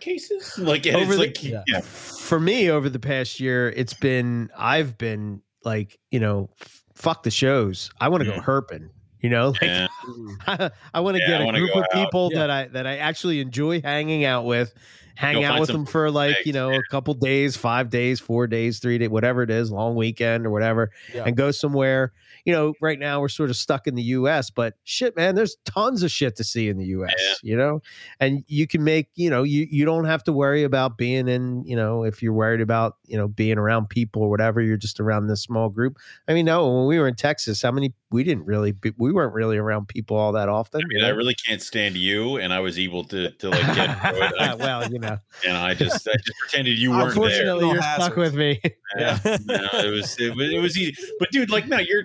[0.00, 1.62] cases like and Over it's the- like Yeah.
[1.66, 6.50] yeah for me over the past year, it's been I've been like, you know,
[6.94, 7.90] fuck the shows.
[8.00, 8.44] I want to go Mhm.
[8.44, 8.90] herping.
[9.20, 10.70] You know, like, yeah, mm.
[10.94, 12.38] I want to Yeah, get a group of people Yeah.
[12.40, 14.72] that I that I actually enjoy hanging out with,
[15.16, 18.20] hang Go out with them for like you eggs, know a couple days, five days,
[18.20, 21.24] four days, three days, whatever it is, long weekend or whatever, Yeah.
[21.26, 22.12] and go somewhere.
[22.44, 25.56] You know, right now we're sort of stuck in the U.S., but shit, man, there's
[25.66, 27.12] tons of shit to see in the U.S.
[27.18, 27.34] Yeah.
[27.50, 27.82] You know,
[28.20, 31.64] and you can make you know you you don't have to worry about being in
[31.64, 34.60] you know if you're worried about you know being around people or whatever.
[34.62, 35.98] You're just around this small group.
[36.28, 39.12] I mean, no, when we were in Texas, how many we didn't really be, we
[39.12, 40.80] weren't really around people all that often.
[40.82, 44.00] I mean I really can't stand you and I was able to to like get
[44.00, 47.24] through it I, well, you know, and I just I just pretended you weren't there
[47.24, 48.60] unfortunately, No you're stuck with me.
[48.98, 50.96] Yeah, no, it was it was it was easy.
[51.18, 52.04] But dude, like, no, you're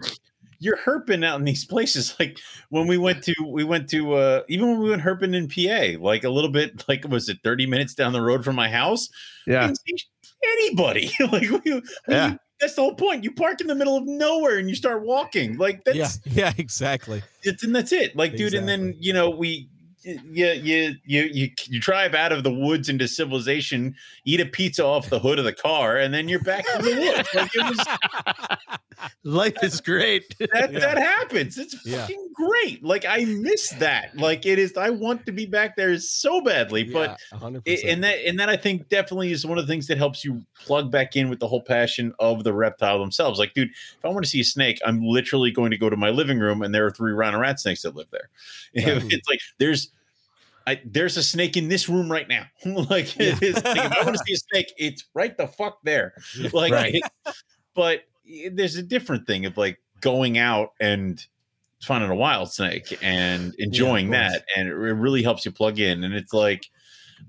[0.59, 2.15] you're herping out in these places.
[2.19, 2.37] Like
[2.69, 6.01] when we went to we went to uh even when we went herping in PA,
[6.03, 9.07] like a little bit, like was it 30 minutes down the road from my house?
[9.47, 9.71] Yeah,
[10.43, 11.11] anybody.
[11.31, 12.35] like we, we- Yeah.
[12.59, 13.23] That's the whole point.
[13.23, 15.57] You park in the middle of nowhere and you start walking.
[15.57, 17.23] Like that's yeah, yeah, exactly.
[17.43, 18.15] it's, and that's it.
[18.15, 19.69] Like, dude, and then you know we.
[20.03, 20.19] You,
[20.51, 25.09] you you you you drive out of the woods into civilization, eat a pizza off
[25.09, 27.29] the hood of the car, and then you're back in the woods.
[27.33, 28.67] Like it was
[29.23, 30.35] life is great.
[30.39, 30.79] that Yeah.
[30.79, 31.57] that happens.
[31.57, 32.01] It's Yeah.
[32.01, 32.83] fucking great.
[32.83, 34.15] Like I miss that.
[34.17, 34.75] Like it is.
[34.77, 37.61] I want to be back there so badly, but Yeah, 100%.
[37.65, 40.23] it, and that and that I think definitely is one of the things that helps
[40.25, 43.39] you plug back in with the whole passion of the reptile themselves.
[43.39, 45.97] Like, dude, if I want to see a snake, I'm literally going to go to
[45.97, 48.29] my living room, and there are three rhino rat snakes that live there.
[48.75, 49.13] Right.
[49.13, 49.89] It's like there's.
[50.65, 52.45] I, there's a snake in this room right now.
[52.65, 53.35] like, Yeah.
[53.35, 56.13] it is, like, if I want to see a snake, it's right the fuck there
[56.53, 56.95] like Right.
[56.95, 57.35] it-
[57.75, 61.25] but it- there's a different thing of like going out and
[61.81, 64.17] finding a wild snake and enjoying course.
[64.31, 66.69] that and it re- really helps you plug in and it's like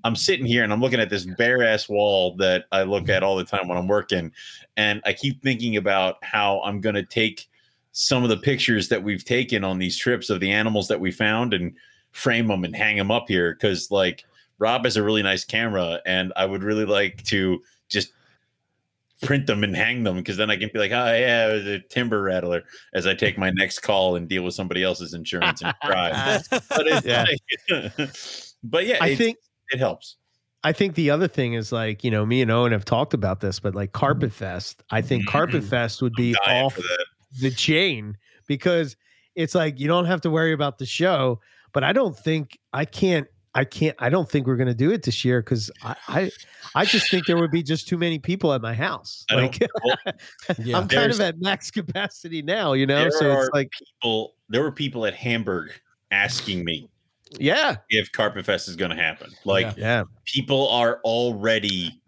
[0.05, 3.23] i'm sitting here and i'm looking at this bare ass wall that i look at
[3.23, 3.25] mm-hmm.
[3.25, 4.31] all the time when i'm working
[4.77, 7.49] and i keep thinking about how i'm going to take
[7.91, 11.11] some of the pictures that we've taken on these trips of the animals that we
[11.11, 11.75] found and
[12.15, 14.25] frame them and hang them up here because like
[14.59, 18.11] rob has a really nice camera and i would really like to just
[19.23, 21.67] print them and hang them because then I can be like, oh yeah, it was
[21.67, 22.63] a timber rattler
[22.93, 26.43] as I take my next call and deal with somebody else's insurance and drive.
[26.51, 27.25] but it's Yeah.
[27.71, 28.11] like,
[28.65, 29.39] but yeah, I it, think
[29.71, 30.17] it helps.
[30.63, 33.41] I think the other thing is like you know me and Owen have talked about
[33.41, 35.69] this, but like Carpet Fest, I think Carpet Mhm.
[35.69, 36.79] Fest would be off
[37.41, 38.95] the chain because
[39.37, 41.41] it's like you don't have to worry about the show.
[41.75, 43.27] But I don't think I can't.
[43.57, 43.95] I can't.
[44.01, 46.31] I don't think we're going to do it this year because I, I,
[46.75, 49.25] I just think there would be just too many people at my house.
[49.31, 49.97] I like, well,
[50.59, 50.77] yeah.
[50.77, 53.11] I'm kind of at max capacity now, you know.
[53.11, 55.71] So it's like, people, there were people at Hamburg
[56.11, 56.89] asking me
[57.39, 59.31] yeah, if Carpet Fest is going to happen.
[59.45, 60.01] Like Yeah.
[60.01, 62.01] yeah, people are already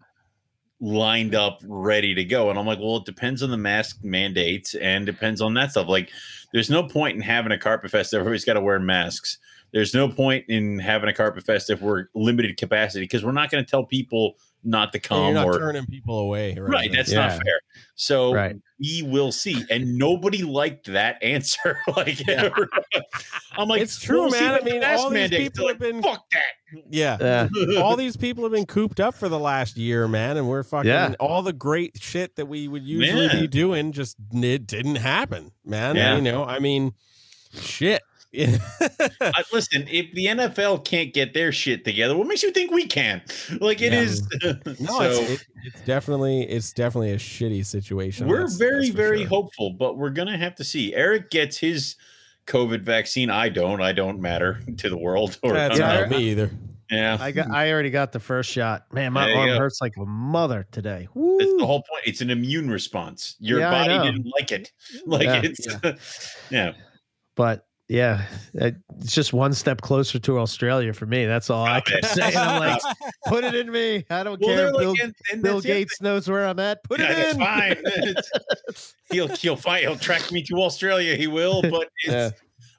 [0.79, 2.49] lined up, ready to go.
[2.49, 5.87] And I'm like, well, it depends on the mask mandates and depends on that stuff.
[5.87, 6.11] Like,
[6.53, 8.13] there's no point in having a carpet fest.
[8.13, 9.37] Everybody's got to wear masks.
[9.73, 13.51] There's no point in having a carpet fest if we're limited capacity because we're not
[13.51, 16.55] going to tell people not to And come you're not or turning people away.
[16.55, 16.69] Right.
[16.69, 16.91] right.
[16.91, 17.27] That's Yeah.
[17.27, 17.59] not fair.
[17.95, 18.55] So Right.
[18.79, 19.63] we will see.
[19.69, 21.77] And nobody liked that answer.
[21.95, 22.49] like, Yeah.
[23.57, 24.55] I'm like, It's true, we'll man.
[24.55, 25.43] I mean, mask all these mandates.
[25.43, 26.83] people They're have been- fuck that.
[26.89, 27.47] yeah.
[27.55, 27.79] Yeah.
[27.81, 30.89] all these people have been cooped up for the last year, man, and we're fucking
[30.89, 31.13] Yeah.
[31.19, 33.41] all the great shit that we would usually Yeah.
[33.41, 35.95] be doing just it didn't happen, man.
[35.95, 36.15] Yeah.
[36.15, 36.93] You know, I mean,
[37.61, 38.01] shit.
[39.21, 42.85] I, listen, if the NFL can't get their shit together, what makes you think we
[42.85, 43.21] can?
[43.61, 44.01] Like it Yeah.
[44.01, 44.27] is.
[44.79, 48.27] No, so it's, it, it's definitely it's definitely a shitty situation.
[48.27, 49.27] we're That's- very, that's very sure.
[49.29, 50.93] hopeful, but we're gonna have to see.
[50.93, 51.95] Eric gets his
[52.45, 53.29] COVID vaccine.
[53.29, 53.81] I don't.
[53.81, 55.37] I don't matter to the world.
[55.43, 56.51] Or That's not I- me either.
[56.91, 57.17] yeah.
[57.19, 57.49] I got.
[57.49, 58.91] I already got the first shot.
[58.93, 59.57] Man, my arm go.
[59.57, 61.07] hurts like a mother today.
[61.15, 62.03] That's the whole point.
[62.05, 63.35] It's an immune response.
[63.39, 64.71] Your Yeah, body didn't like it.
[65.05, 65.41] Like Yeah.
[65.43, 66.73] it's yeah.
[67.35, 71.25] But yeah, it's just one step closer to Australia for me.
[71.25, 72.33] That's all I can say.
[72.35, 72.81] I'm like,
[73.27, 74.05] put it in me.
[74.09, 74.71] I don't Well, care.
[74.71, 76.83] Bill, like, and, and Bill the Gates knows where I'm at.
[76.83, 77.39] Put yeah, it in.
[77.39, 77.77] fine.
[78.09, 79.83] It's- he'll he'll fight.
[79.83, 81.15] He'll track me to Australia.
[81.15, 82.29] He will, but it's Yeah.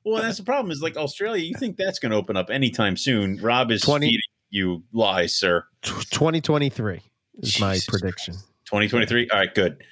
[0.05, 0.23] well.
[0.23, 0.71] That's the problem.
[0.71, 1.43] Is like Australia.
[1.43, 3.39] You think that's going to open up anytime soon?
[3.39, 4.21] Rob is 20 feeding
[4.51, 5.65] you lies, sir.
[5.83, 7.01] 2023
[7.43, 8.35] is my Jesus prediction.
[8.67, 9.29] 2023.
[9.31, 9.83] All right, good.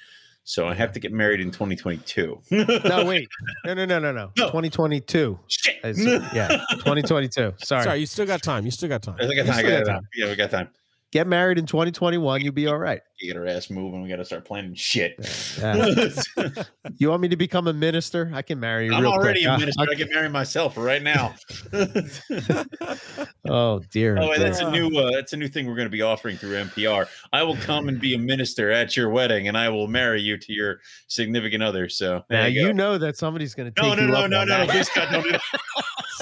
[0.47, 2.41] So I have to get married in 2022.
[2.51, 3.27] No, wait.
[3.65, 4.31] No, no, no, no, no.
[4.37, 4.45] No.
[4.45, 5.37] 2022.
[5.49, 5.75] Shit.
[5.83, 7.53] Yeah, 2022.
[7.57, 7.83] Sorry.
[7.83, 8.63] Sorry, you still got time.
[8.63, 9.17] You still got time.
[9.19, 9.49] I got time.
[9.49, 9.95] I still got got time.
[9.95, 10.07] time.
[10.15, 10.69] Yeah, we got time.
[11.17, 12.41] Get married in 2021.
[12.41, 13.01] You'll be all right.
[13.19, 14.03] You get our ass moving.
[14.03, 15.15] We got to start planning shit.
[15.57, 16.63] Yeah.
[16.97, 18.29] You want me to become a minister?
[18.35, 19.49] I can marry you I'm real already quick.
[19.49, 19.81] a I- minister.
[19.91, 21.33] I can marry myself right now.
[23.49, 24.17] Oh dear.
[24.19, 26.55] Oh, that's a new uh, that's a new thing we're going to be offering through
[26.65, 27.07] NPR.
[27.31, 30.37] I will come and be a minister at your wedding, and I will marry you
[30.37, 31.87] to your significant other.
[31.87, 34.29] So now you, you know that somebody's going to No, take no, you no, up
[34.29, 34.69] no, on no, that.
[34.69, 35.41] Please God, don't do that.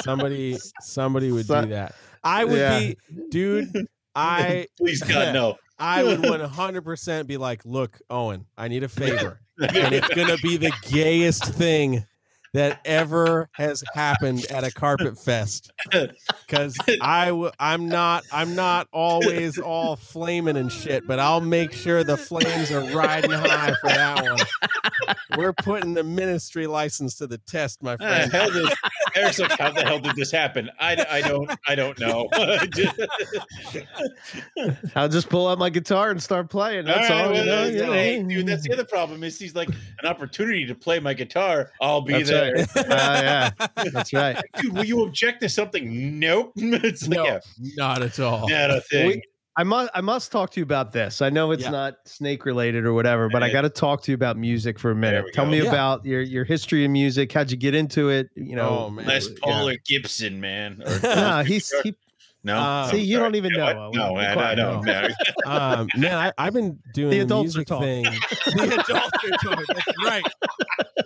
[0.04, 1.96] somebody somebody would So- do that.
[2.24, 2.80] I would Yeah.
[2.80, 2.98] be,
[3.30, 3.88] dude.
[4.16, 5.56] I Please God, no.
[5.80, 9.42] I would 100% be like, look, Owen, I need a favor.
[9.60, 12.06] and it's going to be the gayest thing
[12.54, 18.88] that ever has happened at a carpet fest because i w- i'm not i'm not
[18.94, 23.90] always all flaming and shit but i'll make sure the flames are riding high for
[23.90, 28.72] that one we're putting the ministry license to the test my friend hell did
[29.16, 30.70] Eric's like, how the hell did this happen?
[30.80, 32.28] I, I don't I don't know.
[34.96, 36.86] I'll just pull out my guitar and start playing.
[36.86, 37.18] That's all.
[37.18, 37.94] All right, you know, well, you know.
[37.94, 41.72] hey, dude, that's the other problem is he's like an opportunity to play my guitar.
[41.82, 42.54] I'll be That's there.
[42.56, 42.68] right.
[42.86, 43.50] Uh, yeah,
[43.92, 44.42] that's right.
[44.62, 46.20] Dude, will you object to something?
[46.20, 46.54] Nope.
[46.56, 47.40] it's like, no yeah,
[47.78, 49.08] not at all not a thing.
[49.08, 49.22] We-
[49.58, 51.22] I must I must talk to you about this.
[51.22, 51.70] I know it's Yeah.
[51.70, 54.92] not snake related or whatever, but I got to talk to you about music for
[54.92, 55.26] a minute.
[55.34, 55.52] Tell go.
[55.52, 55.70] me Yeah.
[55.70, 57.32] about your your history of music.
[57.32, 58.30] How'd you get into it?
[58.36, 59.06] You know, Oh, man.
[59.06, 59.36] Les yeah.
[59.42, 60.82] Paul or Gibson, man.
[60.86, 61.96] Or- No, he's he,
[62.44, 62.58] no.
[62.58, 63.00] Uh, see.
[63.02, 63.66] You don't even You know.
[63.66, 63.76] what?
[63.78, 64.86] Uh, No, be I, I don't.
[64.86, 65.08] No.
[65.46, 68.04] um, man, I, I've been doing The the, adults are talking.
[68.04, 68.14] thing.
[68.58, 69.66] the adults are talking.
[69.74, 70.24] That's right.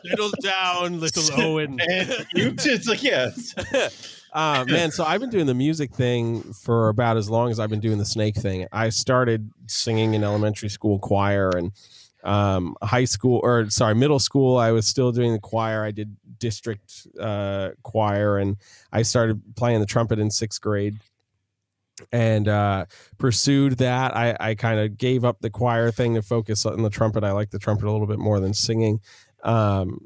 [0.06, 1.80] Little down, little Owen.
[1.88, 3.30] And you, it's like, yeah.
[4.34, 7.70] Uh, man, so I've been doing the music thing for about as long as I've
[7.70, 8.68] been doing the snake thing.
[8.72, 11.72] I started singing in elementary school choir and
[12.24, 14.58] um, high school, or sorry, middle school.
[14.58, 15.84] I was still doing the choir.
[15.84, 18.58] I did district uh, choir, and
[18.92, 20.98] I started playing the trumpet in sixth grade.
[22.14, 22.86] And uh,
[23.18, 24.16] pursued that.
[24.16, 27.26] I, I kind of gave up the choir thing to focus on the trumpet.
[27.26, 29.02] I like the trumpet a little bit more than singing.
[29.44, 30.00] Um,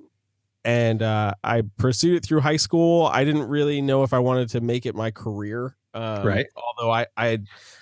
[0.66, 3.08] and uh, I pursued it through high school.
[3.12, 6.48] I didn't really know if I wanted to make it my career, um, Right.
[6.56, 7.40] Although I, I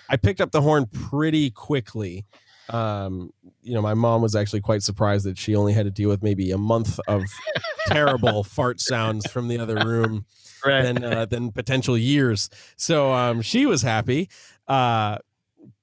[0.10, 2.26] I picked up the horn pretty quickly.
[2.70, 3.32] Um,
[3.62, 6.24] you know, my mom was actually quite surprised that she only had to deal with
[6.24, 7.24] maybe a month of
[7.88, 10.26] terrible fart sounds from the other room
[10.66, 10.82] right.
[10.82, 12.50] than uh, than potential years.
[12.78, 14.30] So um, she was happy.
[14.68, 15.18] Uh,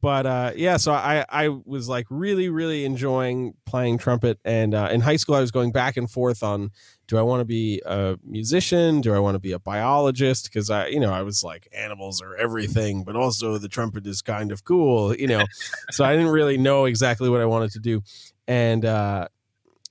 [0.00, 4.88] but uh, yeah, so I I was like really really enjoying playing trumpet, and uh,
[4.92, 6.70] in high school I was going back and forth on
[7.08, 10.44] do I want to be a musician, do I want to be a biologist?
[10.44, 14.22] Because I you know I was like animals are everything, but also the trumpet is
[14.22, 15.44] kind of cool, you know.
[15.90, 18.02] so I didn't really know exactly what I wanted to do,
[18.46, 19.28] and uh,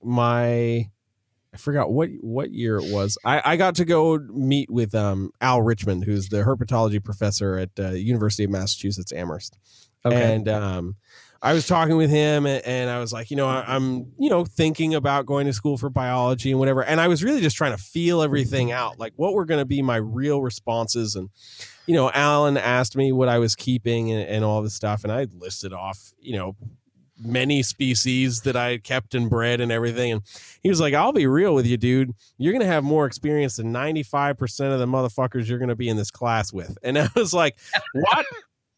[0.01, 0.89] my
[1.53, 3.17] I forgot what what year it was.
[3.25, 7.71] I, I got to go meet with um, Al Richmond, who's the herpetology professor at
[7.79, 9.57] uh, University of Massachusetts Amherst,
[10.07, 10.35] Okay.
[10.35, 10.95] and um,
[11.41, 14.29] I was talking with him, and, and I was like, you know, I, I'm you
[14.29, 17.55] know thinking about going to school for biology and whatever, and I was really just
[17.55, 21.29] trying to feel everything out, like what were going to be my real responses, and
[21.85, 25.11] you know, Alan asked me what I was keeping and, and all this stuff, and
[25.11, 26.55] I listed off, you know,
[27.19, 30.11] many species that I kept and bred and everything.
[30.11, 30.21] And
[30.61, 32.13] he was like, I'll be real with you, dude.
[32.37, 35.89] You're going to have more experience than 95% of the motherfuckers you're going to be
[35.89, 36.77] in this class with.
[36.83, 37.57] And I was like,
[37.93, 38.25] what?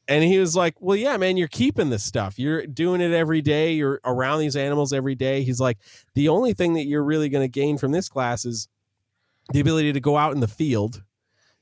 [0.10, 2.38] And he was like, Well, yeah, man, you're keeping this stuff.
[2.38, 3.72] You're doing it every day.
[3.74, 5.44] You're around these animals every day.
[5.44, 5.78] He's like,
[6.16, 8.68] The only thing that you're really going to gain from this class is
[9.54, 11.04] the ability to go out in the field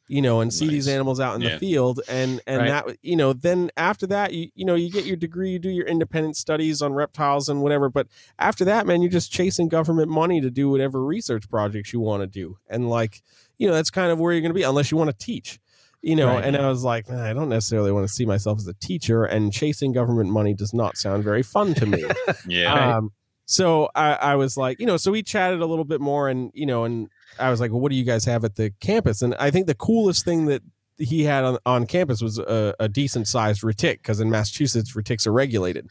[0.09, 0.71] you know and see Nice.
[0.73, 1.49] these animals out in Yeah.
[1.55, 2.85] the field and and Right.
[2.85, 5.69] that you know then after that you you know you get your degree you do
[5.69, 8.07] your independent studies on reptiles and whatever but
[8.39, 12.21] after that man you're just chasing government money to do whatever research projects you want
[12.21, 13.21] to do and like
[13.57, 15.59] you know that's kind of where you're going to be unless you want to teach
[16.01, 16.43] you know Right.
[16.45, 19.51] and i was like i don't necessarily want to see myself as a teacher and
[19.51, 22.03] chasing government money does not sound very fun to me
[22.47, 22.97] Yeah.
[22.97, 23.11] um,
[23.45, 26.51] so I, I was like, you know, so we chatted a little bit more, and
[26.53, 27.07] you know, and
[27.39, 29.21] I was like, well, what do you guys have at the campus?
[29.21, 30.61] And I think the coolest thing that
[30.97, 35.27] he had on, on campus was a, a decent sized retic because in Massachusetts retics
[35.27, 35.87] are regulated.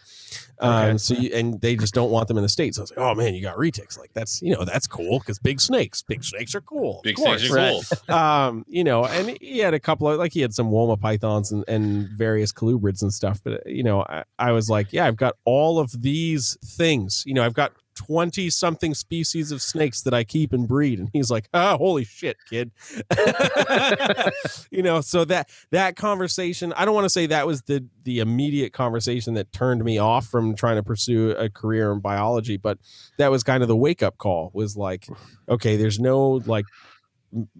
[0.58, 0.98] Um, Okay.
[0.98, 2.78] so you, and they just don't want them in the states.
[2.78, 3.98] I was like, oh man, you got retics.
[3.98, 7.00] Like that's you know that's cool because big snakes, big snakes are cool.
[7.04, 7.72] Big course snakes are Right.
[8.08, 8.14] cool.
[8.16, 11.52] um, you know, and he had a couple of like he had some Woma pythons
[11.52, 13.40] and, and various colubrids and stuff.
[13.44, 17.22] But you know, I, I was like, yeah, I've got all of these things.
[17.26, 21.00] You know, I've got twenty something species of snakes that I keep and breed.
[21.00, 22.70] And he's like, oh, holy shit, kid.
[24.70, 28.20] you know, so that that conversation, I don't want to say that was the the
[28.20, 32.78] immediate conversation that turned me off from trying to pursue a career in biology, but
[33.18, 34.50] that was kind of the wake up call.
[34.54, 35.08] Was like,
[35.48, 36.66] okay, there's no like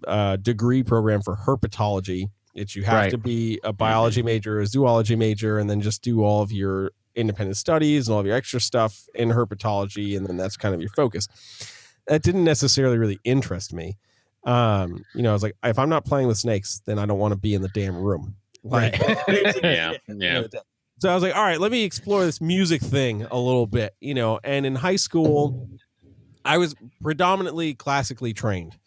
[0.07, 2.29] uh, degree program for herpetology.
[2.55, 3.11] It's you have Right.
[3.11, 6.91] to be a biology major, a zoology major, and then just do all of your
[7.17, 10.79] independent studies and all of your extra stuff in herpetology, and then that's kind of
[10.79, 11.27] your focus.
[12.07, 13.97] That didn't necessarily really interest me.
[14.45, 17.19] Um, you know, I was like, if I'm not playing with snakes, then I don't
[17.19, 18.35] want to be in the damn room.
[18.63, 18.97] Like,
[19.61, 19.93] Yeah.
[20.07, 20.43] Yeah.
[20.99, 23.93] so I was like, all right, let me explore this music thing a little bit,
[23.99, 24.39] you know.
[24.43, 25.67] And in high school,
[26.45, 28.77] I was predominantly classically trained.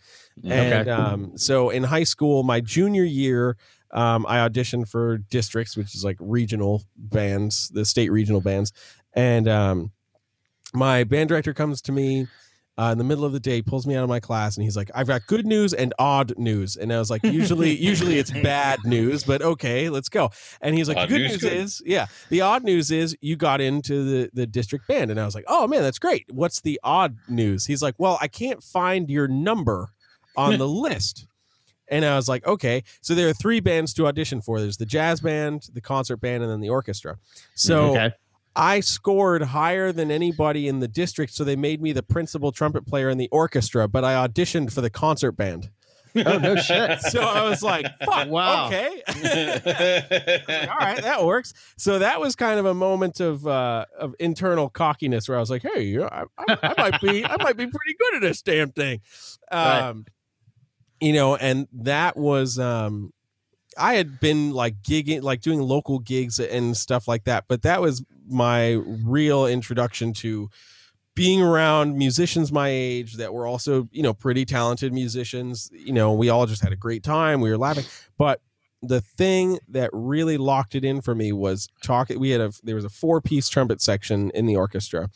[0.45, 3.59] And um, so in high school, my junior year,
[3.93, 8.73] um, I auditioned for districts, which is like regional bands, the state regional bands.
[9.15, 9.93] And um,
[10.73, 12.29] my band director comes to me
[12.79, 14.77] uh, in the middle of the day, pulls me out of my class, and he's
[14.77, 18.31] like, "I've got good news and odd news." And I was like, "Usually, usually it's
[18.31, 20.31] bad news, but okay, let's go."
[20.63, 21.53] And he's like, Odd "The good news, news good.
[21.53, 25.27] is, yeah, the odd news is you got into the the district band." And I
[25.27, 26.25] was like, "Oh man, that's great.
[26.31, 29.91] What's the odd news?" He's like, "Well, I can't find your number
[30.35, 31.27] on the list."
[31.91, 32.85] And I was like, okay.
[33.01, 34.61] So there are three bands to audition for.
[34.61, 37.19] There's the jazz band, the concert band, and then the orchestra.
[37.55, 38.13] So okay.
[38.57, 42.87] I scored higher than anybody in the district, so they made me the principal trumpet
[42.87, 45.71] player in the orchestra, but I auditioned for the concert band.
[46.17, 47.01] Oh no shit.
[47.11, 48.67] So I was like, fuck, Wow.
[48.67, 49.03] okay.
[50.69, 51.55] all right, that works.
[51.77, 55.51] So that was kind of a moment of uh, of internal cockiness where I was
[55.51, 58.23] like, hey, you know, I, I, I might be I might be pretty good at
[58.23, 59.01] this damn thing.
[59.53, 59.95] Right.
[61.01, 63.13] You know, and that was um
[63.79, 67.81] I had been like gigging, like doing local gigs and stuff like that, but that
[67.81, 70.49] was my real introduction to
[71.15, 75.71] being around musicians my age that were also, you know, pretty talented musicians.
[75.73, 77.41] You know, we all just had a great time.
[77.41, 77.85] We were laughing.
[78.17, 78.41] But
[78.83, 82.19] the thing that really locked it in for me was talking.
[82.19, 85.11] We had a, there was a four piece trumpet section in the orchestra.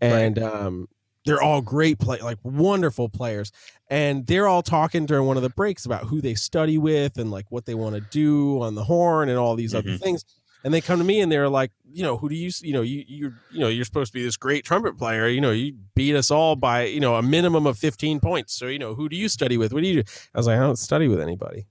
[0.00, 0.88] And, um,
[1.26, 3.52] they're all great play like wonderful players
[3.88, 7.30] and they're all talking during one of the breaks about who they study with and
[7.30, 10.00] like what they want to do on the horn and all these other Mhm.
[10.00, 10.24] things
[10.64, 12.82] and they come to me and they're like you know who do you you know
[12.82, 15.74] you you you know you're supposed to be this great trumpet player you know you
[15.94, 19.08] beat us all by you know a minimum of 15 points so you know who
[19.08, 19.72] do you study with?
[19.72, 20.10] What do you do?
[20.34, 21.66] I was like i don't study with anybody.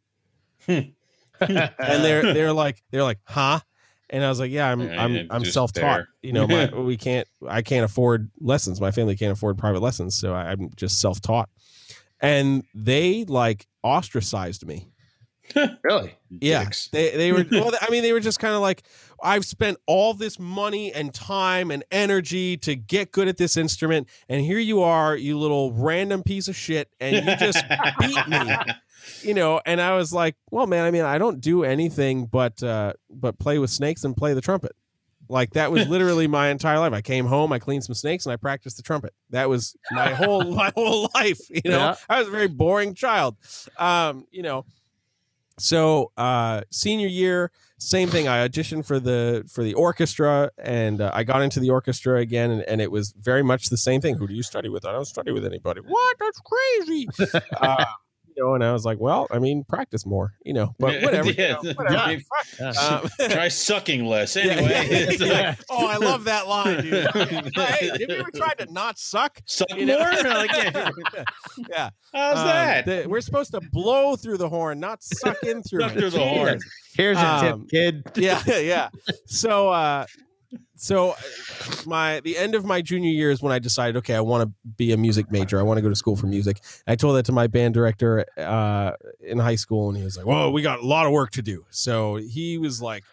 [0.67, 0.93] And
[1.39, 3.59] they're they're like they're like huh
[4.09, 6.05] and I was like, "Yeah, I'm I'm I'm self taught.
[6.21, 8.81] You know, my, we can't I can't afford lessons.
[8.81, 11.49] My family can't afford private lessons, so I, I'm just self taught."
[12.21, 14.89] And they like ostracized me.
[15.83, 16.15] really?
[16.29, 16.89] Yeah, Dicks.
[16.89, 17.45] they they were.
[17.51, 18.83] well, I mean, they were just kind of like,
[19.23, 24.07] "I've spent all this money and time and energy to get good at this instrument,
[24.27, 27.63] and here you are, you little random piece of shit, and you just
[27.99, 28.55] beat me."
[29.21, 32.61] you know and i was like well man i mean i don't do anything but
[32.63, 34.73] uh but play with snakes and play the trumpet.
[35.31, 36.91] Like that was literally my entire life.
[36.91, 39.13] I came home i cleaned some snakes and i practiced the trumpet.
[39.29, 41.77] That was my whole my whole life you know?
[41.77, 41.95] Yeah.
[42.09, 43.37] i was a very boring child.
[43.77, 44.65] Um you know
[45.59, 48.27] so uh senior year same thing.
[48.27, 52.51] I auditioned for the for the orchestra and uh, i got into the orchestra again
[52.51, 54.17] and, and it was very much the same thing.
[54.17, 54.85] Who do you study with?
[54.85, 55.81] I don't study with anybody.
[55.81, 56.17] What?
[56.19, 57.07] That's crazy.
[57.59, 57.85] Uh,
[58.39, 61.31] know, and I was like, well, I mean, practice more, you know, but whatever.
[61.31, 61.57] yeah.
[61.61, 62.11] you know, whatever.
[62.13, 62.19] Yeah.
[62.59, 62.69] Yeah.
[62.69, 64.69] Um, Try sucking less anyway.
[64.69, 67.09] yeah, It's like, oh, I love that line, dude.
[67.55, 69.39] hey, have you ever tried to not suck?
[69.45, 69.99] Suck You know?
[69.99, 70.11] more?
[70.23, 70.89] Like, yeah.
[71.69, 71.89] yeah.
[72.13, 72.85] How's Um, that?
[72.85, 75.99] the- we're supposed to blow through the horn, not suck in through Suck it.
[75.99, 76.37] through the Jesus.
[76.37, 76.59] horn.
[76.95, 78.23] Here's a Um, tip, kid.
[78.23, 78.89] yeah, yeah.
[79.25, 80.05] So, uh,
[80.75, 81.15] so uh,
[81.85, 84.53] my the end of my junior year is when I decided, okay, I want to
[84.77, 85.59] be a music major.
[85.59, 86.59] I want to go to school for music.
[86.87, 90.25] I told that to my band director uh, in high school, and he was like,
[90.25, 93.03] "Well, we got a lot of work to do." So he was like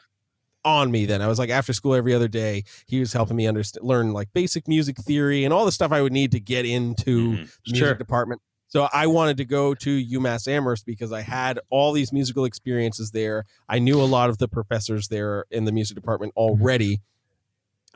[0.65, 1.23] on me then.
[1.23, 2.65] I was like after school every other day.
[2.87, 6.03] He was helping me understand, learn like basic music theory and all the stuff I
[6.03, 7.37] would need to get into Mhm.
[7.67, 7.95] the music Sure.
[7.95, 8.41] department.
[8.69, 13.13] So I wanted to go to UMass Amherst because I had all these musical experiences
[13.13, 13.45] there.
[13.69, 17.01] I knew a lot of the professors there in the music department already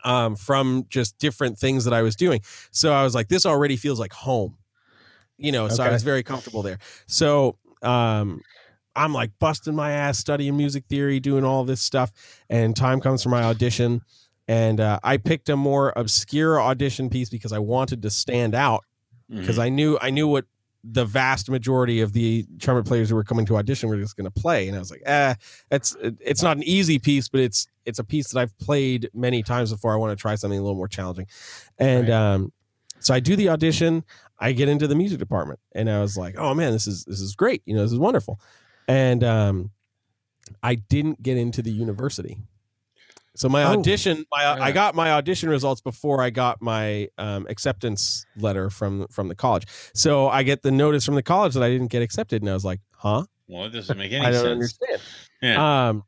[0.05, 2.41] um, from just different things that I was doing.
[2.71, 4.59] So I was like, this already feels like home,
[5.39, 5.69] you know.
[5.69, 6.79] So I was very comfortable there.
[7.07, 8.41] So um,
[8.97, 12.13] I'm like busting my ass studying music theory, doing all this stuff,
[12.49, 14.03] and time comes for my audition.
[14.49, 18.85] And uh, I picked a more obscure audition piece because I wanted to stand out
[19.29, 19.63] because Mhm.
[19.63, 20.47] I knew I knew what
[20.83, 24.31] the vast majority of the trumpet players who were coming to audition were just going
[24.31, 25.35] to play, and I was like, eh,
[25.71, 29.43] it's it's not an easy piece, but it's it's a piece that I've played many
[29.43, 29.93] times before.
[29.93, 31.27] I want to try something a little more challenging,
[31.79, 32.15] and Right.
[32.15, 32.53] um,
[32.99, 34.05] so I do the audition.
[34.39, 37.21] I get into the music department, and I was like, oh man, this is this
[37.21, 37.63] is great.
[37.67, 38.41] You know, this is wonderful,
[38.89, 39.71] and um,
[40.63, 42.39] I didn't get into the university.
[43.37, 43.79] So my Oh.
[43.79, 49.07] audition, my I got my audition results before I got my um, acceptance letter from
[49.09, 49.67] from the college.
[49.95, 52.55] So I get the notice from the college that I didn't get accepted, and I
[52.55, 53.25] was like, "Huh?
[53.49, 54.51] well, it doesn't make any I don't sense.
[54.53, 55.01] understand."
[55.43, 55.89] Yeah.
[55.89, 56.05] Um,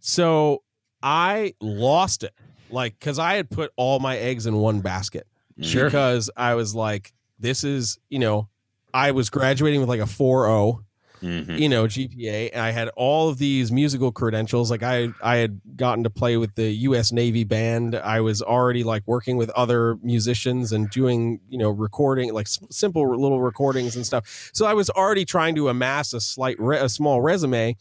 [0.00, 0.62] so
[1.02, 2.32] I lost it,
[2.70, 5.26] like because I had put all my eggs in one basket
[5.60, 5.84] Sure.
[5.84, 8.48] because I was like, "This is you know."
[8.96, 10.78] I was graduating with like a 4.0
[11.24, 11.58] Mhm.
[11.58, 14.70] you know GPA and I had all of these musical credentials.
[14.70, 17.94] Like I I had gotten to play with the US Navy band.
[17.94, 23.08] I was already like working with other musicians and doing you know recording like simple
[23.10, 24.50] little recordings and stuff.
[24.52, 27.76] So I was already trying to amass a slight re- a small resume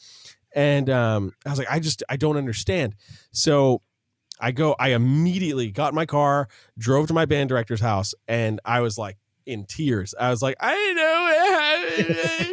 [0.56, 2.95] and um I was like I just I don't understand.
[3.32, 3.82] So
[4.40, 6.48] I go I immediately got in my car
[6.78, 10.14] drove to my band director's house and I was like in tears.
[10.20, 12.49] I was like, I know.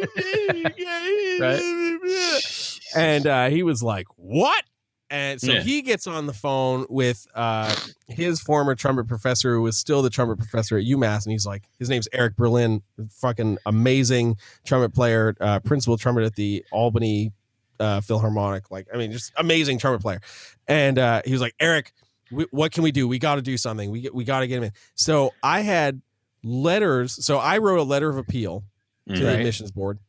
[2.95, 4.63] And uh, he was like, What?
[5.09, 5.61] And so Yeah.
[5.61, 7.73] he gets on the phone with uh,
[8.07, 11.25] his former trumpet professor, who was still the trumpet professor at UMass.
[11.25, 14.35] And he's like, His name's Eric Berlin, fucking amazing
[14.65, 17.31] trumpet player, uh, principal trumpet at the Albany
[17.79, 18.69] uh, Philharmonic.
[18.71, 20.19] Like, I mean, just amazing trumpet player.
[20.67, 21.93] And uh, he was like, Eric,
[22.31, 23.07] we, what can we do?
[23.07, 23.89] We got to do something.
[23.91, 24.71] We, we got to get him in.
[24.95, 26.01] So I had
[26.43, 27.23] letters.
[27.25, 28.63] So I wrote a letter of appeal
[29.07, 29.99] to the admissions board.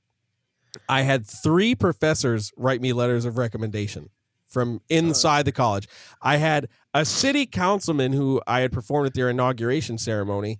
[0.88, 4.09] I had three professors write me letters of recommendation
[4.48, 5.88] from inside the college.
[6.20, 10.59] I had a city councilman who I had performed at their inauguration ceremony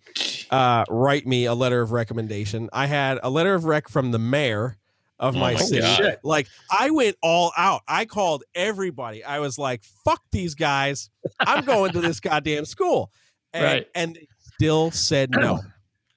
[0.51, 2.69] uh, write me a letter of recommendation.
[2.73, 4.77] I had a letter of rec from the mayor
[5.19, 5.81] of Oh my my city.
[5.83, 5.97] God.
[5.97, 6.21] Shit.
[6.25, 7.83] Like I went all out.
[7.87, 9.23] I called everybody.
[9.25, 11.11] I was like, "Fuck these guys!
[11.39, 13.13] I'm going to this goddamn school,"
[13.53, 13.87] and Right.
[13.95, 14.27] and they
[14.63, 15.61] still said no.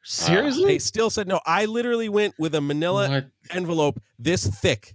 [0.03, 0.63] Seriously?
[0.63, 1.39] Uh, they still said no.
[1.45, 3.25] I literally went with a manila What?
[3.51, 4.93] envelope this thick,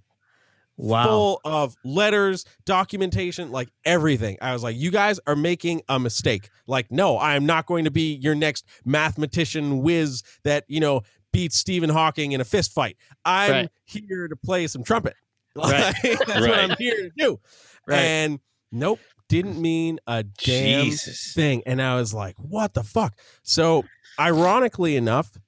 [0.76, 1.04] wow.
[1.04, 4.38] full of letters, documentation, like everything.
[4.40, 6.48] I was like, you guys are making a mistake.
[6.68, 11.02] Like, no, I am not going to be your next mathematician whiz that, you know,
[11.32, 12.96] beats Stephen Hawking in a fist fight.
[13.24, 13.68] I'm Right.
[13.84, 15.14] here to play some trumpet.
[15.56, 15.92] Right.
[16.04, 17.40] Like, That's what I'm here to do.
[17.84, 17.98] Right.
[17.98, 18.38] And
[18.70, 19.00] nope,
[19.30, 21.32] didn't mean a damn Jesus.
[21.32, 21.62] thing.
[21.64, 23.14] And I was like, what the fuck?
[23.44, 23.84] So,
[24.18, 25.38] ironically enough,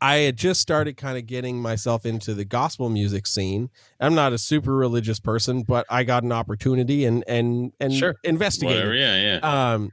[0.00, 3.68] I had just started kind of getting myself into the gospel music scene.
[4.00, 8.14] I'm not a super religious person, but I got an opportunity and and and Sure.
[8.24, 8.78] investigated.
[8.86, 8.94] Whatever.
[8.94, 9.38] Yeah.
[9.42, 9.72] Yeah.
[9.74, 9.90] Um,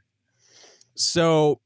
[0.96, 1.60] so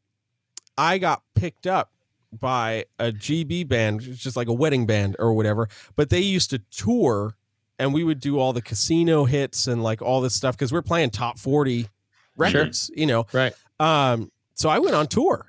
[0.78, 1.92] I got picked up
[2.32, 5.68] by a GB band, just like a wedding band or whatever.
[5.96, 7.36] But they used to tour,
[7.80, 10.82] and we would do all the casino hits and like all this stuff because we're
[10.82, 11.88] playing top forty
[12.36, 13.26] records, you know.
[13.34, 13.54] Right.
[13.80, 15.46] Um, so I went on tour.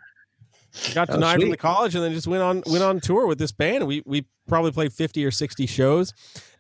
[0.95, 3.39] Got Oh, denied from the college, and then just went on went on tour with
[3.39, 3.87] this band.
[3.87, 6.15] We we probably played fifty or sixty shows,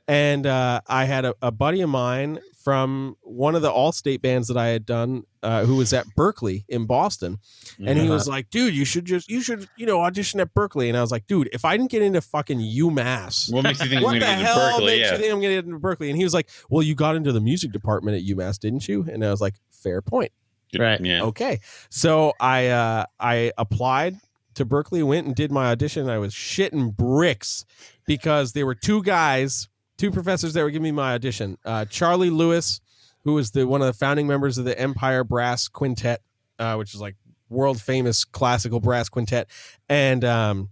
[0.08, 2.40] and uh, I had a, a buddy of mine
[2.70, 6.06] from one of the all state bands that I had done, uh, who was at
[6.16, 7.38] Berklee in Boston,
[7.84, 10.86] and he was like, "Dude, you should just you should you know audition at Berklee."
[10.88, 13.88] And I was like, "Dude, if I didn't get into fucking UMass." what makes you
[13.88, 14.86] think What you're the going to get hell to Berklee?
[14.86, 15.12] makes Yeah.
[15.12, 16.08] you think I'm going to get into Berklee?
[16.10, 19.04] And he was like, "Well, you got into the music department at UMass, didn't you?"
[19.10, 20.30] And I was like, "Fair point."
[20.78, 21.00] Right.
[21.00, 21.22] Yeah.
[21.24, 21.58] Okay.
[21.88, 24.16] So I uh I applied
[24.54, 26.02] to Berklee, went and did my audition.
[26.02, 27.64] And I was shitting bricks
[28.06, 29.68] because there were two guys,
[30.00, 31.58] two professors that were giving me my audition.
[31.64, 32.80] Uh, Charlie Lewis,
[33.24, 36.22] who was the one of the founding members of the Empire Brass Quintet,
[36.58, 37.16] uh, which is like
[37.50, 39.48] world famous classical brass quintet,
[39.88, 40.70] and um,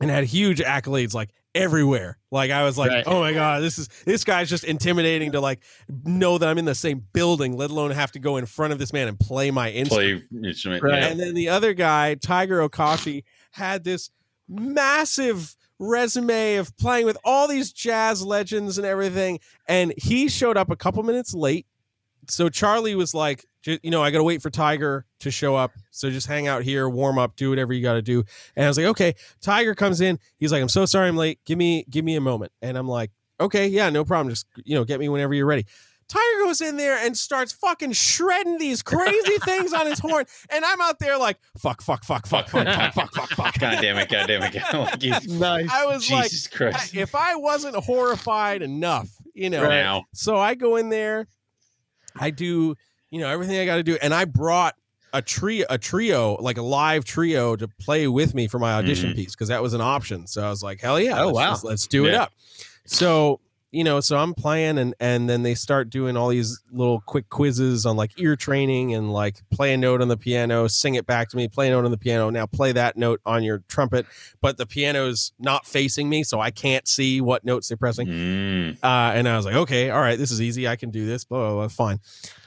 [0.00, 2.18] and had huge accolades like everywhere.
[2.30, 3.04] Like I was like, Right.
[3.06, 5.60] oh my god, this is this guy's just intimidating to like
[6.04, 8.78] know that I'm in the same building, let alone have to go in front of
[8.78, 10.30] this man and play my instrument.
[10.30, 10.82] Play instrument.
[10.82, 11.02] Right.
[11.02, 11.08] Yeah.
[11.08, 14.08] And then the other guy, Tiger Okoshi, had this
[14.48, 19.40] massive resume of playing with all these jazz legends and everything.
[19.66, 21.66] And he showed up a couple minutes late.
[22.28, 25.72] So Charlie was like, you know, I got to wait for Tiger to show up.
[25.90, 28.24] So just hang out here, warm up, do whatever you got to do.
[28.56, 29.14] And I was like, okay.
[29.40, 30.18] Tiger comes in.
[30.38, 31.40] He's like, I'm so sorry I'm late.
[31.44, 32.52] Give me, give me a moment.
[32.62, 33.10] And I'm like,
[33.40, 34.30] okay, yeah, no problem.
[34.30, 35.66] Just, you know, get me whenever you're ready.
[36.08, 40.64] Tiger goes in there and starts fucking shredding these crazy things on his horn, and
[40.64, 43.58] I'm out there like fuck, fuck, fuck, fuck, fuck, fuck, fuck, fuck, fuck.
[43.58, 44.08] God damn it!
[44.08, 44.54] God damn it!
[44.54, 44.74] God.
[44.74, 45.68] Like, you- Nice.
[45.70, 46.94] I was like, Jesus Christ!
[46.96, 49.68] if I wasn't horrified enough, you know.
[49.68, 51.26] Now, So I go in there,
[52.18, 52.74] I do,
[53.10, 54.74] you know, everything I got to do, and I brought
[55.12, 59.12] a trio, a trio, like a live trio, to play with me for my audition
[59.12, 59.16] Mhm.
[59.16, 60.26] piece because that was an option.
[60.26, 61.50] So I was like, hell yeah, Oh, let's, wow.
[61.50, 62.32] just- let's do it up.
[62.86, 67.00] So you know, so I'm playing, and and then they start doing all these little
[67.00, 70.94] quick quizzes on like ear training and like play a note on the piano, sing
[70.94, 72.30] it back to me, play a note on the piano.
[72.30, 74.06] Now play that note on your trumpet,
[74.40, 78.06] but the piano's not facing me, so I can't see what notes they're pressing.
[78.06, 78.78] Mm.
[78.82, 80.66] Uh, and I was like, okay, all right, this is easy.
[80.66, 81.24] I can do this.
[81.24, 82.00] Blah, blah, blah fine.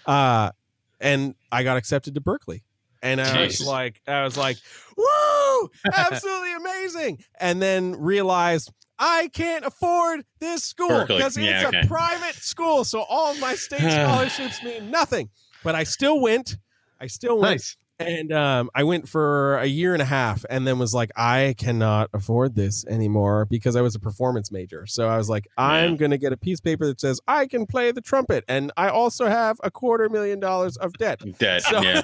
[0.08, 0.52] Uh,
[1.00, 2.62] and I got accepted to Berklee.
[3.04, 4.58] And I was like, I was like,
[4.96, 7.24] woo, absolutely amazing.
[7.40, 8.72] And then realized
[9.02, 11.18] I can't afford this school Berklee.
[11.18, 11.88] because it's Yeah, a okay.
[11.88, 12.86] private school.
[12.86, 15.30] So all of my state scholarships mean nothing.
[15.64, 16.58] But I still went.
[17.00, 17.78] I still went Nice.
[18.00, 21.56] and um, I went for a year and a half, and then was like, I
[21.58, 24.86] cannot afford this anymore because I was a performance major.
[24.86, 25.98] So I was like, I'm Yeah.
[25.98, 28.72] going to get a piece of paper that says I can play the trumpet, and
[28.78, 31.22] I also have a quarter million dollars of debt.
[31.40, 31.64] Dead.
[31.64, 32.02] So, yeah.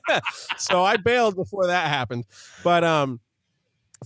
[0.56, 2.24] so I bailed before that happened.
[2.64, 3.20] But um,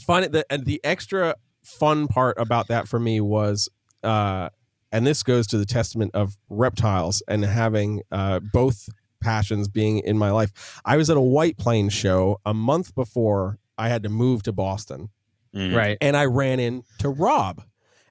[0.00, 3.68] fun the and the extra fun part about that for me was
[4.02, 4.48] uh,
[4.92, 8.88] and this goes to the testament of reptiles and having uh both
[9.20, 10.80] passions being in my life.
[10.84, 14.52] I was at a White Plains show a month before I had to move to
[14.52, 15.08] Boston,
[15.54, 15.74] Mm.
[15.74, 15.98] Right.
[16.00, 17.62] and I ran into Rob.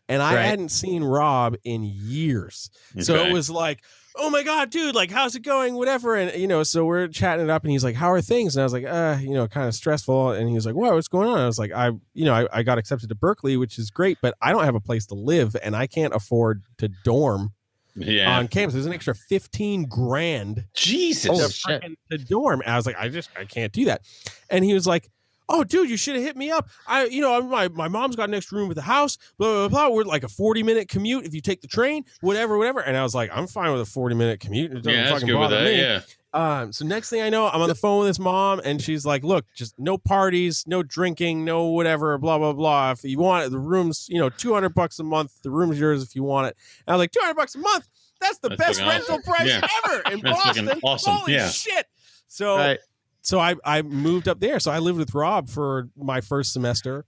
[0.09, 0.41] And I Right.
[0.45, 2.69] hadn't seen Rob in years.
[2.99, 3.83] So it was like,
[4.15, 5.73] oh my God, dude, like, how's it going?
[5.75, 6.15] Whatever.
[6.15, 8.55] And, you know, so we're chatting it up and he's like, how are things?
[8.55, 10.31] And I was like, uh, you know, kind of stressful.
[10.31, 11.39] And he was like, what, what's going on?
[11.39, 14.17] I was like, I, you know, I, I got accepted to Berklee, which is great,
[14.21, 17.53] but I don't have a place to live and I can't afford to dorm
[17.95, 18.37] Yeah.
[18.37, 18.73] on campus.
[18.73, 21.29] There's an extra 15 grand Jesus.
[21.31, 21.83] Holy to, shit.
[22.11, 22.61] to dorm.
[22.61, 24.01] And I was like, I just, I can't do that.
[24.49, 25.09] And he was like,
[25.55, 26.67] Oh, dude, you should have hit me up.
[26.87, 29.17] I, you know, my, my mom's got an extra room at the house.
[29.37, 29.95] Blah blah blah.
[29.95, 32.79] We're like a forty minute commute if you take the train, whatever, whatever.
[32.79, 34.71] And I was like, I'm fine with a forty minute commute.
[34.71, 35.63] It doesn't yeah, that's fucking good with that.
[35.63, 35.79] me.
[35.79, 36.01] Yeah.
[36.35, 39.05] Um, so next thing I know, I'm on the phone with his mom, and she's
[39.05, 42.89] like, "Look, just no parties, no drinking, no whatever, blah blah blah.
[42.91, 45.39] If you want it, the room's you know 200 bucks a month.
[45.43, 46.57] The room's yours if you want it."
[46.87, 47.87] And I was like, "200 bucks a month?
[48.19, 49.21] That's the That's best rental awesome.
[49.21, 49.67] price Yeah.
[49.85, 50.69] ever in That's Boston.
[50.83, 51.13] awesome.
[51.13, 51.49] Holy Yeah.
[51.49, 51.85] shit!"
[52.27, 52.79] So Right.
[53.23, 54.59] So I I moved up there.
[54.59, 57.05] So I lived with Rob for my first semester.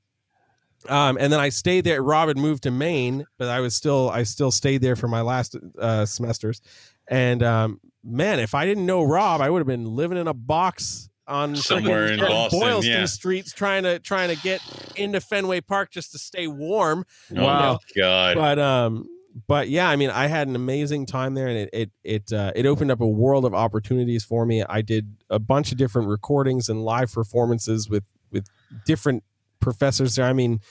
[0.90, 2.02] Um, and then I stayed there.
[2.02, 5.22] Rob had moved to Maine, but I was still I still stayed there for my
[5.22, 6.62] last uh, semesters.
[7.08, 10.34] And um, man, if I didn't know Rob, I would have been living in a
[10.34, 13.06] box on Somewhere in Boston, Boylston yeah.
[13.06, 14.62] streets, trying to trying to get
[14.96, 17.04] into Fenway Park just to stay warm.
[17.36, 17.80] Oh Wow.
[17.98, 18.36] God.
[18.36, 19.08] But um,
[19.48, 22.52] but yeah, I mean, I had an amazing time there, and it it it uh,
[22.56, 24.64] it opened up a world of opportunities for me.
[24.64, 28.46] I did a bunch of different recordings and live performances with with
[28.86, 29.24] different
[29.60, 30.26] professors there.
[30.26, 30.62] I mean,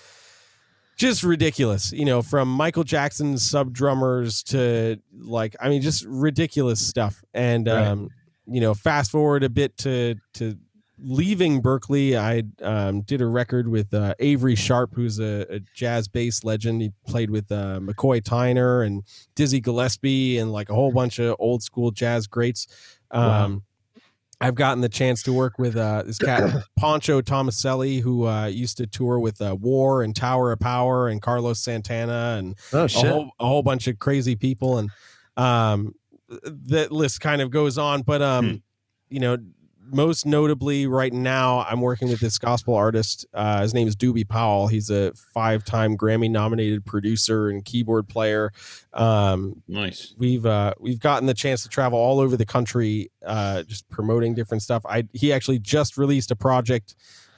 [0.96, 6.86] just ridiculous, you know, from Michael Jackson's sub drummers to like, I mean, just ridiculous
[6.86, 7.22] stuff.
[7.34, 7.86] And Right.
[7.86, 8.08] um,
[8.46, 10.56] you know, fast forward a bit to to
[11.04, 16.08] leaving Berklee, I um, did a record with uh, Avery Sharpe, who's a, a jazz
[16.08, 16.82] bass legend.
[16.82, 19.02] He played with uh, McCoy Tyner and
[19.34, 22.66] Dizzy Gillespie and like a whole bunch of old school jazz greats.
[23.10, 23.62] Um, Wow.
[24.40, 28.76] I've gotten the chance to work with uh, this cat Pancho Tomaselli, who uh, used
[28.78, 32.88] to tour with uh, War and Tower of Power and Carlos Santana and Oh a
[32.88, 34.90] whole, a whole bunch of crazy people and
[35.36, 35.94] um
[36.28, 38.54] that list kind of goes on but um Hmm.
[39.08, 39.36] you know
[39.86, 44.26] most notably right now i'm working with this gospel artist uh his name is doobie
[44.28, 48.50] powell he's a five-time grammy nominated producer and keyboard player
[48.92, 50.14] um nice.
[50.18, 54.34] we've uh we've gotten the chance to travel all over the country uh just promoting
[54.34, 56.94] different stuff i he actually just released a project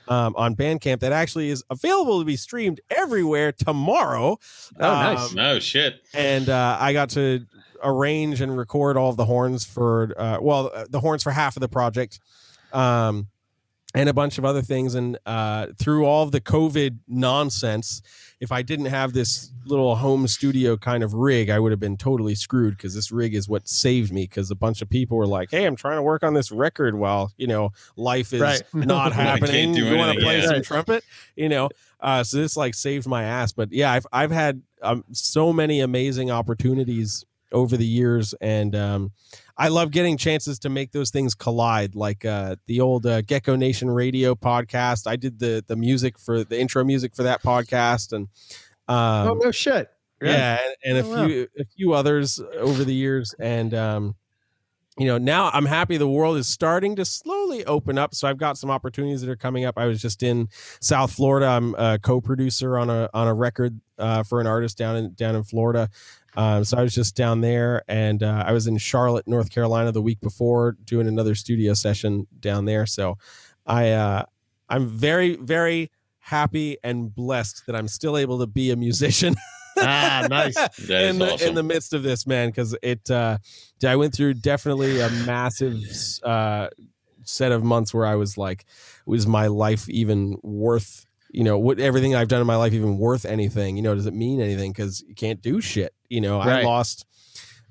[0.09, 4.39] um, on Bandcamp that actually is available to be streamed everywhere tomorrow.
[4.79, 5.33] Oh, nice.
[5.33, 6.01] Um, Oh shit.
[6.15, 7.45] and uh, I got to
[7.83, 11.57] arrange and record all of the horns for uh, well uh, the horns for half
[11.57, 12.21] of the project
[12.73, 13.29] um,
[13.95, 14.95] and a bunch of other things.
[14.95, 18.03] And uh, through all of the covid nonsense
[18.41, 21.97] if i didn't have this little home studio kind of rig i would have been
[21.97, 25.27] totally screwed because this rig is what saved me because a bunch of people were
[25.27, 28.63] like hey i'm trying to work on this record while you know life is Right.
[28.75, 29.75] not happening.
[29.75, 30.47] you want to play yeah.
[30.47, 31.05] some trumpet?
[31.35, 33.53] You know uh, so this like saved my ass.
[33.53, 39.13] But yeah i've, I've had um, so many amazing opportunities over the years and um,
[39.57, 43.55] i love getting chances to make those things collide like uh, the old uh, gecko
[43.57, 45.07] nation radio podcast.
[45.07, 48.29] I did the the music for the intro music for that podcast and
[48.89, 49.89] um, oh no shit.
[50.21, 51.27] yeah, and, and a Oh, wow.
[51.29, 54.15] few a few others over the years and um
[54.99, 58.39] you know now i'm happy the world is starting to slowly open up so i've
[58.39, 59.77] got some opportunities that are coming up.
[59.77, 60.49] I was just in
[60.81, 61.47] south florida.
[61.49, 65.37] I'm a co-producer on a on a record uh, for an artist down in down
[65.37, 65.91] in florida
[66.37, 69.93] um, so i was just down there and uh, i was in charlotte north carolina
[69.93, 73.17] the week before doing another studio session down there so
[73.67, 74.23] i uh
[74.69, 79.35] i'm very very happy and blessed that i'm still able to be a musician
[79.79, 80.57] Ah, nice.
[80.89, 81.49] In the awesome.
[81.49, 83.39] in the midst of this, man, because it uh,
[83.85, 85.79] I went through definitely a massive
[86.23, 86.69] uh,
[87.25, 88.65] set of months where I was like,
[89.05, 91.06] was my life even worth?
[91.37, 93.77] You know, what everything I've done in my life even worth anything?
[93.77, 94.73] You know, does it mean anything?
[94.73, 95.93] Because you can't do shit.
[96.09, 97.05] You know, I lost,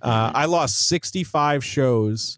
[0.04, 2.38] uh, I lost sixty five shows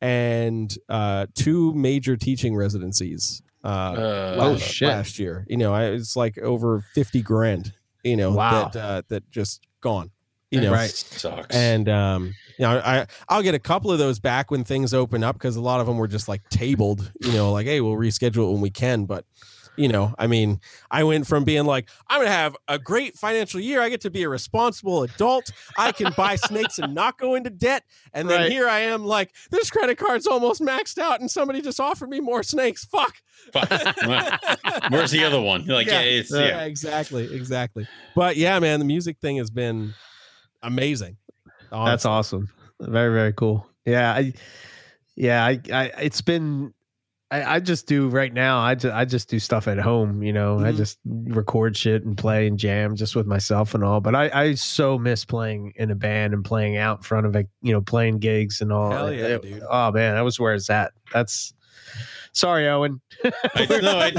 [0.00, 3.42] and uh, two major teaching residencies.
[3.64, 4.88] Uh, Uh, Oh, last, shit.
[4.88, 5.44] last year.
[5.48, 7.72] You know, I, it's like over 50 grand,
[8.04, 8.68] you know, Wow.
[8.72, 10.12] that, uh, that just gone,
[10.52, 10.90] you know, Right.
[10.90, 11.56] Sucks.
[11.56, 15.24] and, um, you know, I, I'll get a couple of those back when things open
[15.24, 15.36] up.
[15.40, 18.48] Cause a lot of them were just like tabled, you know, like, Hey, we'll reschedule
[18.48, 19.04] it when we can.
[19.06, 19.24] But,
[19.78, 20.60] you know, I mean,
[20.90, 23.80] I went from being like, I'm going to have a great financial year.
[23.80, 25.50] I get to be a responsible adult.
[25.78, 27.84] I can buy snakes and not go into debt.
[28.12, 28.52] And then Right.
[28.52, 32.20] here I am like, this credit card's almost maxed out and somebody just offered me
[32.20, 32.84] more snakes.
[32.84, 33.14] Fuck.
[33.52, 33.70] Fuck.
[34.90, 35.66] Where's the other one?
[35.66, 36.64] Like, yeah, it's yeah, yeah.
[36.64, 37.86] exactly, exactly.
[38.14, 39.94] But yeah, man, the music thing has been
[40.62, 41.16] amazing.
[41.70, 42.48] That's awesome.
[42.80, 43.66] Very very cool.
[43.84, 44.32] Yeah, I
[45.16, 46.74] yeah, I, I it's been
[47.30, 48.58] I, I just do right now.
[48.60, 50.58] I just I just do stuff at home, you know.
[50.60, 50.76] I Mhm.
[50.78, 54.00] just record shit and play and jam just with myself and all.
[54.00, 57.36] But I I so miss playing in a band and playing out in front of
[57.36, 58.90] a you know playing gigs and all.
[58.90, 59.62] Hell yeah, It- dude.
[59.68, 60.92] Oh man, that was where it's at.
[61.12, 61.52] That's
[62.32, 63.00] sorry, Owen.
[63.22, 64.12] I, no, I,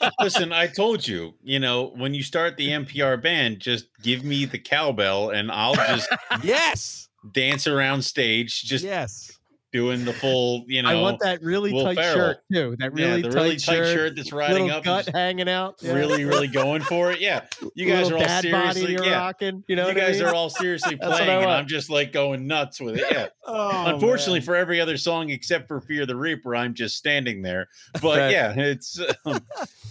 [0.00, 0.52] I, listen.
[0.52, 1.34] I told you.
[1.42, 5.74] You know, when you start the NPR band, just give me the cowbell, and I'll
[5.76, 6.08] just
[6.42, 9.38] Yes, dance around stage, just yes.
[9.72, 10.64] Doing the full.
[10.66, 12.14] You know, I want that really Will tight Ferrell.
[12.14, 12.76] shirt too.
[12.78, 14.82] That yeah, really, the tight, really tight shirt, shirt, that's riding up.
[14.84, 15.78] gut and hanging out.
[15.78, 17.20] just Really, really going for it.
[17.20, 17.44] Yeah,
[17.74, 18.92] you guys are all seriously.
[18.92, 19.64] you're Yeah, rocking.
[19.68, 20.28] You know, you what I guys mean?
[20.28, 21.60] are all seriously playing, I and want.
[21.60, 23.04] I'm just like going nuts with it.
[23.10, 23.26] Yeah.
[23.52, 24.46] Oh, Unfortunately, man.
[24.46, 27.68] for every other song except for "Fear the Reaper," I'm just standing there.
[28.00, 28.30] But Right.
[28.30, 29.40] yeah, it's um,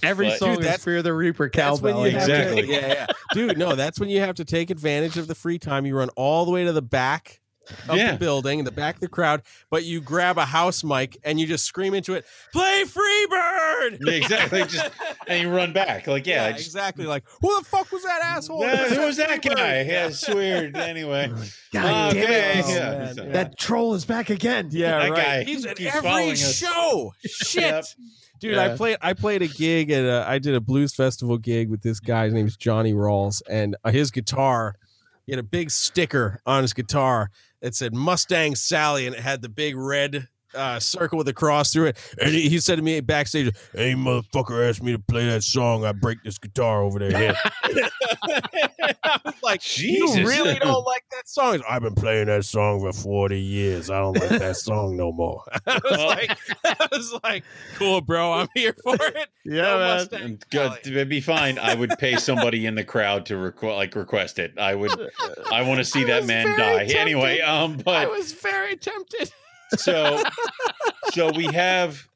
[0.01, 2.07] Every But- song Dude, is that's- Fear the Reaper That's when cowbell.
[2.07, 2.31] you in have it.
[2.31, 2.73] to- Exactly.
[2.73, 3.57] yeah, yeah, dude.
[3.57, 5.85] No, that's when you have to take advantage of the free time.
[5.85, 7.41] You run all the way to the back
[7.87, 8.13] of Yeah.
[8.13, 11.39] the building, in the back of the crowd, but you grab a house mic and
[11.39, 14.89] you just scream into it, "Play Freebird!" Yeah, exactly just
[15.27, 16.07] and you run back.
[16.07, 17.05] Like yeah, I just, exactly.
[17.05, 18.61] Like, who the fuck was that asshole?
[18.61, 19.55] Yeah, who was that Freebird?
[19.55, 19.81] guy?
[19.81, 20.75] Yeah, it's weird.
[20.77, 21.27] Anyway,
[21.73, 22.65] God damn Okay, it!
[22.65, 22.75] Oh, yeah.
[22.97, 23.23] man, yeah.
[23.33, 24.69] That troll is back again.
[24.71, 25.23] Yeah, That right.
[25.23, 27.13] guy He's at keeps every show.
[27.25, 27.61] Shit.
[27.63, 27.85] Yep.
[28.39, 31.69] Dude, I played I played a gig at a, I did a blues festival gig
[31.69, 32.23] with this guy.
[32.25, 34.75] His name is Johnny Rawls, and uh, his guitar,
[35.29, 37.29] he had a big sticker on his guitar
[37.61, 41.71] that said Mustang Sally, and it had the big red uh, circle with a cross
[41.73, 41.97] through it.
[42.21, 45.85] And he, he said to me backstage, "Hey, motherfucker, asked me to play that song.
[45.85, 47.35] I break this guitar over their head."
[49.03, 50.17] I was like, Jesus.
[50.17, 53.89] "You really don't like that song?" I've been playing that song for forty years.
[53.89, 55.43] I don't like that song no more.
[55.67, 57.43] I was like, I was like,
[57.75, 58.33] "Cool, bro.
[58.33, 59.97] I'm here for it." Yeah, No man.
[59.97, 60.79] Mustang And Sally.
[60.83, 61.57] good, it'd be fine.
[61.59, 64.57] I would pay somebody in the crowd to request, like request it.
[64.57, 64.91] I would.
[65.51, 66.77] I want to see I that man die.
[66.79, 66.95] tempted.
[66.97, 69.31] Anyway, um, but I was very tempted.
[69.77, 70.21] So
[71.13, 72.07] so we have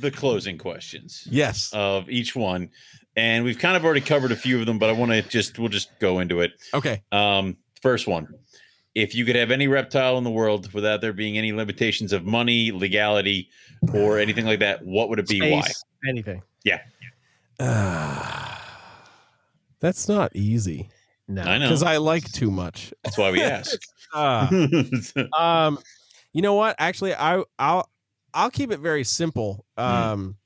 [0.00, 1.70] the closing questions Yes.
[1.72, 2.70] of each one,
[3.16, 5.58] and we've kind of already covered a few of them, but I want to just
[5.58, 6.52] we'll just go into it.
[6.74, 7.02] okay.
[7.12, 8.28] Um, first one.
[8.94, 12.24] If you could have any reptile in the world without there being any limitations of
[12.24, 13.50] money, legality,
[13.92, 15.40] or anything like that, what would it be?
[15.42, 15.60] Why?
[15.60, 16.42] Space, Anything.
[19.80, 20.88] that's not easy
[21.28, 21.42] No.
[21.42, 21.66] I know.
[21.66, 22.92] because I like too much.
[23.04, 23.78] That's why we ask.
[24.14, 24.46] Uh,
[25.38, 25.78] um,
[26.36, 26.76] you know what?
[26.78, 27.88] Actually, I I'll
[28.34, 29.64] I'll keep it very simple.
[29.78, 30.36] Um,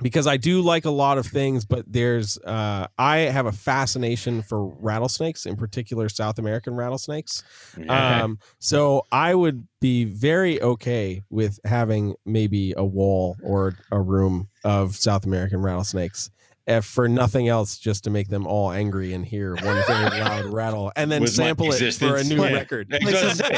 [0.00, 4.42] because I do like a lot of things, but there's uh, I have a fascination
[4.42, 7.42] for rattlesnakes, in particular South American rattlesnakes.
[7.88, 14.48] Um, so I would be very okay with having maybe a wall or a room
[14.64, 16.30] of South American rattlesnakes.
[16.64, 20.44] If for nothing else, just to make them all angry and hear one very loud
[20.52, 22.28] rattle, and then With my sample it for a existence.
[22.28, 22.52] new Yeah.
[22.52, 22.94] record.
[22.94, 23.54] I was gonna say,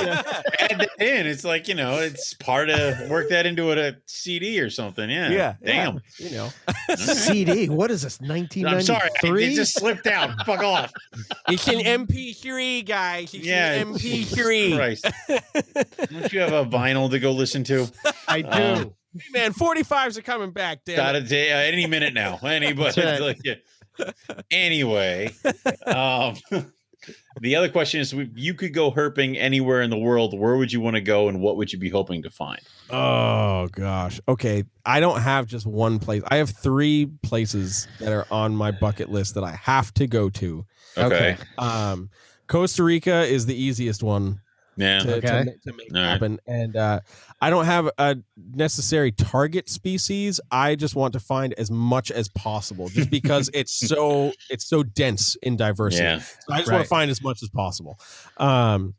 [0.60, 1.26] add that in.
[1.26, 5.10] It's like you know, it's part of work that into a, a CD or something.
[5.10, 5.28] Yeah.
[5.28, 6.00] Yeah, Damn.
[6.16, 6.48] you know,
[6.96, 7.68] CD.
[7.68, 8.22] What is this?
[8.22, 9.10] Nineteen I'm sorry.
[9.22, 10.30] I- It just slipped out.
[10.46, 10.90] Fuck off.
[11.48, 13.18] it's an MP3, guy.
[13.18, 13.72] It's Yeah.
[13.72, 14.76] an MP3.
[14.76, 15.06] Christ.
[16.10, 17.86] Don't you have a vinyl to go listen to?
[18.28, 18.48] I do.
[18.50, 21.22] Um, Hey, man, 45s are coming back, damn Got it.
[21.24, 22.38] a day uh, any minute now.
[22.42, 22.92] Anybody.
[23.00, 23.20] That's right.
[23.20, 23.54] like, yeah.
[24.50, 25.32] Anyway,
[25.86, 26.36] um,
[27.40, 30.36] the other question is: you could go herping anywhere in the world.
[30.36, 32.60] Where would you want to go, and what would you be hoping to find?
[32.90, 34.20] Oh gosh.
[34.26, 34.64] Okay.
[34.84, 36.22] I don't have just one place.
[36.28, 40.28] I have three places that are on my bucket list that I have to go
[40.30, 40.66] to.
[40.98, 41.36] Okay.
[41.56, 42.10] Um,
[42.48, 44.40] Costa Rica is the easiest one
[44.76, 44.98] Yeah.
[45.00, 45.42] to, to Okay.
[45.44, 46.08] ma- to make All right.
[46.10, 46.40] happen.
[46.46, 47.00] And uh,
[47.40, 48.16] I don't have a
[48.54, 50.40] necessary target species.
[50.50, 54.82] I just want to find as much as possible, just because it's so it's so
[54.82, 56.02] dense in diversity.
[56.04, 56.18] Yeah.
[56.20, 57.98] So I just want to find as much as possible.
[58.38, 58.94] Um,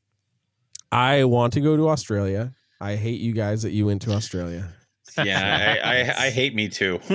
[0.91, 2.53] I want to go to Australia.
[2.79, 4.69] I hate you guys that you went to Australia.
[5.17, 5.77] Yeah.
[5.83, 6.99] I, I, I hate me too.
[7.07, 7.13] so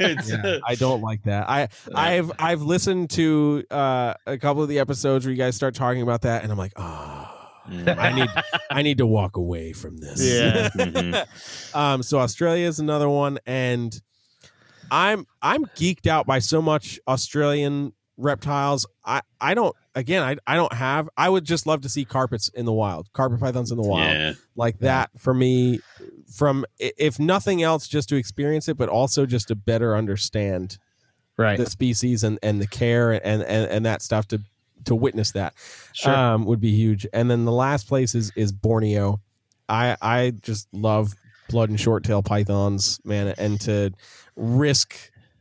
[0.00, 0.58] it's Yeah.
[0.66, 1.48] I don't like that.
[1.48, 5.74] I I've I've listened to uh, a couple of the episodes where you guys start
[5.74, 7.98] talking about that, and I'm like, oh, Mm.
[7.98, 8.28] I need
[8.70, 10.20] I need to walk away from this.
[10.22, 10.68] Yeah.
[10.74, 11.74] Mhm.
[11.74, 12.02] um.
[12.02, 14.00] So Australia is another one, and
[14.90, 18.86] I'm I'm geeked out by so much Australian reptiles.
[19.04, 21.08] I I don't again I I don't have.
[21.16, 24.10] I would just love to see carpets in the wild, carpet pythons in the wild.
[24.12, 24.32] yeah.
[24.56, 25.80] like that for me
[26.34, 30.78] from if nothing else just to experience it but also just to better understand
[31.36, 31.56] Right.
[31.58, 34.40] the species and and the care and and, and that stuff to
[34.84, 35.54] to witness that
[35.92, 36.14] Sure.
[36.14, 39.20] um would be huge and then the last place is is borneo
[39.68, 41.12] i i just love
[41.48, 43.92] blood and short tail pythons man and to
[44.36, 44.94] risk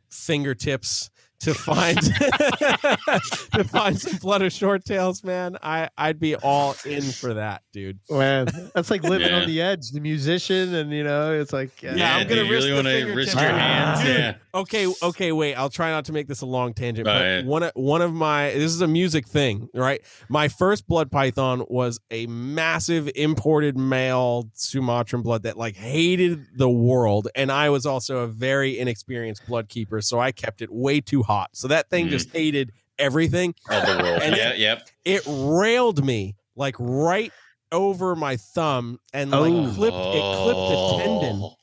[0.09, 1.09] fingertips
[1.41, 7.01] to find to find some blood or short tails man i i'd be all in
[7.01, 9.41] for that dude Man, that's like living Yeah.
[9.41, 9.91] on the edge.
[9.91, 11.95] The musician, and you know, it's like yeah.
[11.95, 13.41] Yeah, I'm gonna you risk really the want to risk fingertips.
[13.41, 13.99] your hands?
[14.03, 14.17] Dude.
[14.17, 14.35] Yeah.
[14.53, 15.55] Okay, okay, wait.
[15.55, 17.45] I'll try not to make this a long tangent, oh, but Right.
[17.45, 20.01] one of one of my this is a music thing, right?
[20.27, 26.69] My first blood python was a massive imported male Sumatran blood that like hated the
[26.69, 30.99] world, and I was also a very inexperienced blood keeper, so I kept it way
[31.01, 31.49] too hot.
[31.53, 32.09] So that thing Mm.
[32.09, 33.53] just hated everything.
[33.69, 34.21] Of the world.
[34.23, 34.53] And yeah.
[34.55, 34.89] Yep.
[35.05, 37.31] It railed me like right
[37.71, 39.71] over my thumb and like Oh.
[39.75, 41.55] clipped it clipped the tendon Oh.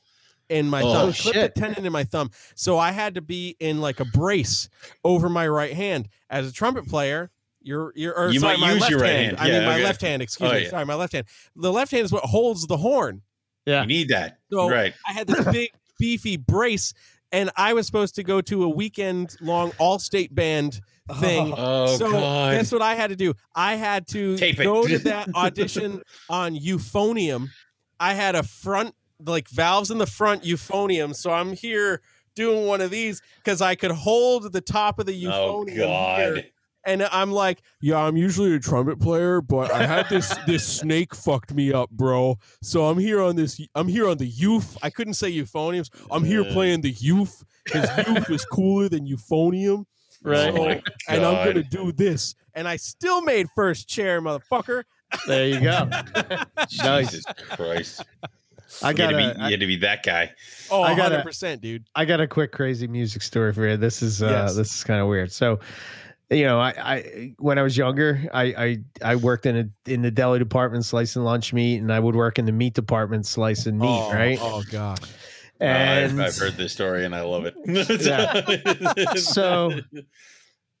[0.49, 1.13] in my Oh, thumb.
[1.13, 1.53] Clipped shit.
[1.53, 2.31] the tendon in my thumb.
[2.55, 4.69] So I had to be in like a brace
[5.03, 6.07] over my right hand.
[6.29, 7.29] As a trumpet player,
[7.61, 9.37] you're you're or You sorry, might my use left your right hand.
[9.37, 9.39] hand.
[9.39, 9.83] I Yeah, mean my okay.
[9.83, 10.63] left hand, excuse Oh, me.
[10.63, 10.69] yeah.
[10.69, 11.27] Sorry, my left hand.
[11.57, 13.21] The left hand is what holds the horn.
[13.65, 13.81] Yeah.
[13.81, 14.37] You need that.
[14.49, 14.93] So right.
[15.05, 16.93] I had this big beefy brace
[17.31, 20.79] and I was supposed to go to a weekend long all state band
[21.09, 21.13] oh.
[21.15, 21.53] thing.
[21.55, 22.53] Oh so God.
[22.53, 23.33] guess what I had to do?
[23.55, 27.49] I had to Tape go to that audition on euphonium.
[27.99, 28.95] I had a front
[29.25, 32.01] like valves in the front euphonium, so I'm here
[32.35, 35.31] doing one of these because I could hold the top of the euphonium.
[35.31, 35.77] oh euphonium.
[35.77, 36.35] God.
[36.35, 36.45] here.
[36.87, 41.13] And I'm like, yeah, I'm usually a trumpet player, but I had this this snake
[41.13, 42.39] fucked me up, bro.
[42.63, 43.59] So I'm here on this.
[43.75, 44.77] I'm here on the youth.
[44.81, 45.89] I couldn't say euphoniums.
[46.09, 46.53] I'm here Uh.
[46.53, 49.85] playing the youth because youth is cooler than euphonium.
[50.23, 50.51] Right.
[50.51, 50.65] Oh
[51.13, 52.33] And I'm gonna do this.
[52.55, 54.83] And I still made first chair, motherfucker.
[55.27, 55.87] There you go.
[56.83, 57.11] Nice.
[57.11, 58.03] Jesus Christ.
[58.83, 60.31] I got had, to be, you had to be that guy.
[60.71, 61.85] Oh, I gotta- 100 percent, dude.
[61.95, 63.77] I got a quick crazy music story for you.
[63.77, 64.55] This is uh Yes.
[64.55, 65.31] this is kind of weird.
[65.31, 65.59] So,
[66.29, 68.77] you know, I, I when I was younger, I I
[69.11, 72.37] I worked in a in the deli department slicing lunch meat, and I would work
[72.37, 74.37] in the meat department slicing meat, oh, right?
[74.41, 74.99] Oh gosh.
[75.59, 77.55] And I've, I've heard this story and I love it.
[79.19, 79.71] So-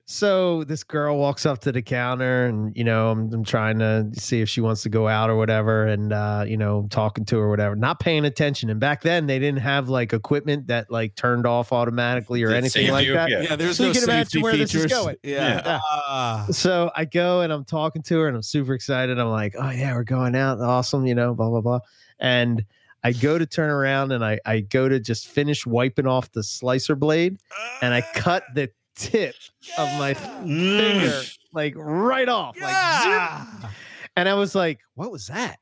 [0.09, 4.09] So this girl walks up to the counter, and you know, I'm, I'm trying to
[4.13, 7.25] see if she wants to go out or whatever, and uh, you know, I'm talking
[7.25, 8.69] to her, or whatever, not paying attention.
[8.69, 12.55] And back then, they didn't have like equipment that like turned off automatically or That
[12.55, 13.13] anything like you?
[13.15, 13.29] that.
[13.29, 13.41] Yeah.
[13.41, 14.97] Yeah, there's So you no can imagine safety where this is features.
[14.97, 15.15] going.
[15.23, 15.61] Yeah.
[15.65, 15.79] Yeah.
[15.83, 16.47] Ah.
[16.51, 19.19] So I go and I'm talking to her, and I'm super excited.
[19.19, 21.79] I'm like, oh yeah, we're going out, awesome, you know, blah blah blah.
[22.17, 22.63] And
[23.03, 26.43] I go to turn around, and I I go to just finish wiping off the
[26.43, 27.39] slicer blade,
[27.81, 29.35] and I cut the tip
[29.77, 31.37] of my finger mm.
[31.53, 33.71] like right off, like zip.
[34.15, 35.59] And I was like, "What was that?"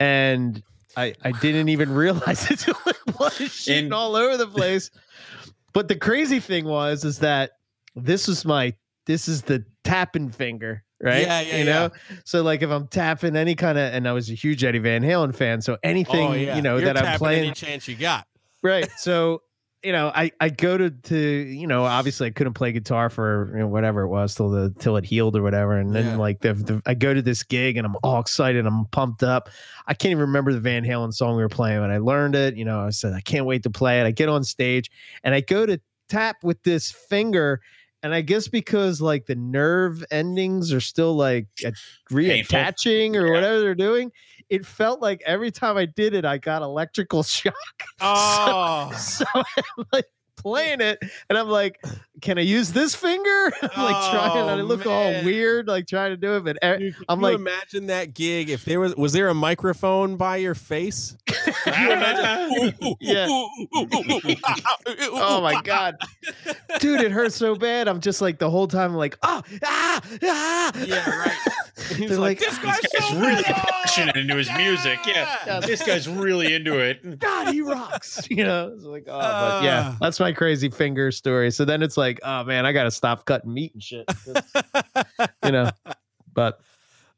[0.00, 0.62] And
[0.96, 2.66] I I didn't even realize it.
[3.18, 4.90] was shooting And- all over the place.
[5.72, 7.52] but the crazy thing was is that
[7.94, 8.74] this was my
[9.06, 11.22] this is the tapping finger, right?
[11.22, 11.90] Yeah, yeah, You know,
[12.24, 15.02] so like if I'm tapping any kind of, and I was a huge Eddie Van
[15.02, 16.56] Halen fan, so anything oh, yeah.
[16.56, 18.26] you know You're that I'm playing, any chance you got.
[18.62, 18.88] right?
[18.98, 19.40] So
[19.84, 23.50] you know, I I go to to you know, obviously I couldn't play guitar for
[23.52, 26.16] you know, whatever it was till the till it healed or whatever, and then Yeah.
[26.16, 29.48] like the, the I go to this gig and I'm all excited, I'm pumped up.
[29.86, 32.56] I can't even remember the Van Halen song we were playing, but I learned it.
[32.56, 34.04] You know, I said I can't wait to play it.
[34.04, 34.90] I get on stage
[35.22, 37.60] and I go to tap with this finger.
[38.02, 41.74] And I guess because like the nerve endings are still like at-
[42.12, 43.32] reattaching or Yeah.
[43.32, 44.12] whatever they're doing,
[44.48, 47.54] it felt like every time I did it, I got electrical shock.
[48.00, 49.44] Oh, So I'm
[49.92, 50.06] like
[50.36, 51.80] playing it, and I'm like,
[52.20, 55.86] "Can I use this finger?" I'm like trying, and I Oh, look all weird, like
[55.86, 56.44] trying to do it.
[56.44, 59.34] But Dude, could I'm you like- imagine that gig if there was was there a
[59.34, 61.16] microphone by your face?
[61.66, 62.74] You imagine?
[63.00, 63.26] Yeah.
[63.30, 65.96] oh my god,
[66.80, 67.88] dude, it hurts so bad.
[67.88, 71.32] I'm just like the whole time, like, "Oh, ah, ah." Yeah, right.
[71.96, 74.98] He's They're like, like, this guy's, This guy's so really good." passionate into his music.
[75.06, 75.60] Yeah.
[75.60, 77.18] This guy's really into it.
[77.18, 78.26] God, he rocks.
[78.30, 79.96] You know, it's like, oh, but yeah, Ah.
[80.00, 81.50] that's my crazy finger story.
[81.50, 84.08] So then it's like, oh man, I got to stop cutting meat and shit.
[85.44, 85.70] you know,
[86.32, 86.60] but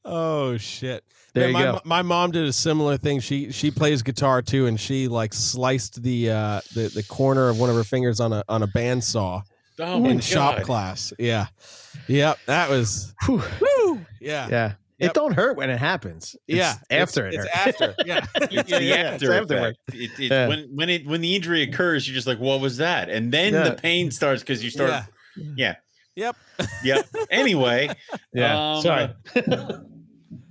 [0.04, 1.04] oh shit.
[1.34, 1.80] there Yeah, you my, go.
[1.84, 3.20] My mom did a similar thing.
[3.20, 7.58] She she plays guitar too, and she like sliced the uh the, the corner of
[7.58, 9.42] one of her fingers on a on a bandsaw
[9.80, 11.12] Oh my in shop class.
[11.18, 11.46] Yeah.
[12.08, 12.38] Yep.
[12.46, 13.42] That was Whew.
[13.60, 14.06] woo.
[14.20, 14.48] Yeah.
[14.50, 14.72] Yeah.
[15.00, 15.10] Yep.
[15.10, 16.36] It don't hurt when it happens.
[16.46, 16.74] It's Yeah.
[16.90, 17.80] after it's, it it's hurts.
[17.80, 17.94] after.
[18.06, 18.26] Yeah.
[18.42, 19.76] It's Yeah, the yeah, after it's afterward.
[19.92, 20.46] It, it, Yeah.
[20.48, 23.08] When when it when the injury occurs, you're just like, what was that?
[23.08, 23.64] And then Yeah.
[23.70, 24.90] the pain starts because you start.
[24.90, 25.04] Yeah.
[25.56, 25.74] Yeah.
[26.16, 26.36] Yep.
[26.84, 27.06] Yep.
[27.30, 27.88] Anyway,
[28.34, 28.74] Yeah.
[28.74, 29.08] Um, Sorry.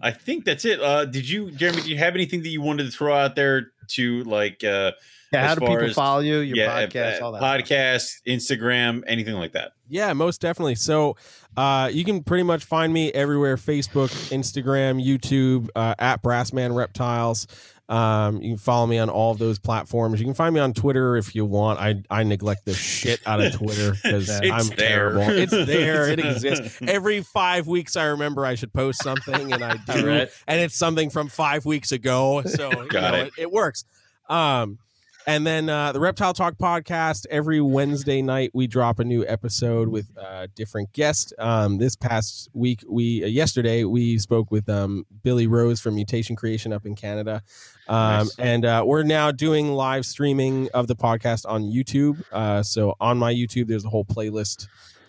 [0.01, 0.81] I think that's it.
[0.81, 1.81] Uh, did you, Jeremy?
[1.81, 4.63] Do you have anything that you wanted to throw out there to like?
[4.63, 4.91] Uh,
[5.31, 5.47] Yeah.
[5.47, 6.39] How do people as- follow you?
[6.39, 7.39] Your yeah, podcast, uh, all that.
[7.39, 7.67] stuff.
[7.67, 9.73] podcast, Instagram, anything like that.
[9.87, 10.75] Yeah, most definitely.
[10.75, 11.17] So
[11.57, 17.47] uh, you can pretty much find me everywhere Facebook, Instagram, YouTube, uh, at Brassman Reptiles.
[17.89, 20.19] Um, you can follow me on all of those platforms.
[20.19, 21.79] You can find me on Twitter if you want.
[21.79, 24.77] I, I neglect the shit out of Twitter because I'm there.
[24.77, 25.21] terrible.
[25.23, 26.07] It's there.
[26.07, 26.77] It exists.
[26.83, 30.29] Every five weeks, I remember I should post something, and I do, Right.
[30.47, 32.43] and it's something from five weeks ago.
[32.43, 33.27] So you know, it.
[33.27, 33.33] it.
[33.39, 33.85] it works.
[34.29, 34.77] Um,
[35.27, 39.89] and then uh, the Reptile Talk podcast every Wednesday night we drop a new episode
[39.89, 41.33] with uh, different guests.
[41.37, 46.35] Um, this past week, we uh, yesterday we spoke with um, Billy Rose from Mutation
[46.35, 47.43] Creation up in Canada,
[47.87, 48.39] um, Nice.
[48.39, 52.23] and uh, we're now doing live streaming of the podcast on YouTube.
[52.31, 54.67] Uh, so on my YouTube, there's a whole playlist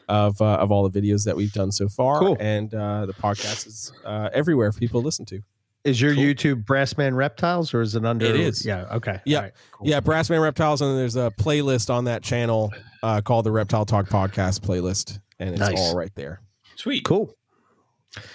[0.08, 2.36] of uh, of all the videos that we've done so far, Cool.
[2.40, 5.40] and uh, the podcast is uh, everywhere for people to listen to.
[5.84, 6.22] Is your Cool.
[6.24, 8.26] YouTube Brassman Reptiles or is it under?
[8.26, 8.66] It is.
[8.66, 8.84] Yeah.
[8.96, 9.18] Okay.
[9.24, 9.36] Yeah.
[9.38, 9.88] All right, cool.
[9.88, 12.70] Yeah, Brassman Reptiles, and there's a playlist on that channel
[13.02, 15.78] uh, called the Reptile Talk Podcast playlist, and it's Nice.
[15.78, 16.42] all right there.
[16.76, 17.04] Sweet.
[17.04, 17.34] Cool.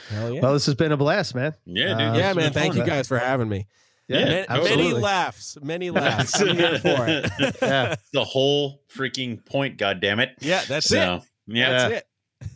[0.10, 0.42] Hell yeah!
[0.42, 1.54] Well, this has been a blast, man.
[1.66, 2.00] Yeah, dude.
[2.00, 2.54] Uh, yeah, man.
[2.54, 2.82] Thank fun.
[2.84, 3.68] you guys for having me.
[4.08, 6.40] Yeah, Ma- many laughs, many laughs.
[6.40, 7.30] I'm here for it.
[7.62, 7.96] Yeah.
[8.14, 9.78] the whole freaking point.
[9.78, 10.30] God damn it.
[10.40, 11.22] Yeah, that's it.
[11.48, 12.50] Yeah, That's it.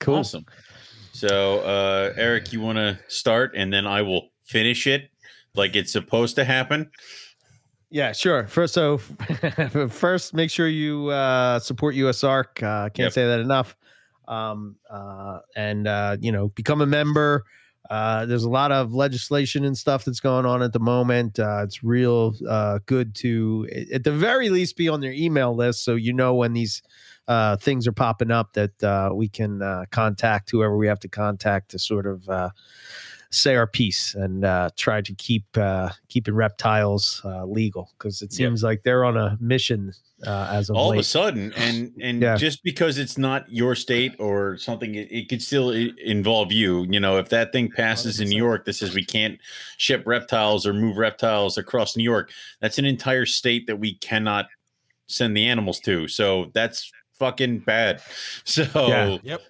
[0.00, 0.16] Cool.
[0.16, 0.44] awesome.
[1.16, 5.08] So uh, Eric, you want to start, and then I will finish it
[5.54, 6.90] like it's supposed to happen.
[7.88, 8.46] Yeah, sure.
[8.48, 8.98] First, so
[9.88, 12.62] first, make sure you uh, support USARK.
[12.62, 13.12] Uh, can't Yep.
[13.12, 13.74] say that enough.
[14.28, 17.44] Um, uh, and uh, you know, become a member.
[17.88, 21.38] Uh, there's a lot of legislation and stuff that's going on at the moment.
[21.38, 25.82] Uh, it's real uh, good to, at the very least, be on their email list
[25.84, 26.82] so you know when these
[27.28, 31.08] uh, things are popping up that uh, we can uh, contact whoever we have to
[31.08, 32.50] contact to sort of uh,
[33.30, 37.90] say our piece and uh, try to keep uh, keeping reptiles uh, legal.
[37.98, 39.92] Because it seems like they're on a mission
[40.24, 42.36] uh, as of all of a sudden and and Yeah.
[42.36, 46.86] just because it's not your state or something it, it could still involve you.
[46.88, 49.38] You know if that thing passes in new york that says we can't
[49.76, 52.30] ship reptiles or move reptiles across new york
[52.60, 54.46] that's an entire state that we cannot
[55.06, 56.08] send the animals to.
[56.08, 58.00] So that's fucking bad
[58.44, 59.18] so Yeah.
[59.22, 59.40] Yep.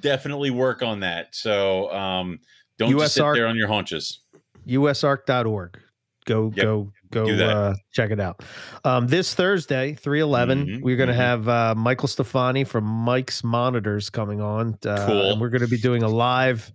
[0.00, 2.38] definitely work on that so um
[2.78, 4.20] don't just sit USARK there on your haunches
[4.66, 5.78] usark.org.
[6.26, 6.64] Go, Yep.
[6.64, 8.42] go, go, Do uh, check it out.
[8.84, 11.18] Um, this Thursday, 311, Mhm, we're going to mhm.
[11.18, 14.78] have uh, Michael Stefani from Mike's Monitors coming on.
[14.86, 15.32] Uh, Cool.
[15.32, 16.72] And we're going to be doing a live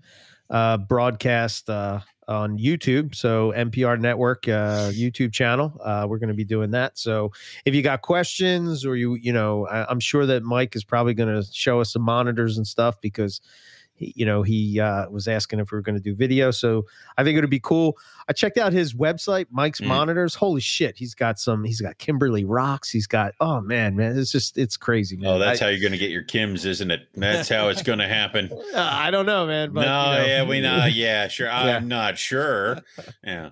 [0.51, 3.15] uh, broadcast uh, on YouTube.
[3.15, 5.79] So, NPR Network uh, YouTube channel.
[5.83, 6.97] Uh, we're going to be doing that.
[6.97, 7.31] So,
[7.65, 11.13] if you got questions or you, you know, I, I'm sure that Mike is probably
[11.13, 13.41] going to show us some monitors and stuff because
[13.99, 16.49] he, you know, he uh, was asking if we were going to do video.
[16.51, 16.85] So
[17.17, 17.97] I think it would be cool.
[18.27, 19.87] I checked out his website, Mike's Mm.
[19.87, 20.35] Monitors.
[20.35, 21.63] Holy shit, he's got some.
[21.63, 22.89] He's got Kimberley rocks.
[22.89, 23.33] He's got.
[23.39, 25.17] Oh man, man, it's just it's crazy.
[25.17, 25.29] Man.
[25.29, 27.07] Oh, that's I, how you're going to get your Kims, isn't it?
[27.15, 28.49] That's how it's going to happen.
[28.51, 29.71] uh, I don't know, man.
[29.73, 30.25] But, no, you know.
[30.25, 30.85] yeah, we know.
[30.85, 31.47] Yeah, sure.
[31.49, 31.75] Yeah.
[31.77, 32.77] I'm not sure.
[33.23, 33.49] Yeah.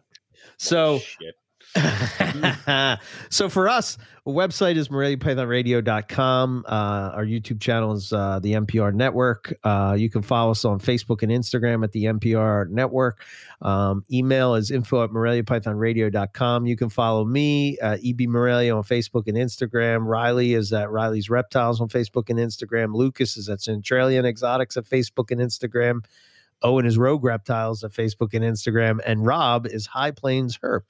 [0.57, 1.35] So Shit.
[3.29, 6.65] so for us, website is moreliapythonradio.com.
[6.67, 9.53] Uh, our YouTube channel is uh, the NPR Network.
[9.63, 13.23] Uh, you can follow us on Facebook and Instagram at the NPR Network.
[13.61, 16.65] Um, email is info at moreliapythonradio.com.
[16.65, 20.05] You can follow me, uh, EB Morelia, on Facebook and Instagram.
[20.05, 22.93] Riley is at Riley's Reptiles on Facebook and Instagram.
[22.93, 26.03] Lucas is at Centralian Exotics at Facebook and Instagram.
[26.63, 28.99] Owen is Rogue Reptiles at Facebook and Instagram.
[29.05, 30.89] And Rob is High Plains Herp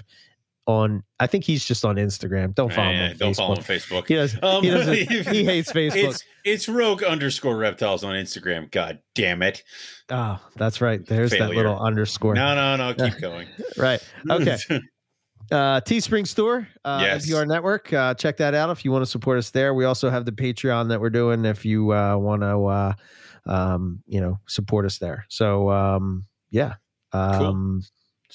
[0.67, 2.53] on I think he's just on Instagram.
[2.53, 3.35] Don't follow Yeah, him on don't Facebook.
[3.37, 4.07] follow him on Facebook.
[4.07, 4.95] He does Um, he doesn't
[5.33, 6.09] he hates Facebook.
[6.09, 8.69] It's it's rogue underscore reptiles on Instagram.
[8.69, 9.63] God damn it.
[10.09, 11.03] oh, that's right.
[11.05, 12.33] There's that little underscore.
[12.35, 12.93] No, no, no.
[12.93, 13.47] Keep going.
[13.77, 14.01] Right.
[14.29, 14.57] Okay.
[15.49, 17.25] Uh Teespring Store, uh Yes.
[17.25, 17.93] NPR Network.
[17.93, 19.73] Uh check that out if you want to support us there.
[19.73, 22.93] We also have the Patreon that we're doing if you uh want to uh
[23.45, 25.25] um you know support us there.
[25.29, 26.73] So um yeah.
[27.13, 27.81] Um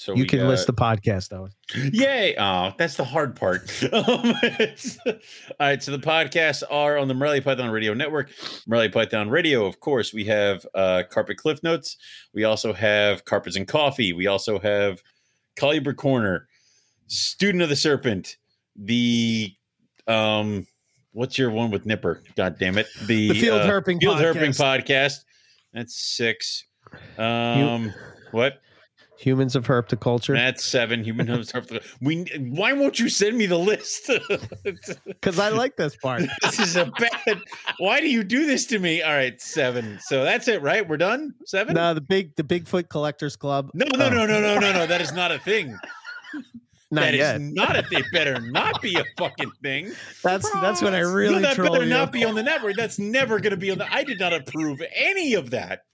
[0.03, 1.47] so you we can got- list the podcast though.
[1.75, 2.35] Yay!
[2.37, 3.71] Oh, that's the hard part.
[3.93, 8.29] Um, all right, so the podcasts are on the Morelia Python Radio Network.
[8.67, 10.13] Morelia Python Radio, of course.
[10.13, 11.95] We have uh, Carpet Cliff Notes.
[12.33, 14.11] We also have Carpets and Coffee.
[14.13, 15.01] We also have
[15.55, 16.47] Colubrid Corner,
[17.07, 18.37] Student of the Serpent,
[18.75, 19.53] the
[20.07, 20.67] um,
[21.13, 22.21] what's your one with Nipper?
[22.35, 22.87] God damn it!
[23.05, 24.33] The, The Field uh, Herping Field podcast.
[24.33, 25.23] Herping podcast.
[25.73, 26.65] That's six.
[27.17, 27.93] Um,
[28.31, 28.61] what?
[29.23, 30.35] Humans of Herpticulture.
[30.35, 31.03] That's seven.
[31.03, 31.51] Human homes.
[32.01, 32.23] We.
[32.39, 34.09] Why won't you send me the list?
[35.05, 36.23] Because I like this part.
[36.41, 37.39] this is a bad.
[37.79, 39.01] Why do you do this to me?
[39.01, 39.97] All right, seven.
[40.01, 40.87] So that's it, right?
[40.87, 41.33] We're done.
[41.45, 41.75] Seven.
[41.75, 43.71] no, the big the Bigfoot Collectors Club.
[43.73, 44.85] No, no, Oh, no, no, no, no, no.
[44.85, 45.77] That is not a thing.
[46.91, 47.41] Not That is yet.
[47.41, 48.03] not a thing.
[48.11, 49.93] Better not be a fucking thing.
[50.21, 51.89] That's that's when I no, really that better you.
[51.89, 52.75] not be on the network.
[52.75, 53.91] That's never going to be on the.
[53.91, 55.85] I did not approve any of that.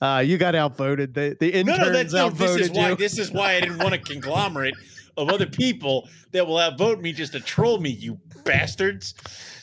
[0.00, 1.14] Uh, you got outvoted.
[1.14, 2.26] The the No, interns no, that's no.
[2.26, 2.88] outvoted This is why.
[2.90, 2.96] you.
[2.96, 4.74] This is why I didn't want a conglomerate
[5.16, 7.90] of other people that will outvote me just to troll me.
[7.90, 9.14] You bastards!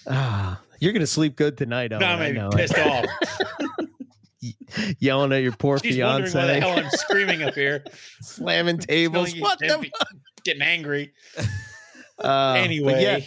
[0.09, 1.91] Ah, you're gonna sleep good tonight.
[1.91, 3.05] No, I'm gonna be pissed off.
[4.99, 7.83] Yelling at your poor She's wondering why the hell I'm screaming up here.
[8.21, 9.33] slamming tables.
[9.39, 9.89] What the?
[10.43, 11.13] Getting angry.
[12.19, 13.19] Uh, anyway, yeah,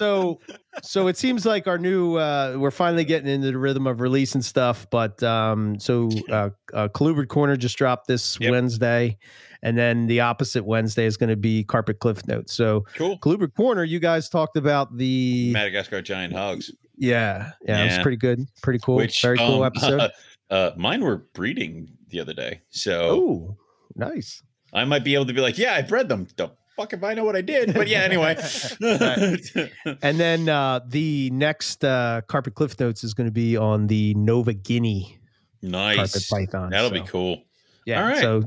[0.00, 0.40] so
[0.82, 4.40] so it seems like our new uh we're finally getting into the rhythm of releasing
[4.40, 8.50] stuff but um so uh, uh Colubrid corner just dropped this Yep.
[8.50, 9.18] wednesday
[9.62, 13.18] and then the opposite wednesday is going to be carpet cliff notes so cool.
[13.18, 18.16] Colubrid corner you guys talked about the Madagascar giant hogs, yeah yeah, it was pretty
[18.16, 20.10] good pretty cool which very cool um, episode
[20.48, 23.56] uh, mine were breeding the other day, so oh
[23.96, 26.28] nice I might be able to be like, yeah, I bred them.
[26.36, 28.36] The fuck if I know what I did, but yeah, anyway.
[30.02, 34.14] and then uh the next uh carpet cliff notes is going to be on the
[34.14, 35.18] nova guinea
[35.62, 36.30] carpet nice.
[36.30, 37.42] python That'll be cool.
[37.84, 38.20] yeah All right.
[38.20, 38.42] so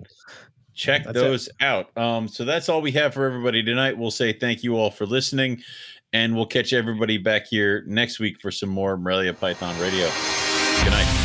[0.73, 1.21] check That's it.
[1.21, 1.95] those out.
[1.95, 3.97] Um, so that's all we have for everybody tonight.
[3.97, 5.61] We'll say thank you all for listening,
[6.11, 10.09] and we'll catch everybody back here next week for some more Morelia Python Radio.
[10.83, 11.22] Good night.